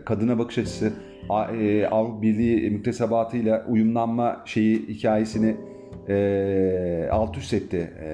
kadına 0.05 0.39
bakış 0.39 0.59
açısı, 0.59 0.93
A- 1.29 1.53
e, 1.53 1.87
Avrupa 1.87 2.23
Birliği 2.23 2.71
müktesebatıyla 2.71 3.65
uyumlanma 3.69 4.43
şeyi 4.45 4.89
hikayesini 4.89 5.57
e, 6.09 7.09
alt 7.13 7.37
üst 7.39 7.55
etti 7.55 7.91
e, 8.03 8.09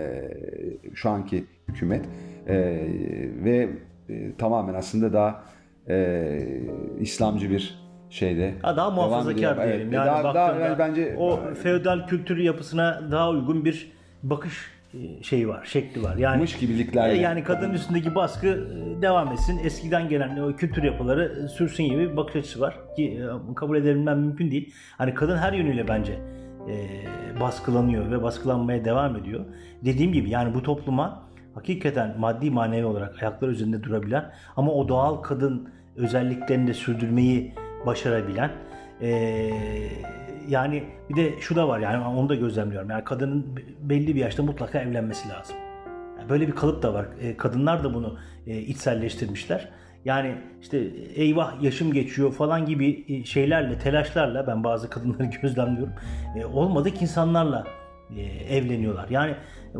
şu 0.95 1.11
anki 1.11 1.45
hükümet 1.69 2.05
ve 3.45 3.69
tamamen 4.39 4.75
aslında 4.75 5.13
daha 5.13 5.43
İslamcı 7.01 7.51
bir 7.51 7.87
şeyde. 8.11 8.55
Ha, 8.63 8.77
daha 8.77 8.91
muhafazakar 8.91 9.57
diyelim. 9.57 9.83
Evet, 9.83 9.93
Yani 9.93 10.07
daha, 10.07 10.35
daha, 10.35 10.79
bence 10.79 11.15
o 11.19 11.41
feodal 11.63 12.07
kültür 12.07 12.37
yapısına 12.39 13.03
daha 13.11 13.31
uygun 13.31 13.65
bir 13.65 13.93
bakış 14.23 14.71
şeyi 15.23 15.49
var, 15.49 15.65
şekli 15.65 16.03
var. 16.03 16.17
Yani 16.17 16.41
mış 16.41 16.59
gibiliklerle. 16.59 17.13
E, 17.19 17.21
Yani 17.21 17.45
kadın 17.45 17.71
üstündeki 17.71 18.15
baskı 18.15 18.47
e, 18.47 19.03
devam 19.03 19.33
etsin. 19.33 19.61
Eskiden 19.65 20.09
gelen 20.09 20.37
o 20.37 20.57
kültür 20.57 20.83
yapıları 20.83 21.45
e, 21.45 21.49
sürsün 21.49 21.85
gibi 21.85 22.11
bir 22.13 22.17
bakış 22.17 22.37
açısı 22.37 22.61
var. 22.61 22.77
Ki 22.97 23.21
e, 23.51 23.55
kabul 23.55 23.77
edebilmem 23.77 24.21
mümkün 24.21 24.51
değil. 24.51 24.75
Hani 24.99 25.15
kadın 25.15 25.37
her 25.37 25.53
yönüyle 25.53 25.89
bence 25.89 26.13
e, 26.69 26.75
baskılanıyor 27.41 28.11
ve 28.11 28.23
baskılanmaya 28.23 28.85
devam 28.85 29.17
ediyor. 29.17 29.45
Dediğim 29.85 30.13
gibi 30.13 30.31
yani 30.31 30.55
bu 30.55 30.63
topluma 30.63 31.23
hakikaten 31.55 32.15
maddi 32.19 32.51
manevi 32.51 32.85
olarak 32.85 33.23
ayaklar 33.23 33.49
üzerinde 33.49 33.83
durabilen 33.83 34.31
ama 34.57 34.73
o 34.73 34.89
doğal 34.89 35.17
kadın 35.17 35.69
özelliklerini 35.97 36.67
de 36.67 36.75
sürdürmeyi 36.75 37.53
başarabilen 37.87 38.51
e, 39.03 39.09
yani 40.49 40.85
bir 41.11 41.17
de 41.17 41.41
şu 41.41 41.57
da 41.57 41.69
var 41.69 41.79
yani 41.79 42.05
onu 42.05 42.29
da 42.29 42.35
gözlemliyorum. 42.35 42.91
Yani 42.91 43.05
kadının 43.05 43.47
belli 43.81 44.15
bir 44.15 44.21
yaşta 44.21 44.43
mutlaka 44.43 44.81
evlenmesi 44.81 45.29
lazım. 45.29 45.57
Yani 46.19 46.29
Böyle 46.29 46.47
bir 46.47 46.53
kalıp 46.53 46.83
da 46.83 46.95
var. 46.95 47.07
E, 47.21 47.37
kadınlar 47.37 47.85
da 47.85 47.95
bunu 47.95 48.19
e, 48.47 48.59
içselleştirmişler. 48.59 49.69
Yani 50.05 50.35
işte 50.63 50.79
eyvah 51.15 51.63
yaşım 51.63 51.93
geçiyor 51.93 52.33
falan 52.33 52.67
gibi 52.67 53.05
e, 53.09 53.25
şeylerle, 53.25 53.79
telaşlarla 53.79 54.47
ben 54.47 54.65
bazı 54.65 54.91
kadınları 54.91 55.25
gözlemliyorum. 55.43 55.95
E, 56.37 56.45
olmadık 56.45 57.03
insanlarla 57.03 57.65
e, 58.17 58.23
evleniyorlar. 58.57 59.09
Yani 59.09 59.31
e, 59.31 59.79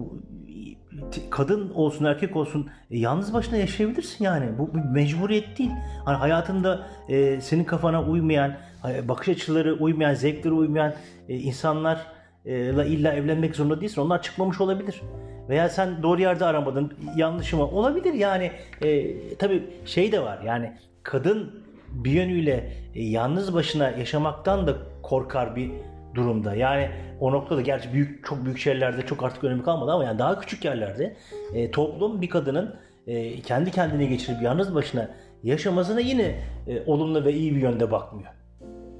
kadın 1.31 1.71
olsun 1.71 2.05
erkek 2.05 2.37
olsun 2.37 2.71
e, 2.91 2.99
yalnız 2.99 3.35
başına 3.35 3.57
yaşayabilirsin 3.57 4.25
yani. 4.25 4.59
Bu 4.59 4.75
bir 4.75 4.81
mecburiyet 4.81 5.59
değil. 5.59 5.71
Hani 6.05 6.17
hayatında 6.17 6.87
e, 7.09 7.41
senin 7.41 7.65
kafana 7.65 8.05
uymayan, 8.05 8.57
e, 8.89 9.09
bakış 9.09 9.29
açıları 9.29 9.75
uymayan, 9.75 10.15
zevkleri 10.15 10.55
uymayan 10.55 10.95
e, 11.29 11.35
insanlarla 11.35 12.85
illa 12.85 13.13
evlenmek 13.13 13.57
zorunda 13.57 13.81
değilsin. 13.81 14.01
Onlar 14.01 14.23
çıkmamış 14.23 14.61
olabilir. 14.61 15.03
Veya 15.49 15.69
sen 15.69 16.03
doğru 16.03 16.21
yerde 16.21 16.45
aramadın, 16.45 16.93
yanlışı 17.17 17.57
mı? 17.57 17.65
Olabilir 17.65 18.15
yani. 18.15 18.51
E, 18.83 19.19
tabii 19.37 19.63
şey 19.87 20.13
de 20.13 20.23
var 20.23 20.39
yani 20.45 20.73
kadın 21.03 21.67
bir 21.93 22.11
yönüyle 22.11 22.73
e, 22.95 23.03
yalnız 23.03 23.55
başına 23.55 23.91
yaşamaktan 23.91 24.67
da 24.67 24.77
korkar 25.03 25.57
bir 25.57 25.71
durumda. 26.17 26.55
Yani 26.55 26.91
o 27.21 27.33
noktada 27.33 27.61
gerçi 27.61 27.93
büyük 27.93 28.25
çok 28.27 28.45
büyük 28.45 28.59
şehirlerde 28.59 29.07
çok 29.07 29.23
artık 29.23 29.45
önemi 29.45 29.63
kalmadı 29.63 29.93
ama 29.93 30.05
yani 30.05 30.19
daha 30.19 30.41
küçük 30.41 30.65
yerlerde 30.65 31.17
e, 31.55 31.71
toplum 31.71 32.21
bir 32.23 32.29
kadının 32.29 32.75
e, 33.07 33.41
kendi 33.41 33.71
kendine 33.71 34.07
geçirip 34.07 34.43
yalnız 34.43 34.75
başına 34.75 35.11
yaşamasına 35.43 36.01
yine 36.01 36.35
e, 36.69 36.83
olumlu 36.87 37.25
ve 37.25 37.33
iyi 37.33 37.55
bir 37.55 37.61
yönde 37.61 37.91
bakmıyor. 37.91 38.29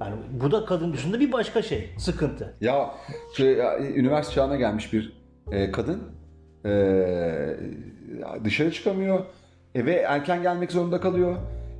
Yani 0.01 0.15
bu 0.31 0.51
da 0.51 0.65
kadın 0.65 0.93
dışında 0.93 1.19
bir 1.19 1.31
başka 1.31 1.61
şey, 1.61 1.89
sıkıntı. 1.97 2.53
Ya, 2.61 2.91
şey, 3.37 3.53
ya, 3.53 3.79
üniversite 3.79 4.35
çağına 4.35 4.55
gelmiş 4.55 4.93
bir 4.93 5.13
e, 5.51 5.71
kadın 5.71 6.03
e, 6.65 6.71
dışarı 8.43 8.71
çıkamıyor. 8.71 9.25
eve 9.75 9.93
erken 9.93 10.41
gelmek 10.41 10.71
zorunda 10.71 10.99
kalıyor. 11.01 11.35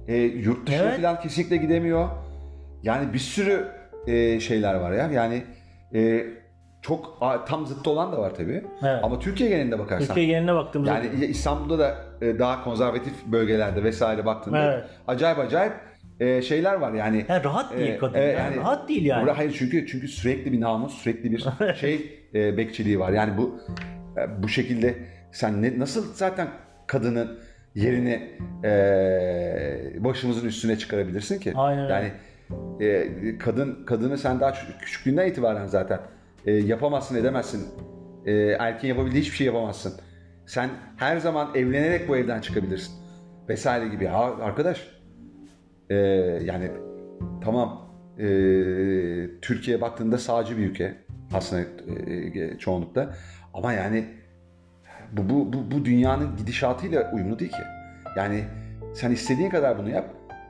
E, 0.08 0.16
yurt 0.18 0.68
dışına 0.68 0.84
Evet. 0.84 1.02
falan 1.02 1.20
kesinlikle 1.20 1.58
gidemiyor. 1.58 2.10
Yani 2.84 3.14
bir 3.14 3.20
sürü 3.20 3.68
e, 4.08 4.40
şeyler 4.40 4.74
var 4.76 4.92
ya. 4.92 5.10
Yani 5.12 5.44
e, 5.96 6.26
çok 6.82 7.18
a, 7.22 7.46
tam 7.46 7.66
zıttı 7.66 7.90
olan 7.90 8.12
da 8.12 8.18
var 8.20 8.34
tabii. 8.36 8.64
Evet. 8.84 9.04
Ama 9.04 9.20
Türkiye 9.20 9.50
genelinde 9.50 9.80
bakarsan. 9.80 10.08
Türkiye 10.08 10.26
geneline 10.26 10.54
baktığımızda 10.56 10.94
Yani 10.94 11.26
İstanbul'da 11.26 11.80
da 11.80 11.96
e, 12.22 12.40
daha 12.40 12.64
konservatif 12.64 13.14
bölgelerde 13.26 13.84
vesaire 13.84 14.26
baktığında 14.26 14.74
Evet. 14.74 14.84
acayip 15.08 15.40
acayip 15.40 15.74
e, 16.20 16.42
şeyler 16.42 16.74
var 16.74 16.94
yani. 16.94 17.26
Yani 17.30 17.44
rahat 17.44 17.78
değil 17.78 17.90
E, 17.92 17.98
kadın. 17.98 18.20
e, 18.20 18.24
yani. 18.24 18.56
Rahat 18.58 18.90
değil 18.90 19.06
yani. 19.06 19.32
Hayır 19.32 19.56
çünkü 19.58 19.88
çünkü 19.88 20.08
sürekli 20.08 20.52
bir 20.52 20.62
namus, 20.62 20.94
sürekli 20.94 21.32
bir 21.32 21.46
şey 21.76 22.20
e, 22.36 22.58
bekçiliği 22.58 23.00
var. 23.00 23.12
Yani 23.12 23.38
bu 23.38 23.60
e, 24.18 24.44
bu 24.44 24.48
şekilde 24.48 24.96
sen 25.32 25.62
ne, 25.62 25.80
nasıl 25.80 26.14
zaten 26.14 26.48
kadının 26.88 27.40
yerini 27.76 28.32
e, 28.64 30.04
başımızın 30.04 30.48
üstüne 30.48 30.78
çıkarabilirsin 30.78 31.40
ki? 31.40 31.54
Aynen. 31.56 31.90
Yani 31.90 32.12
e, 32.80 33.38
kadın 33.38 33.86
kadını 33.86 34.18
sen 34.18 34.40
daha 34.40 34.54
küçük- 34.54 34.80
küçüklüğünden 34.82 35.28
itibaren 35.28 35.68
zaten 35.68 36.00
e, 36.46 36.52
yapamazsın 36.52 37.16
edemezsin. 37.16 37.68
E, 38.26 38.34
erkeğin 38.60 38.94
yapabildiği 38.94 39.24
hiçbir 39.24 39.38
şey 39.38 39.48
yapamazsın. 39.48 39.94
Sen 40.46 40.70
her 40.98 41.18
zaman 41.18 41.50
evlenerek 41.56 42.10
bu 42.10 42.18
evden 42.18 42.42
çıkabilirsin. 42.42 42.94
Vesaire 43.50 43.88
gibi. 43.88 44.06
Ha, 44.06 44.36
arkadaş 44.42 44.88
e, 45.90 45.96
yani 46.44 46.72
tamam 47.44 47.82
e, 48.20 48.26
Türkiye 49.42 49.82
baktığında 49.82 50.18
sağcı 50.18 50.58
bir 50.58 50.70
ülke 50.70 50.96
aslında 51.34 51.62
e, 52.08 52.58
çoğunlukla 52.58 53.16
ama 53.54 53.74
yani 53.74 54.06
bu, 55.12 55.30
bu, 55.30 55.54
bu, 55.54 55.72
bu 55.72 55.86
dünyanın 55.86 56.38
gidişatıyla 56.38 57.12
uyumlu 57.14 57.40
değil 57.40 57.52
ki. 57.52 57.64
Yani 58.18 58.44
sen 58.94 59.12
istediğin 59.12 59.50
kadar 59.50 59.78
bunu 59.78 59.90
yap. 59.90 60.06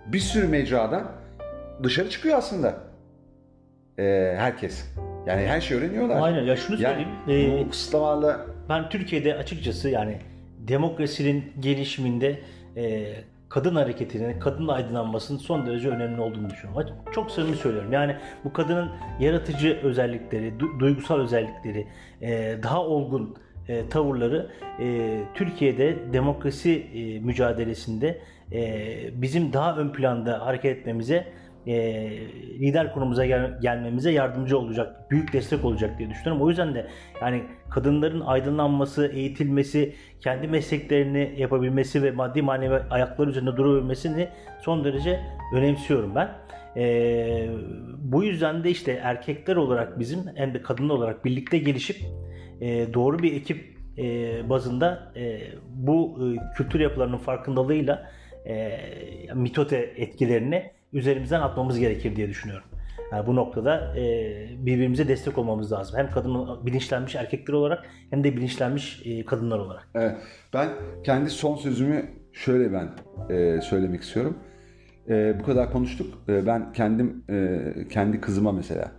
Bir 0.07 0.19
sürü 0.19 0.47
mecradan 0.47 1.11
dışarı 1.83 2.09
çıkıyor 2.09 2.37
aslında. 2.37 2.75
E, 3.99 4.33
herkes. 4.37 4.85
Yani 5.27 5.47
her 5.47 5.61
şeyi 5.61 5.79
öğreniyorlar. 5.79 6.21
Aynen. 6.21 6.43
Ya 6.43 6.55
şunu 6.55 6.81
Yani 6.81 7.05
söyleyeyim. 7.27 7.59
e, 7.61 7.65
bu 7.65 7.69
kısıtlamalarla 7.69 8.45
ben 8.69 8.89
Türkiye'de 8.89 9.35
açıkçası 9.35 9.89
yani 9.89 10.17
demokrasinin 10.67 11.51
gelişiminde 11.59 12.39
e, 12.77 13.13
kadın 13.49 13.75
hareketinin, 13.75 14.39
kadın 14.39 14.67
aydınlanmasının 14.67 15.37
son 15.37 15.65
derece 15.65 15.89
önemli 15.89 16.21
olduğunu 16.21 16.49
düşünüyorum. 16.49 16.95
Çok 17.11 17.31
samimi 17.31 17.55
söylüyorum. 17.55 17.91
Yani 17.93 18.15
bu 18.43 18.53
kadının 18.53 18.89
yaratıcı 19.19 19.79
özellikleri, 19.83 20.53
du- 20.59 20.79
duygusal 20.79 21.19
özellikleri, 21.19 21.87
e, 22.21 22.55
daha 22.63 22.83
olgun 22.85 23.35
e, 23.67 23.89
tavırları 23.89 24.49
e, 24.79 25.17
Türkiye'de 25.33 25.95
demokrasi 26.13 26.71
e, 26.93 27.19
mücadelesinde 27.19 28.21
e, 28.51 29.21
bizim 29.21 29.53
daha 29.53 29.77
ön 29.77 29.89
planda 29.93 30.45
hareket 30.45 30.77
etmemize 30.77 31.27
e, 31.67 31.73
lider 32.59 32.93
konumuza 32.93 33.25
gel- 33.25 33.57
gelmemize 33.61 34.11
yardımcı 34.11 34.57
olacak, 34.57 35.11
büyük 35.11 35.33
destek 35.33 35.65
olacak 35.65 35.99
diye 35.99 36.09
düşünüyorum. 36.09 36.41
O 36.41 36.49
yüzden 36.49 36.75
de 36.75 36.87
yani 37.21 37.43
kadınların 37.69 38.21
aydınlanması, 38.21 39.07
eğitilmesi, 39.07 39.95
kendi 40.19 40.47
mesleklerini 40.47 41.33
yapabilmesi 41.37 42.03
ve 42.03 42.11
maddi 42.11 42.41
manevi 42.41 42.75
ayakları 42.89 43.29
üzerinde 43.29 43.57
durabilmesini 43.57 44.27
son 44.61 44.83
derece 44.83 45.19
önemsiyorum 45.53 46.15
ben. 46.15 46.29
E, 46.77 47.49
bu 47.97 48.23
yüzden 48.23 48.63
de 48.63 48.69
işte 48.69 48.91
erkekler 48.91 49.55
olarak 49.55 49.99
bizim 49.99 50.19
hem 50.35 50.53
de 50.53 50.61
kadınlar 50.61 50.95
olarak 50.95 51.25
birlikte 51.25 51.57
gelişip 51.57 51.97
e, 52.61 52.93
doğru 52.93 53.19
bir 53.19 53.33
ekip 53.33 53.77
e, 53.97 54.49
bazında 54.49 55.13
e, 55.15 55.39
bu 55.69 56.19
e, 56.21 56.53
kültür 56.57 56.79
yapılarının 56.79 57.17
farkındalığıyla 57.17 58.11
e, 58.45 58.79
mitote 59.33 59.77
etkilerini 59.77 60.76
üzerimizden 60.93 61.41
atmamız 61.41 61.79
gerekir 61.79 62.15
diye 62.15 62.29
düşünüyorum. 62.29 62.65
Yani 63.11 63.27
bu 63.27 63.35
noktada 63.35 63.97
e, 63.97 64.03
birbirimize 64.65 65.07
destek 65.07 65.37
olmamız 65.37 65.71
lazım. 65.71 65.97
Hem 65.97 66.11
kadın 66.11 66.65
bilinçlenmiş 66.65 67.15
erkekler 67.15 67.53
olarak 67.53 67.85
hem 68.09 68.23
de 68.23 68.35
bilinçlenmiş 68.35 69.01
e, 69.05 69.25
kadınlar 69.25 69.59
olarak. 69.59 69.87
Evet. 69.95 70.17
Ben 70.53 70.69
kendi 71.03 71.29
son 71.29 71.55
sözümü 71.55 72.05
şöyle 72.33 72.73
ben 72.73 72.89
e, 73.35 73.61
söylemek 73.61 74.01
istiyorum. 74.01 74.37
E, 75.09 75.39
bu 75.39 75.43
kadar 75.43 75.71
konuştuk. 75.71 76.13
E, 76.29 76.45
ben 76.45 76.73
kendim 76.73 77.23
e, 77.29 77.59
kendi 77.89 78.21
kızıma 78.21 78.51
mesela 78.51 78.91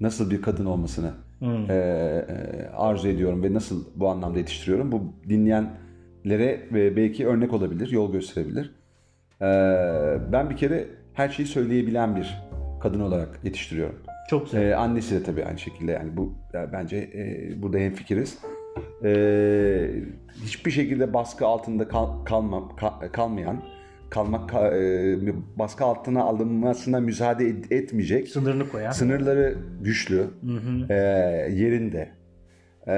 nasıl 0.00 0.30
bir 0.30 0.42
kadın 0.42 0.64
olmasını 0.64 1.10
e, 1.42 1.74
e, 1.74 2.68
arzu 2.76 3.08
ediyorum 3.08 3.42
ve 3.42 3.54
nasıl 3.54 3.84
bu 3.96 4.08
anlamda 4.08 4.38
yetiştiriyorum. 4.38 4.92
Bu 4.92 5.12
dinleyenlere 5.28 6.60
ve 6.72 6.96
belki 6.96 7.26
örnek 7.26 7.52
olabilir, 7.52 7.90
yol 7.90 8.12
gösterebilir. 8.12 8.74
E, 9.40 9.46
ben 10.32 10.50
bir 10.50 10.56
kere 10.56 10.86
her 11.16 11.28
şeyi 11.28 11.46
söyleyebilen 11.46 12.16
bir 12.16 12.42
kadın 12.80 13.00
olarak 13.00 13.40
yetiştiriyorum. 13.44 13.98
Çok 14.30 14.44
güzel. 14.44 14.62
Ee, 14.62 14.76
annesi 14.76 15.14
de 15.14 15.22
tabii 15.22 15.44
aynı 15.44 15.58
şekilde 15.58 15.92
yani 15.92 16.16
bu 16.16 16.34
yani 16.52 16.72
bence 16.72 16.96
e, 16.96 17.48
burada 17.62 17.78
hemfikiriz. 17.78 18.38
Ee, 19.04 19.90
hiçbir 20.44 20.70
şekilde 20.70 21.14
baskı 21.14 21.46
altında 21.46 21.88
kal, 21.88 22.24
kalmam 22.24 22.72
ka- 22.78 23.12
kalmayan 23.12 23.62
kalmak 24.10 24.50
ka- 24.50 24.74
e, 25.28 25.34
baskı 25.58 25.84
altına 25.84 26.22
alınmasına 26.22 27.00
müsaade 27.00 27.46
et- 27.46 27.72
etmeyecek. 27.72 28.28
Sınırını 28.28 28.68
koyan. 28.68 28.90
Sınırları 28.90 29.58
güçlü, 29.82 30.24
e, 30.88 30.94
yerinde. 31.52 32.08
E, 32.88 32.94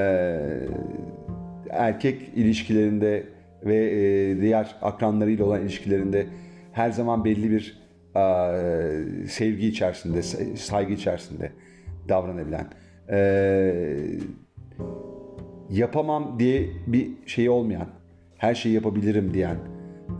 erkek 1.70 2.22
ilişkilerinde 2.34 3.26
ve 3.64 3.76
e, 3.76 4.40
diğer 4.40 4.74
akranlarıyla 4.82 5.44
olan 5.44 5.60
ilişkilerinde 5.62 6.26
her 6.72 6.90
zaman 6.90 7.24
belli 7.24 7.50
bir 7.50 7.87
sevgi 9.28 9.68
içerisinde, 9.68 10.18
sa- 10.18 10.56
saygı 10.56 10.92
içerisinde 10.92 11.52
davranabilen. 12.08 12.66
E, 13.10 13.20
yapamam 15.70 16.38
diye 16.38 16.68
bir 16.86 17.08
şey 17.26 17.48
olmayan, 17.48 17.88
her 18.36 18.54
şeyi 18.54 18.74
yapabilirim 18.74 19.34
diyen, 19.34 19.56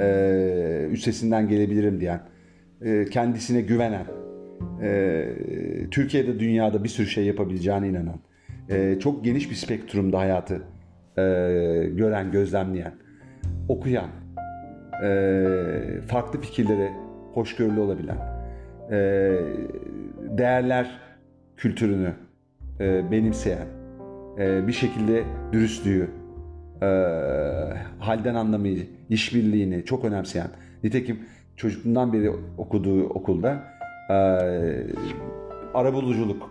e, 0.00 0.88
üstesinden 0.90 1.48
gelebilirim 1.48 2.00
diyen, 2.00 2.20
e, 2.82 3.04
kendisine 3.04 3.60
güvenen, 3.60 4.06
e, 4.82 5.24
Türkiye'de 5.90 6.40
dünyada 6.40 6.84
bir 6.84 6.88
sürü 6.88 7.06
şey 7.06 7.24
yapabileceğine 7.24 7.88
inanan, 7.88 8.20
e, 8.70 8.98
çok 9.00 9.24
geniş 9.24 9.50
bir 9.50 9.54
spektrumda 9.54 10.18
hayatı 10.18 10.54
e, 11.18 11.22
gören, 11.94 12.32
gözlemleyen, 12.32 12.94
okuyan, 13.68 14.10
e, 15.04 15.10
farklı 16.08 16.40
fikirlere 16.40 17.07
hoşgörülü 17.34 17.80
olabilen, 17.80 18.16
e, 18.90 18.96
değerler 20.38 20.90
kültürünü 21.56 22.12
e, 22.80 23.10
benimseyen, 23.10 23.66
e, 24.38 24.66
bir 24.66 24.72
şekilde 24.72 25.24
dürüstlüğü, 25.52 26.10
e, 26.82 26.86
halden 27.98 28.34
anlamayı, 28.34 28.86
işbirliğini 29.08 29.84
çok 29.84 30.04
önemseyen. 30.04 30.48
Nitekim 30.84 31.18
çocukluğundan 31.56 32.12
beri 32.12 32.30
okuduğu 32.58 33.08
okulda 33.08 33.64
e, 34.10 34.14
arabuluculuk 35.74 36.50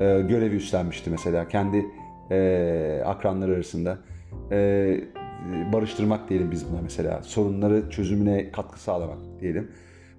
e, 0.00 0.20
görevi 0.20 0.56
üstlenmişti 0.56 1.10
mesela 1.10 1.48
kendi 1.48 1.86
e, 2.30 3.02
akranları 3.06 3.54
arasında. 3.54 3.98
E, 4.52 5.00
barıştırmak 5.72 6.28
diyelim 6.28 6.50
biz 6.50 6.72
buna 6.72 6.80
mesela. 6.82 7.22
Sorunları 7.22 7.90
çözümüne 7.90 8.52
katkı 8.52 8.80
sağlamak 8.80 9.18
diyelim. 9.40 9.70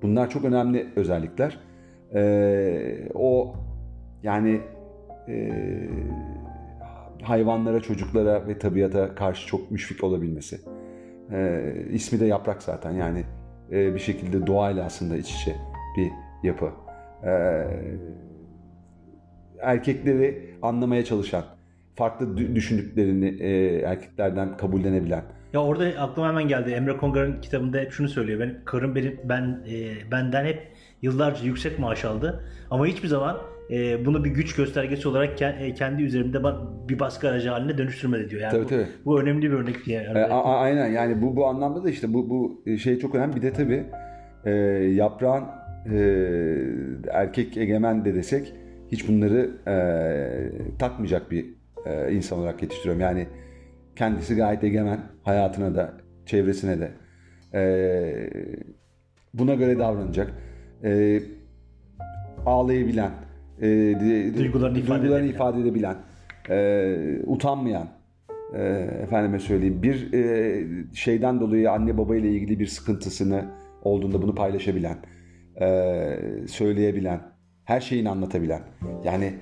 Bunlar 0.01 0.29
çok 0.29 0.45
önemli 0.45 0.87
özellikler. 0.95 1.59
E, 2.15 3.09
o 3.13 3.55
yani 4.23 4.61
e, 5.27 5.51
hayvanlara, 7.21 7.79
çocuklara 7.79 8.47
ve 8.47 8.59
tabiata 8.59 9.15
karşı 9.15 9.47
çok 9.47 9.71
müşfik 9.71 10.03
olabilmesi. 10.03 10.59
E, 11.31 11.61
ismi 11.91 12.19
de 12.19 12.25
yaprak 12.25 12.63
zaten 12.63 12.91
yani 12.91 13.23
e, 13.71 13.93
bir 13.93 13.99
şekilde 13.99 14.47
doğayla 14.47 14.85
aslında 14.85 15.17
iç 15.17 15.31
içe 15.35 15.55
bir 15.97 16.11
yapı. 16.47 16.69
E, 17.23 17.31
erkekleri 19.61 20.55
anlamaya 20.61 21.05
çalışan, 21.05 21.43
farklı 21.95 22.25
dü- 22.25 22.55
düşündüklerini 22.55 23.27
e, 23.39 23.79
erkeklerden 23.81 24.57
kabullenebilen. 24.57 25.23
Ya 25.53 25.63
orada 25.63 25.85
aklıma 25.99 26.29
hemen 26.29 26.47
geldi. 26.47 26.71
Emre 26.71 26.97
Kongar'ın 26.97 27.41
kitabında 27.41 27.77
hep 27.77 27.91
şunu 27.91 28.09
söylüyor. 28.09 28.39
Ben 28.39 28.55
karım 28.65 28.95
benim 28.95 29.19
ben 29.23 29.41
e, 29.71 30.11
benden 30.11 30.45
hep 30.45 30.59
yıllarca 31.01 31.45
yüksek 31.45 31.79
maaş 31.79 32.05
aldı 32.05 32.43
ama 32.69 32.85
hiçbir 32.87 33.07
zaman 33.07 33.37
e, 33.71 34.05
bunu 34.05 34.23
bir 34.25 34.29
güç 34.29 34.55
göstergesi 34.55 35.07
olarak 35.07 35.39
ke- 35.41 35.59
e, 35.63 35.73
kendi 35.73 36.03
üzerimde 36.03 36.39
bir 36.89 36.99
baskı 36.99 37.29
aracı 37.29 37.49
haline 37.49 37.77
dönüştürmedi 37.77 38.29
diyor. 38.29 38.41
Yani 38.41 38.51
Tabii, 38.51 38.63
bu, 38.63 38.67
tabii. 38.69 38.85
bu 39.05 39.21
önemli 39.21 39.51
bir 39.51 39.55
örnek 39.55 39.85
diye. 39.85 40.03
Yani 40.03 40.17
E, 40.19 40.21
a- 40.23 40.57
aynen 40.59 40.87
yani 40.87 41.21
bu 41.21 41.35
bu 41.35 41.45
anlamda 41.47 41.83
da 41.83 41.89
işte 41.89 42.13
bu 42.13 42.29
bu 42.29 42.63
şey 42.77 42.99
çok 42.99 43.15
önemli. 43.15 43.35
Bir 43.35 43.41
de 43.41 43.53
tabii 43.53 43.83
e, 44.45 44.51
yaprağın 44.93 45.43
e, 45.93 45.97
erkek 47.11 47.57
egemen 47.57 48.05
de 48.05 48.15
desek 48.15 48.53
hiç 48.91 49.07
bunları 49.07 49.49
e, 49.67 49.75
takmayacak 50.79 51.31
bir 51.31 51.45
e, 51.85 52.13
insan 52.13 52.39
olarak 52.39 52.61
yetiştiriyorum. 52.61 53.01
Yani 53.01 53.27
kendisi 53.95 54.35
gayet 54.35 54.63
egemen 54.63 54.99
hayatına 55.23 55.75
da 55.75 55.93
çevresine 56.25 56.79
de 56.79 56.91
Ee, 57.53 58.29
buna 59.33 59.53
göre 59.53 59.79
davranacak. 59.79 60.33
Ee, 60.83 61.19
ağlayabilen, 62.45 63.11
e, 63.61 63.67
Duygularını 64.37 64.79
ifade 64.79 65.01
duygularını 65.01 65.25
edebilen. 65.25 65.35
ifade 65.35 65.61
edebilen, 65.61 65.97
e, 66.49 67.19
utanmayan, 67.25 67.87
e, 68.55 68.63
efendime 69.03 69.39
söyleyeyim 69.39 69.83
bir 69.83 70.13
e, 70.13 70.63
şeyden 70.93 71.39
dolayı 71.39 71.71
anne 71.71 71.97
baba 71.97 72.15
ile 72.15 72.29
ilgili 72.29 72.59
bir 72.59 72.67
sıkıntısını 72.67 73.45
olduğunda 73.83 74.21
bunu 74.21 74.35
paylaşabilen, 74.35 74.97
e, 75.61 75.67
söyleyebilen, 76.47 77.21
her 77.65 77.81
şeyini 77.81 78.09
anlatabilen, 78.09 78.61
yani 79.03 79.25
e, 79.25 79.35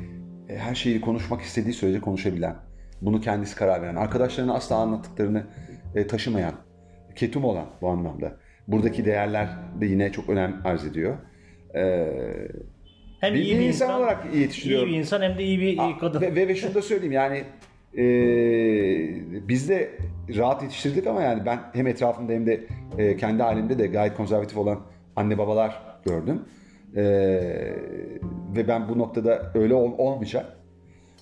her 0.58 0.76
şeyi 0.76 1.02
konuşmak 1.02 1.42
istediği 1.42 1.74
sürece 1.74 2.02
konuşabilen, 2.02 2.56
bunu 3.02 3.22
kendisi 3.22 3.56
karar 3.56 3.82
veren, 3.82 3.96
arkadaşlarına 3.96 4.54
asla 4.54 4.76
anlattıklarını 4.76 5.44
e, 5.96 6.08
taşımayan, 6.08 6.54
ketum 7.16 7.44
olan 7.44 7.66
bu 7.82 7.90
anlamda. 7.90 8.38
Buradaki 8.68 9.06
değerler 9.06 9.48
de 9.82 9.86
yine 9.86 10.12
çok 10.12 10.30
önem 10.30 10.62
arz 10.66 10.86
ediyor. 10.86 11.18
E, 11.76 12.08
Hem 13.20 13.34
bir, 13.34 13.40
bir 13.40 13.60
insan, 13.60 14.00
olarak 14.00 14.36
yetiştiriyor. 14.36 14.88
iyi 14.88 14.94
bir 14.94 14.98
insan 15.00 15.22
hem 15.22 15.38
de 15.38 15.44
iyi 15.44 15.60
bir 15.60 15.78
Aa, 15.78 15.98
kadın. 15.98 16.22
Ve, 16.22 16.36
ve, 16.36 16.48
ve 16.48 16.56
şunu 16.56 16.74
da 16.76 16.82
söyleyeyim 16.82 17.12
yani 17.14 17.44
e, 17.98 18.04
biz 19.48 19.70
de 19.70 19.90
rahat 20.38 20.64
yetiştirdik 20.64 21.08
ama 21.08 21.22
yani 21.22 21.46
ben 21.46 21.60
hem 21.74 21.88
etrafımda 21.88 22.34
hem 22.34 22.46
de 22.46 22.64
e, 22.98 23.18
kendi 23.18 23.44
halimde 23.44 23.80
de 23.80 23.88
gayet 23.88 24.14
konservatif 24.18 24.58
olan 24.58 24.80
anne 25.16 25.38
babalar 25.38 25.82
gördüm. 26.06 26.42
E, 26.96 27.04
ve 28.56 28.68
ben 28.68 28.90
bu 28.90 29.00
noktada 29.00 29.52
öyle 29.56 29.74
ol, 29.74 29.92
olmayacak. 29.98 30.46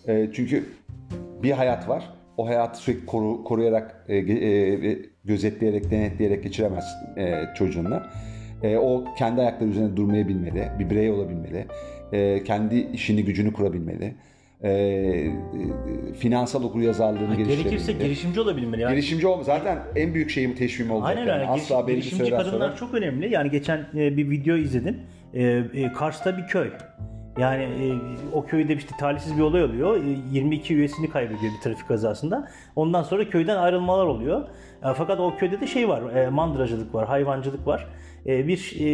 E, 0.07 0.29
çünkü 0.33 0.63
bir 1.43 1.51
hayat 1.51 1.89
var. 1.89 2.09
O 2.37 2.47
hayatı 2.47 2.79
sürekli 2.79 3.05
koru, 3.05 3.43
koruyarak, 3.43 4.05
e, 4.07 4.17
e, 4.17 4.99
gözetleyerek, 5.25 5.91
denetleyerek 5.91 6.43
geçiremezsin 6.43 7.17
e, 7.17 7.45
çocuğunla. 7.55 8.09
E, 8.63 8.77
o 8.77 9.05
kendi 9.17 9.41
ayakları 9.41 9.69
üzerine 9.69 9.95
durmayı 9.97 10.27
bilmeli, 10.27 10.67
bir 10.79 10.89
birey 10.89 11.11
olabilmeli, 11.11 11.65
e, 12.13 12.43
kendi 12.43 12.75
işini 12.79 13.25
gücünü 13.25 13.53
kurabilmeli, 13.53 14.13
e, 14.63 14.69
e, 14.71 15.31
finansal 16.19 16.63
okuryazarlığını 16.63 17.35
Gerekirse 17.35 17.69
geliştirebilmeli. 17.69 18.03
girişimci 18.07 18.39
olabilmeli. 18.41 18.81
Yani. 18.81 18.91
Girişimci 18.91 19.27
olma. 19.27 19.43
Zaten 19.43 19.77
en 19.95 20.13
büyük 20.13 20.29
şeyim 20.29 20.55
teşvim 20.55 20.91
olacak. 20.91 21.09
Aynen 21.17 21.27
yani. 21.27 21.39
öyle. 21.39 21.47
Asla 21.49 21.75
Giriş- 21.79 21.87
girişimci 21.87 22.31
kadınlar 22.31 22.51
sonra. 22.51 22.75
çok 22.75 22.93
önemli. 22.93 23.33
Yani 23.33 23.51
geçen 23.51 23.77
e, 23.95 24.17
bir 24.17 24.29
video 24.29 24.55
izledim. 24.55 24.97
E, 25.33 25.43
e, 25.73 25.93
Kars'ta 25.93 26.37
bir 26.37 26.47
köy. 26.47 26.71
Yani 27.37 27.63
e, 27.63 27.87
o 28.33 28.45
köyde 28.45 28.75
işte 28.75 28.95
talihsiz 28.99 29.37
bir 29.37 29.41
olay 29.41 29.63
oluyor. 29.63 30.03
E, 30.03 30.07
22 30.31 30.75
üyesini 30.75 31.09
kaybediyor 31.09 31.53
bir 31.57 31.61
trafik 31.61 31.87
kazasında. 31.87 32.47
Ondan 32.75 33.03
sonra 33.03 33.29
köyden 33.29 33.57
ayrılmalar 33.57 34.05
oluyor. 34.05 34.47
E, 34.83 34.93
fakat 34.93 35.19
o 35.19 35.37
köyde 35.37 35.61
de 35.61 35.67
şey 35.67 35.89
var. 35.89 36.15
E, 36.15 36.29
mandıracılık 36.29 36.95
var, 36.95 37.07
hayvancılık 37.07 37.67
var. 37.67 37.87
E, 38.25 38.47
bir 38.47 38.75
e, 38.79 38.89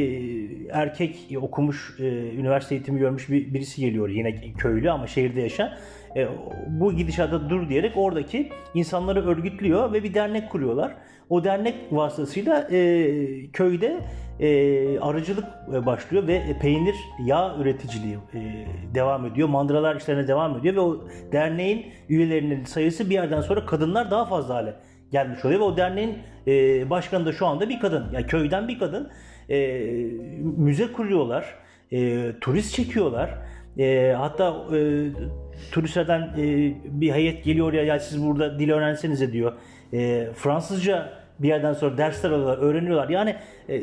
erkek 0.71 1.31
e, 1.31 1.37
okumuş, 1.37 1.95
e, 1.99 2.03
üniversite 2.35 2.75
eğitimi 2.75 2.99
görmüş 2.99 3.29
bir, 3.29 3.53
birisi 3.53 3.81
geliyor 3.81 4.09
yine 4.09 4.53
köylü 4.53 4.91
ama 4.91 5.07
şehirde 5.07 5.41
yaşayan. 5.41 5.71
E, 6.15 6.27
bu 6.67 6.93
gidişata 6.93 7.49
dur 7.49 7.69
diyerek 7.69 7.93
oradaki 7.95 8.49
insanları 8.73 9.27
örgütlüyor 9.27 9.93
ve 9.93 10.03
bir 10.03 10.13
dernek 10.13 10.49
kuruyorlar. 10.49 10.95
O 11.29 11.43
dernek 11.43 11.75
vasıtasıyla 11.91 12.67
e, 12.71 13.51
köyde 13.53 13.99
e, 14.39 14.99
arıcılık 14.99 15.45
e, 15.73 15.85
başlıyor 15.85 16.27
ve 16.27 16.41
peynir 16.61 16.95
yağ 17.25 17.55
üreticiliği 17.59 18.17
e, 18.33 18.65
devam 18.95 19.25
ediyor. 19.25 19.49
Mandıralar 19.49 19.95
işlerine 19.95 20.27
devam 20.27 20.57
ediyor 20.57 20.75
ve 20.75 20.79
o 20.79 21.07
derneğin 21.31 21.85
üyelerinin 22.09 22.65
sayısı 22.65 23.09
bir 23.09 23.13
yerden 23.13 23.41
sonra 23.41 23.65
kadınlar 23.65 24.11
daha 24.11 24.25
fazla 24.25 24.55
hale 24.55 24.73
gelmiş 25.11 25.45
oluyor 25.45 25.59
ve 25.59 25.63
o 25.63 25.77
derneğin 25.77 26.17
e, 26.47 26.89
başkanı 26.89 27.25
da 27.25 27.33
şu 27.33 27.45
anda 27.45 27.69
bir 27.69 27.79
kadın. 27.79 28.05
Yani 28.13 28.27
köyden 28.27 28.67
bir 28.67 28.79
kadın. 28.79 29.11
E, 29.49 29.81
müze 30.57 30.91
kuruyorlar. 30.91 31.55
E, 31.91 32.31
turist 32.41 32.75
çekiyorlar. 32.75 33.29
E, 33.77 34.13
hatta 34.17 34.55
e, 34.75 35.09
turistlerden 35.71 36.21
e, 36.37 36.73
bir 36.83 37.11
heyet 37.13 37.43
geliyor 37.43 37.73
ya, 37.73 37.83
ya 37.83 37.99
siz 37.99 38.25
burada 38.25 38.59
dil 38.59 38.69
öğrensenize 38.69 39.31
diyor. 39.31 39.53
E, 39.93 40.27
Fransızca 40.35 41.13
bir 41.39 41.47
yerden 41.47 41.73
sonra 41.73 41.97
dersler 41.97 42.31
alıyorlar, 42.31 42.57
öğreniyorlar. 42.57 43.09
Yani 43.09 43.35
e, 43.69 43.81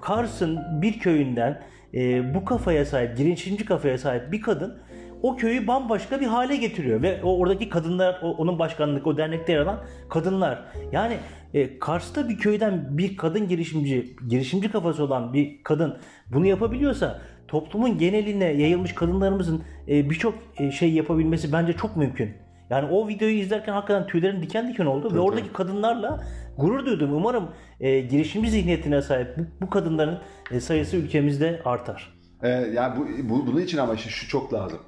Kars'ın 0.00 0.58
bir 0.82 0.98
köyünden 0.98 1.62
e, 1.94 2.34
bu 2.34 2.44
kafaya 2.44 2.84
sahip, 2.84 3.16
girişimci 3.16 3.64
kafaya 3.64 3.98
sahip 3.98 4.32
bir 4.32 4.42
kadın 4.42 4.78
o 5.22 5.36
köyü 5.36 5.66
bambaşka 5.66 6.20
bir 6.20 6.26
hale 6.26 6.56
getiriyor 6.56 7.02
ve 7.02 7.20
o 7.22 7.38
oradaki 7.38 7.68
kadınlar, 7.68 8.20
o, 8.22 8.30
onun 8.30 8.58
başkanlık, 8.58 9.06
o 9.06 9.16
dernekte 9.16 9.52
yer 9.52 9.60
alan 9.60 9.80
kadınlar. 10.08 10.64
Yani 10.92 11.16
e, 11.54 11.78
Kars'ta 11.78 12.28
bir 12.28 12.38
köyden 12.38 12.98
bir 12.98 13.16
kadın 13.16 13.48
girişimci, 13.48 14.16
girişimci 14.28 14.70
kafası 14.70 15.04
olan 15.04 15.32
bir 15.32 15.62
kadın 15.62 15.96
bunu 16.32 16.46
yapabiliyorsa 16.46 17.20
toplumun 17.48 17.98
geneline 17.98 18.44
yayılmış 18.44 18.94
kadınlarımızın 18.94 19.62
e, 19.88 20.10
birçok 20.10 20.34
e, 20.58 20.70
şey 20.70 20.92
yapabilmesi 20.92 21.52
bence 21.52 21.72
çok 21.72 21.96
mümkün. 21.96 22.30
Yani 22.70 22.88
o 22.90 23.08
videoyu 23.08 23.38
izlerken 23.38 23.72
hakikaten 23.72 24.06
tüylerim 24.06 24.42
diken 24.42 24.68
diken 24.68 24.86
oldu 24.86 25.14
ve 25.14 25.18
oradaki 25.18 25.52
kadınlarla 25.52 26.24
gurur 26.58 26.86
duydum. 26.86 27.14
Umarım 27.14 27.48
e, 27.80 28.00
girişimci 28.00 28.50
zihniyetine 28.50 29.02
sahip 29.02 29.38
bu, 29.38 29.66
bu 29.66 29.70
kadınların 29.70 30.18
e, 30.50 30.60
sayısı 30.60 30.96
ülkemizde 30.96 31.62
artar. 31.64 32.18
Ee, 32.42 32.48
yani 32.48 32.96
bu, 32.96 33.28
bu, 33.28 33.46
bunun 33.46 33.60
için 33.60 33.78
ama 33.78 33.94
işte 33.94 34.10
şu 34.10 34.28
çok 34.28 34.54
lazım. 34.54 34.78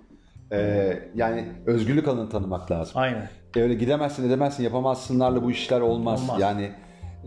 Ee, 0.53 0.99
yani 1.15 1.45
özgürlük 1.67 2.09
alanı 2.09 2.29
tanımak 2.29 2.71
lazım. 2.71 2.93
Aynen. 2.97 3.29
E 3.57 3.61
öyle 3.61 3.75
gidemezsin 3.75 4.29
edemezsin 4.29 4.65
yapamazsınlarla 4.65 5.43
bu 5.43 5.51
işler 5.51 5.81
olmaz. 5.81 6.23
Olmaz. 6.23 6.41
Yani 6.41 6.71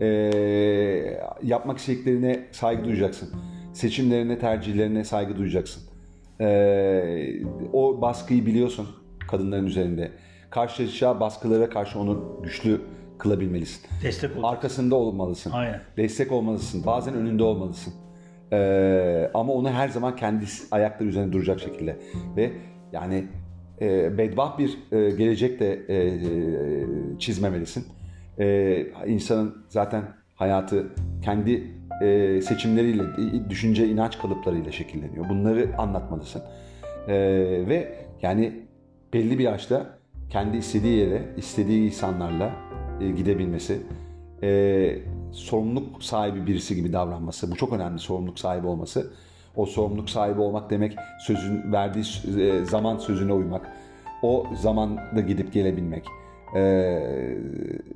e, 0.00 0.06
yapmak 1.42 1.78
istediklerine 1.78 2.40
saygı 2.52 2.84
duyacaksın. 2.84 3.30
Seçimlerine, 3.72 4.38
tercihlerine 4.38 5.04
saygı 5.04 5.36
duyacaksın. 5.36 5.82
E, 6.40 6.46
o 7.72 8.00
baskıyı 8.00 8.46
biliyorsun 8.46 8.88
kadınların 9.28 9.66
üzerinde. 9.66 10.10
Karşılaşacağı 10.54 11.20
baskılara 11.20 11.70
karşı 11.70 11.98
onu 11.98 12.40
güçlü 12.42 12.80
kılabilmelisin. 13.18 13.82
Destek 14.02 14.36
ol. 14.36 14.42
Arkasında 14.44 14.94
olmalısın. 14.94 15.50
Aynen. 15.50 15.80
Destek 15.96 16.32
olmalısın. 16.32 16.86
Bazen 16.86 17.14
önünde 17.14 17.42
olmalısın. 17.42 17.94
Ee, 18.52 19.30
ama 19.34 19.52
onu 19.52 19.70
her 19.70 19.88
zaman 19.88 20.16
kendi 20.16 20.44
ayakları 20.70 21.08
üzerine 21.08 21.32
duracak 21.32 21.60
şekilde. 21.60 21.96
Ve 22.36 22.52
yani 22.92 23.24
e, 23.80 24.18
bedbaht 24.18 24.58
bir 24.58 24.78
e, 24.92 25.10
gelecek 25.10 25.60
de 25.60 25.72
e, 25.88 25.94
e, 25.94 27.18
çizmemelisin. 27.18 27.86
E, 28.38 28.86
insanın 29.06 29.64
zaten 29.68 30.04
hayatı 30.34 30.86
kendi 31.22 31.70
e, 32.02 32.40
seçimleriyle, 32.42 33.02
düşünce, 33.50 33.88
inanç 33.88 34.18
kalıplarıyla 34.18 34.72
şekilleniyor. 34.72 35.28
Bunları 35.28 35.70
anlatmalısın. 35.78 36.42
E, 37.08 37.14
ve 37.68 37.94
yani 38.22 38.52
belli 39.12 39.38
bir 39.38 39.44
yaşta 39.44 40.03
kendi 40.34 40.56
istediği 40.56 40.98
yere, 40.98 41.22
istediği 41.36 41.86
insanlarla 41.86 42.52
e, 43.00 43.10
gidebilmesi, 43.10 43.82
e, 44.42 44.98
sorumluluk 45.32 46.02
sahibi 46.02 46.46
birisi 46.46 46.74
gibi 46.74 46.92
davranması, 46.92 47.50
bu 47.50 47.56
çok 47.56 47.72
önemli 47.72 47.98
sorumluluk 47.98 48.38
sahibi 48.38 48.66
olması. 48.66 49.12
O 49.56 49.66
sorumluluk 49.66 50.10
sahibi 50.10 50.40
olmak 50.40 50.70
demek 50.70 50.96
sözün 51.26 51.72
verdiği 51.72 52.04
e, 52.40 52.64
zaman 52.64 52.98
sözüne 52.98 53.32
uymak, 53.32 53.66
o 54.22 54.46
zamanda 54.54 55.20
gidip 55.20 55.52
gelebilmek, 55.52 56.04
e, 56.54 56.60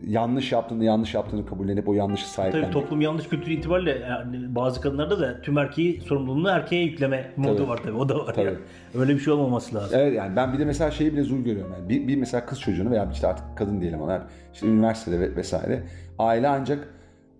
yanlış 0.07 0.53
yaptığını 0.53 0.85
yanlış 0.85 1.15
yaptığını 1.15 1.47
kabullenip 1.47 1.89
o 1.89 1.93
yanlışı 1.93 2.25
Tabii 2.25 2.35
sahiplenmek. 2.35 2.73
toplum 2.73 3.01
yanlış 3.01 3.29
kültürü 3.29 3.55
itibariyle 3.55 3.91
yani 4.09 4.55
bazı 4.55 4.81
kadınlarda 4.81 5.21
da 5.21 5.41
tüm 5.43 5.59
erkeği 5.59 6.01
sorumluluğunu 6.01 6.49
erkeğe 6.49 6.85
yükleme 6.85 7.33
modu 7.37 7.57
Tabii. 7.57 7.69
var 7.69 7.77
tabii. 7.83 7.97
O 7.97 8.09
da 8.09 8.19
var. 8.27 8.35
Tabii. 8.35 8.47
yani. 8.47 8.57
Öyle 8.95 9.15
bir 9.15 9.19
şey 9.21 9.33
olmaması 9.33 9.75
lazım. 9.75 9.99
Evet 10.01 10.15
yani 10.17 10.37
ben 10.37 10.53
bir 10.53 10.59
de 10.59 10.65
mesela 10.65 10.91
şeyi 10.91 11.13
bile 11.13 11.23
zul 11.23 11.45
görüyorum. 11.45 11.73
Yani 11.79 11.89
bir, 11.89 12.09
bir 12.09 12.17
mesela 12.17 12.47
kız 12.47 12.61
çocuğunu 12.61 12.91
veya 12.91 13.09
işte 13.13 13.27
artık 13.27 13.45
kadın 13.57 13.81
diyelim 13.81 14.01
ona 14.01 14.23
işte 14.55 14.67
üniversitede 14.67 15.21
ve- 15.21 15.37
vesaire 15.37 15.83
aile 16.19 16.49
ancak 16.49 16.89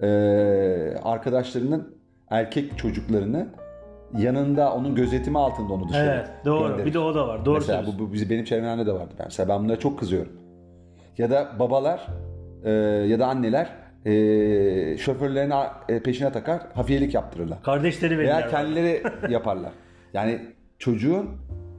e, 0.03 0.09
arkadaşlarının 1.03 1.95
erkek 2.31 2.79
çocuklarını 2.79 3.47
yanında 4.19 4.73
onun 4.75 4.95
gözetimi 4.95 5.39
altında 5.39 5.73
onu 5.73 5.89
dışarı 5.89 6.11
Evet, 6.11 6.29
doğru. 6.45 6.69
gönderir. 6.69 6.87
Bir 6.87 6.95
de 6.95 6.99
o 6.99 7.15
da 7.15 7.29
var. 7.29 7.45
Doğru 7.45 7.55
Mesela 7.55 7.85
bu, 7.87 7.99
bu 7.99 8.13
benim 8.31 8.45
çevremde 8.45 8.87
de 8.87 8.93
vardı. 8.93 9.15
Mesela 9.25 9.49
ben 9.49 9.65
bunlara 9.65 9.79
çok 9.79 9.99
kızıyorum. 9.99 10.33
Ya 11.19 11.31
da 11.31 11.49
babalar 11.59 12.07
e, 12.65 12.71
ya 13.09 13.19
da 13.19 13.27
anneler 13.27 13.69
e, 14.05 14.99
şoförlerini 14.99 15.55
e, 15.89 16.03
peşine 16.03 16.33
takar, 16.33 16.61
hafiyelik 16.75 17.15
yaptırırlar. 17.15 17.63
Kardeşleri 17.63 18.19
Veya 18.19 18.37
verirler. 18.37 18.51
kendileri 18.51 19.03
yaparlar. 19.33 19.73
Yani 20.15 20.41
çocuğun 20.79 21.31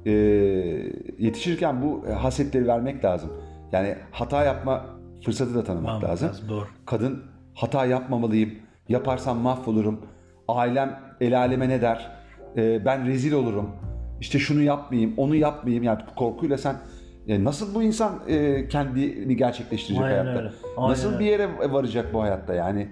e, 0.06 0.12
yetişirken 1.20 1.82
bu 1.82 2.06
hasetleri 2.22 2.68
vermek 2.68 3.06
lazım. 3.06 3.32
Yani 3.72 3.96
hata 4.12 4.44
yapma 4.44 4.86
fırsatı 5.26 5.56
da 5.56 5.64
tanımak 5.64 5.88
Tamam, 5.88 6.04
lazım. 6.04 6.28
lazım, 6.30 6.50
doğru. 6.50 6.66
Kadın 6.86 7.24
hata 7.56 7.86
yapmamalıyım, 7.86 8.54
yaparsam 8.90 9.38
mahvolurum, 9.38 10.02
ailem 10.48 11.00
el 11.22 11.38
aleme 11.40 11.70
ne 11.70 11.82
der, 11.82 12.20
E, 12.58 12.86
ben 12.86 13.08
rezil 13.08 13.34
olurum, 13.34 13.70
işte 14.22 14.40
şunu 14.40 14.62
yapmayayım, 14.62 15.14
onu 15.18 15.36
yapmayayım. 15.36 15.84
Yani 15.84 16.00
korkuyla 16.16 16.58
sen 16.58 16.76
e, 17.30 17.44
nasıl 17.44 17.76
bu 17.76 17.84
insan 17.84 18.20
e, 18.28 18.68
kendini 18.68 19.38
gerçekleştirecek 19.38 20.04
Aynen 20.06 20.16
hayatta? 20.24 20.40
öyle, 20.40 20.52
aynen 20.78 20.92
Nasıl 20.92 21.10
öyle. 21.10 21.20
bir 21.20 21.26
yere 21.26 21.72
varacak 21.72 22.14
bu 22.14 22.22
hayatta 22.22 22.54
yani? 22.54 22.88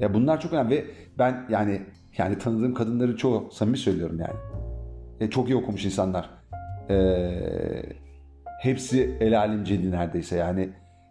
Ya 0.00 0.14
bunlar 0.14 0.40
çok 0.40 0.52
önemli 0.52 0.70
ve 0.70 0.84
ben 1.18 1.46
yani 1.48 1.82
yani 2.18 2.38
tanıdığım 2.38 2.74
kadınları 2.74 3.16
çoğu 3.16 3.50
samimi 3.52 3.78
söylüyorum 3.78 4.18
yani. 4.20 4.36
E, 5.20 5.30
çok 5.30 5.48
iyi 5.48 5.56
okumuş 5.56 5.84
insanlar. 5.84 6.30
E, 6.90 6.96
hepsi 8.60 9.16
el 9.20 9.38
alemciydi 9.38 9.90
neredeyse 9.90 10.36
yani. 10.36 10.68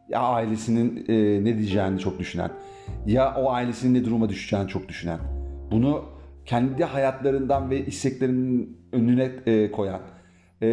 Ya 0.09 0.19
ailesinin 0.19 1.05
e, 1.07 1.43
ne 1.43 1.57
diyeceğini 1.57 1.99
çok 1.99 2.19
düşünen. 2.19 2.51
Ya 3.05 3.35
o 3.35 3.51
ailesinin 3.51 3.93
ne 3.93 4.05
duruma 4.05 4.29
düşeceğini 4.29 4.67
çok 4.67 4.89
düşünen. 4.89 5.19
Bunu 5.71 6.05
kendi 6.45 6.83
hayatlarından 6.83 7.69
ve 7.69 7.85
isteklerinin 7.85 8.77
önüne 8.91 9.31
e, 9.45 9.71
koyan. 9.71 9.99
E, 10.61 10.67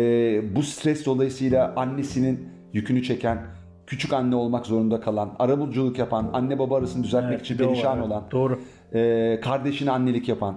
bu 0.57 0.63
stres 0.63 1.07
dolayısıyla 1.07 1.73
annesinin 1.77 2.49
yükünü 2.73 3.03
çeken, 3.03 3.39
küçük 3.87 4.13
anne 4.13 4.37
olmak 4.37 4.67
zorunda 4.67 5.01
kalan, 5.01 5.37
arabuluculuk 5.39 5.99
yapan, 5.99 6.31
anne 6.33 6.59
baba 6.59 6.77
arasını 6.77 7.05
düzeltmek 7.05 7.33
Evet, 7.33 7.45
için 7.45 7.59
var, 7.59 7.65
perişan 7.69 7.99
evet. 7.99 8.07
olan, 8.07 8.25
Doğru. 8.31 8.61
e, 8.95 9.41
kardeşine 9.43 9.91
annelik 9.91 10.29
yapan, 10.29 10.57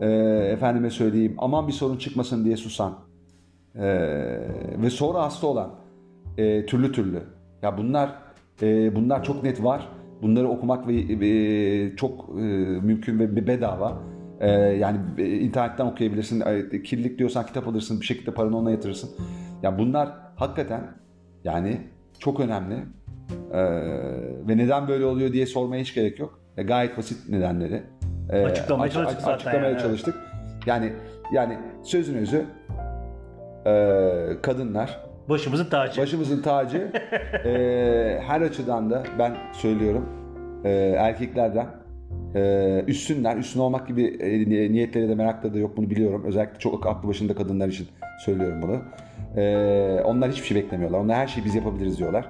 e, 0.00 0.06
efendime 0.52 0.90
söyleyeyim 0.90 1.34
aman 1.38 1.68
bir 1.68 1.72
sorun 1.72 1.96
çıkmasın 1.96 2.44
diye 2.44 2.56
susan 2.56 2.94
e, 3.74 3.82
ve 4.82 4.90
sonra 4.90 5.22
hasta 5.22 5.46
olan 5.46 5.70
e, 6.38 6.66
türlü 6.66 6.92
türlü. 6.92 7.22
Ya 7.62 7.78
bunlar 7.78 8.10
e, 8.62 8.96
bunlar 8.96 9.24
çok 9.24 9.42
net 9.42 9.64
var. 9.64 9.88
Bunları 10.22 10.48
okumak 10.48 10.88
ve 10.88 10.94
e, 11.26 11.96
çok 11.96 12.28
e, 12.28 12.42
mümkün 12.82 13.18
ve 13.18 13.46
bedava. 13.46 13.98
E, 14.40 14.50
yani 14.52 14.98
e, 15.18 15.26
internetten 15.28 15.86
okuyabilirsin. 15.86 16.40
Kirlilik 16.84 17.18
diyorsan 17.18 17.46
kitap 17.46 17.68
alırsın. 17.68 18.00
Bir 18.00 18.06
şekilde 18.06 18.30
paranı 18.30 18.56
ona 18.58 18.70
yatırırsın. 18.70 19.10
Ya 19.62 19.78
bunlar 19.78 20.08
hakikaten 20.36 20.80
yani 21.44 21.80
çok 22.18 22.40
önemli. 22.40 22.74
E, 23.52 23.60
ve 24.48 24.56
neden 24.56 24.88
böyle 24.88 25.04
oluyor 25.04 25.32
diye 25.32 25.46
sormaya 25.46 25.82
hiç 25.82 25.94
gerek 25.94 26.18
yok. 26.18 26.40
E, 26.56 26.62
gayet 26.62 26.98
basit 26.98 27.28
nedenleri. 27.28 27.82
E, 28.30 28.44
Açıklamaya 28.44 28.86
aç- 28.86 28.92
çalıştık 28.92 29.16
aç- 29.18 29.22
zaten 29.24 29.34
Açıklamaya 29.34 29.62
yani, 29.62 29.72
evet. 29.72 29.80
çalıştık. 29.82 30.14
Yani 30.66 30.92
yani 31.32 31.58
sözün 31.82 32.14
özü 32.14 32.44
e, 33.66 33.72
kadınlar 34.42 35.00
Başımızın 35.28 35.64
tacı. 35.70 36.00
başımızın 36.02 36.42
tacı. 36.42 36.92
E, 37.44 38.20
her 38.26 38.40
açıdan 38.40 38.90
da 38.90 39.02
ben 39.18 39.36
söylüyorum 39.52 40.08
e, 40.64 40.70
erkeklerden 40.98 41.66
e, 42.34 42.84
üstünler. 42.86 43.36
Üstün 43.36 43.60
olmak 43.60 43.88
gibi 43.88 44.04
e, 44.04 44.50
niyetleri 44.72 45.08
de 45.08 45.14
merakları 45.14 45.54
da 45.54 45.58
yok 45.58 45.76
bunu 45.76 45.90
biliyorum. 45.90 46.24
Özellikle 46.26 46.58
çok 46.58 46.86
aklı 46.86 47.08
başında 47.08 47.34
kadınlar 47.34 47.68
için 47.68 47.86
söylüyorum 48.24 48.62
bunu. 48.62 48.82
E, 49.42 50.02
onlar 50.04 50.30
hiçbir 50.30 50.46
şey 50.46 50.56
beklemiyorlar. 50.56 50.98
Onlar 50.98 51.16
her 51.16 51.26
şeyi 51.26 51.44
biz 51.44 51.54
yapabiliriz 51.54 51.98
diyorlar. 51.98 52.26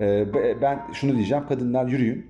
E, 0.00 0.34
be- 0.34 0.56
ben 0.62 0.80
şunu 0.92 1.14
diyeceğim. 1.14 1.44
Kadınlar 1.48 1.86
yürüyün. 1.86 2.26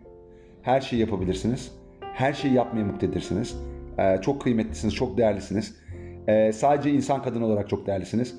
Her 0.63 0.81
şeyi 0.81 1.01
yapabilirsiniz. 1.01 1.73
Her 2.01 2.33
şeyi 2.33 2.55
yapmaya 2.55 2.85
muktedirsiniz. 2.85 3.57
E, 3.99 4.21
çok 4.21 4.43
kıymetlisiniz, 4.43 4.95
çok 4.95 5.19
değerlisiniz. 5.19 5.83
Sadece 6.53 6.91
insan 6.91 7.23
kadın 7.23 7.43
olarak 7.43 7.69
çok 7.69 7.87
değerlisiniz. 7.87 8.35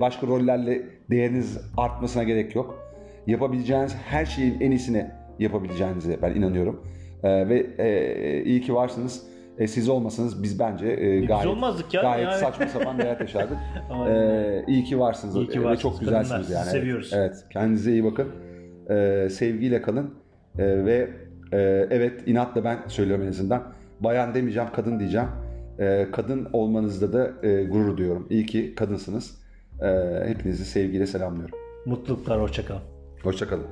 Başka 0.00 0.26
rollerle 0.26 0.82
değeriniz 1.10 1.58
artmasına 1.76 2.22
gerek 2.22 2.54
yok. 2.54 2.78
Yapabileceğiniz 3.26 3.94
her 4.08 4.24
şeyin 4.24 4.60
en 4.60 4.70
iyisini 4.70 5.06
yapabileceğinize 5.38 6.22
ben 6.22 6.34
inanıyorum. 6.34 6.82
E, 7.22 7.48
ve 7.48 7.66
e, 7.78 8.42
iyi 8.44 8.60
ki 8.60 8.74
varsınız. 8.74 9.22
E, 9.58 9.66
siz 9.66 9.88
olmasanız 9.88 10.42
biz 10.42 10.58
bence 10.58 10.86
e, 10.88 11.20
biz 11.22 11.28
gayet, 11.28 11.46
olmazdık 11.46 11.94
ya, 11.94 12.02
gayet 12.02 12.28
yani. 12.28 12.40
saçma 12.40 12.66
sapan 12.66 12.98
bir 12.98 13.02
hayat 13.02 13.20
yaşardık. 13.20 13.56
E, 14.08 14.64
iyi 14.68 14.84
ki 14.84 14.98
varsınız. 15.00 15.36
İyi 15.36 15.48
ki 15.48 15.58
E, 15.58 15.62
varsınız 15.62 15.80
çok 15.82 16.00
güzelsiniz 16.00 16.28
kadınlar. 16.30 16.38
yani. 16.38 16.64
Sizi 16.64 16.74
Evet. 16.74 16.82
seviyoruz. 16.82 17.10
Evet. 17.14 17.44
Kendinize 17.52 17.92
iyi 17.92 18.04
bakın. 18.04 18.28
E, 18.90 19.28
sevgiyle 19.30 19.82
kalın. 19.82 20.14
E, 20.58 20.84
ve 20.84 21.10
e, 21.52 21.58
evet 21.90 22.22
inatla 22.26 22.64
ben 22.64 22.78
söylüyorum 22.88 23.24
en 23.24 23.28
azından. 23.28 23.62
Bayan 24.00 24.34
demeyeceğim, 24.34 24.68
kadın 24.76 24.98
diyeceğim. 25.00 25.26
E, 25.78 26.06
kadın 26.12 26.48
olmanızda 26.52 27.12
da 27.12 27.46
e, 27.48 27.64
gurur 27.64 27.96
duyuyorum. 27.96 28.26
İyi 28.30 28.46
ki 28.46 28.74
kadınsınız. 28.74 29.38
E, 29.82 29.88
hepinizi 30.28 30.64
sevgiyle 30.64 31.06
selamlıyorum. 31.06 31.58
Mutluluklar, 31.86 32.40
hoşçakalın. 32.40 32.82
Hoşçakalın. 33.22 33.66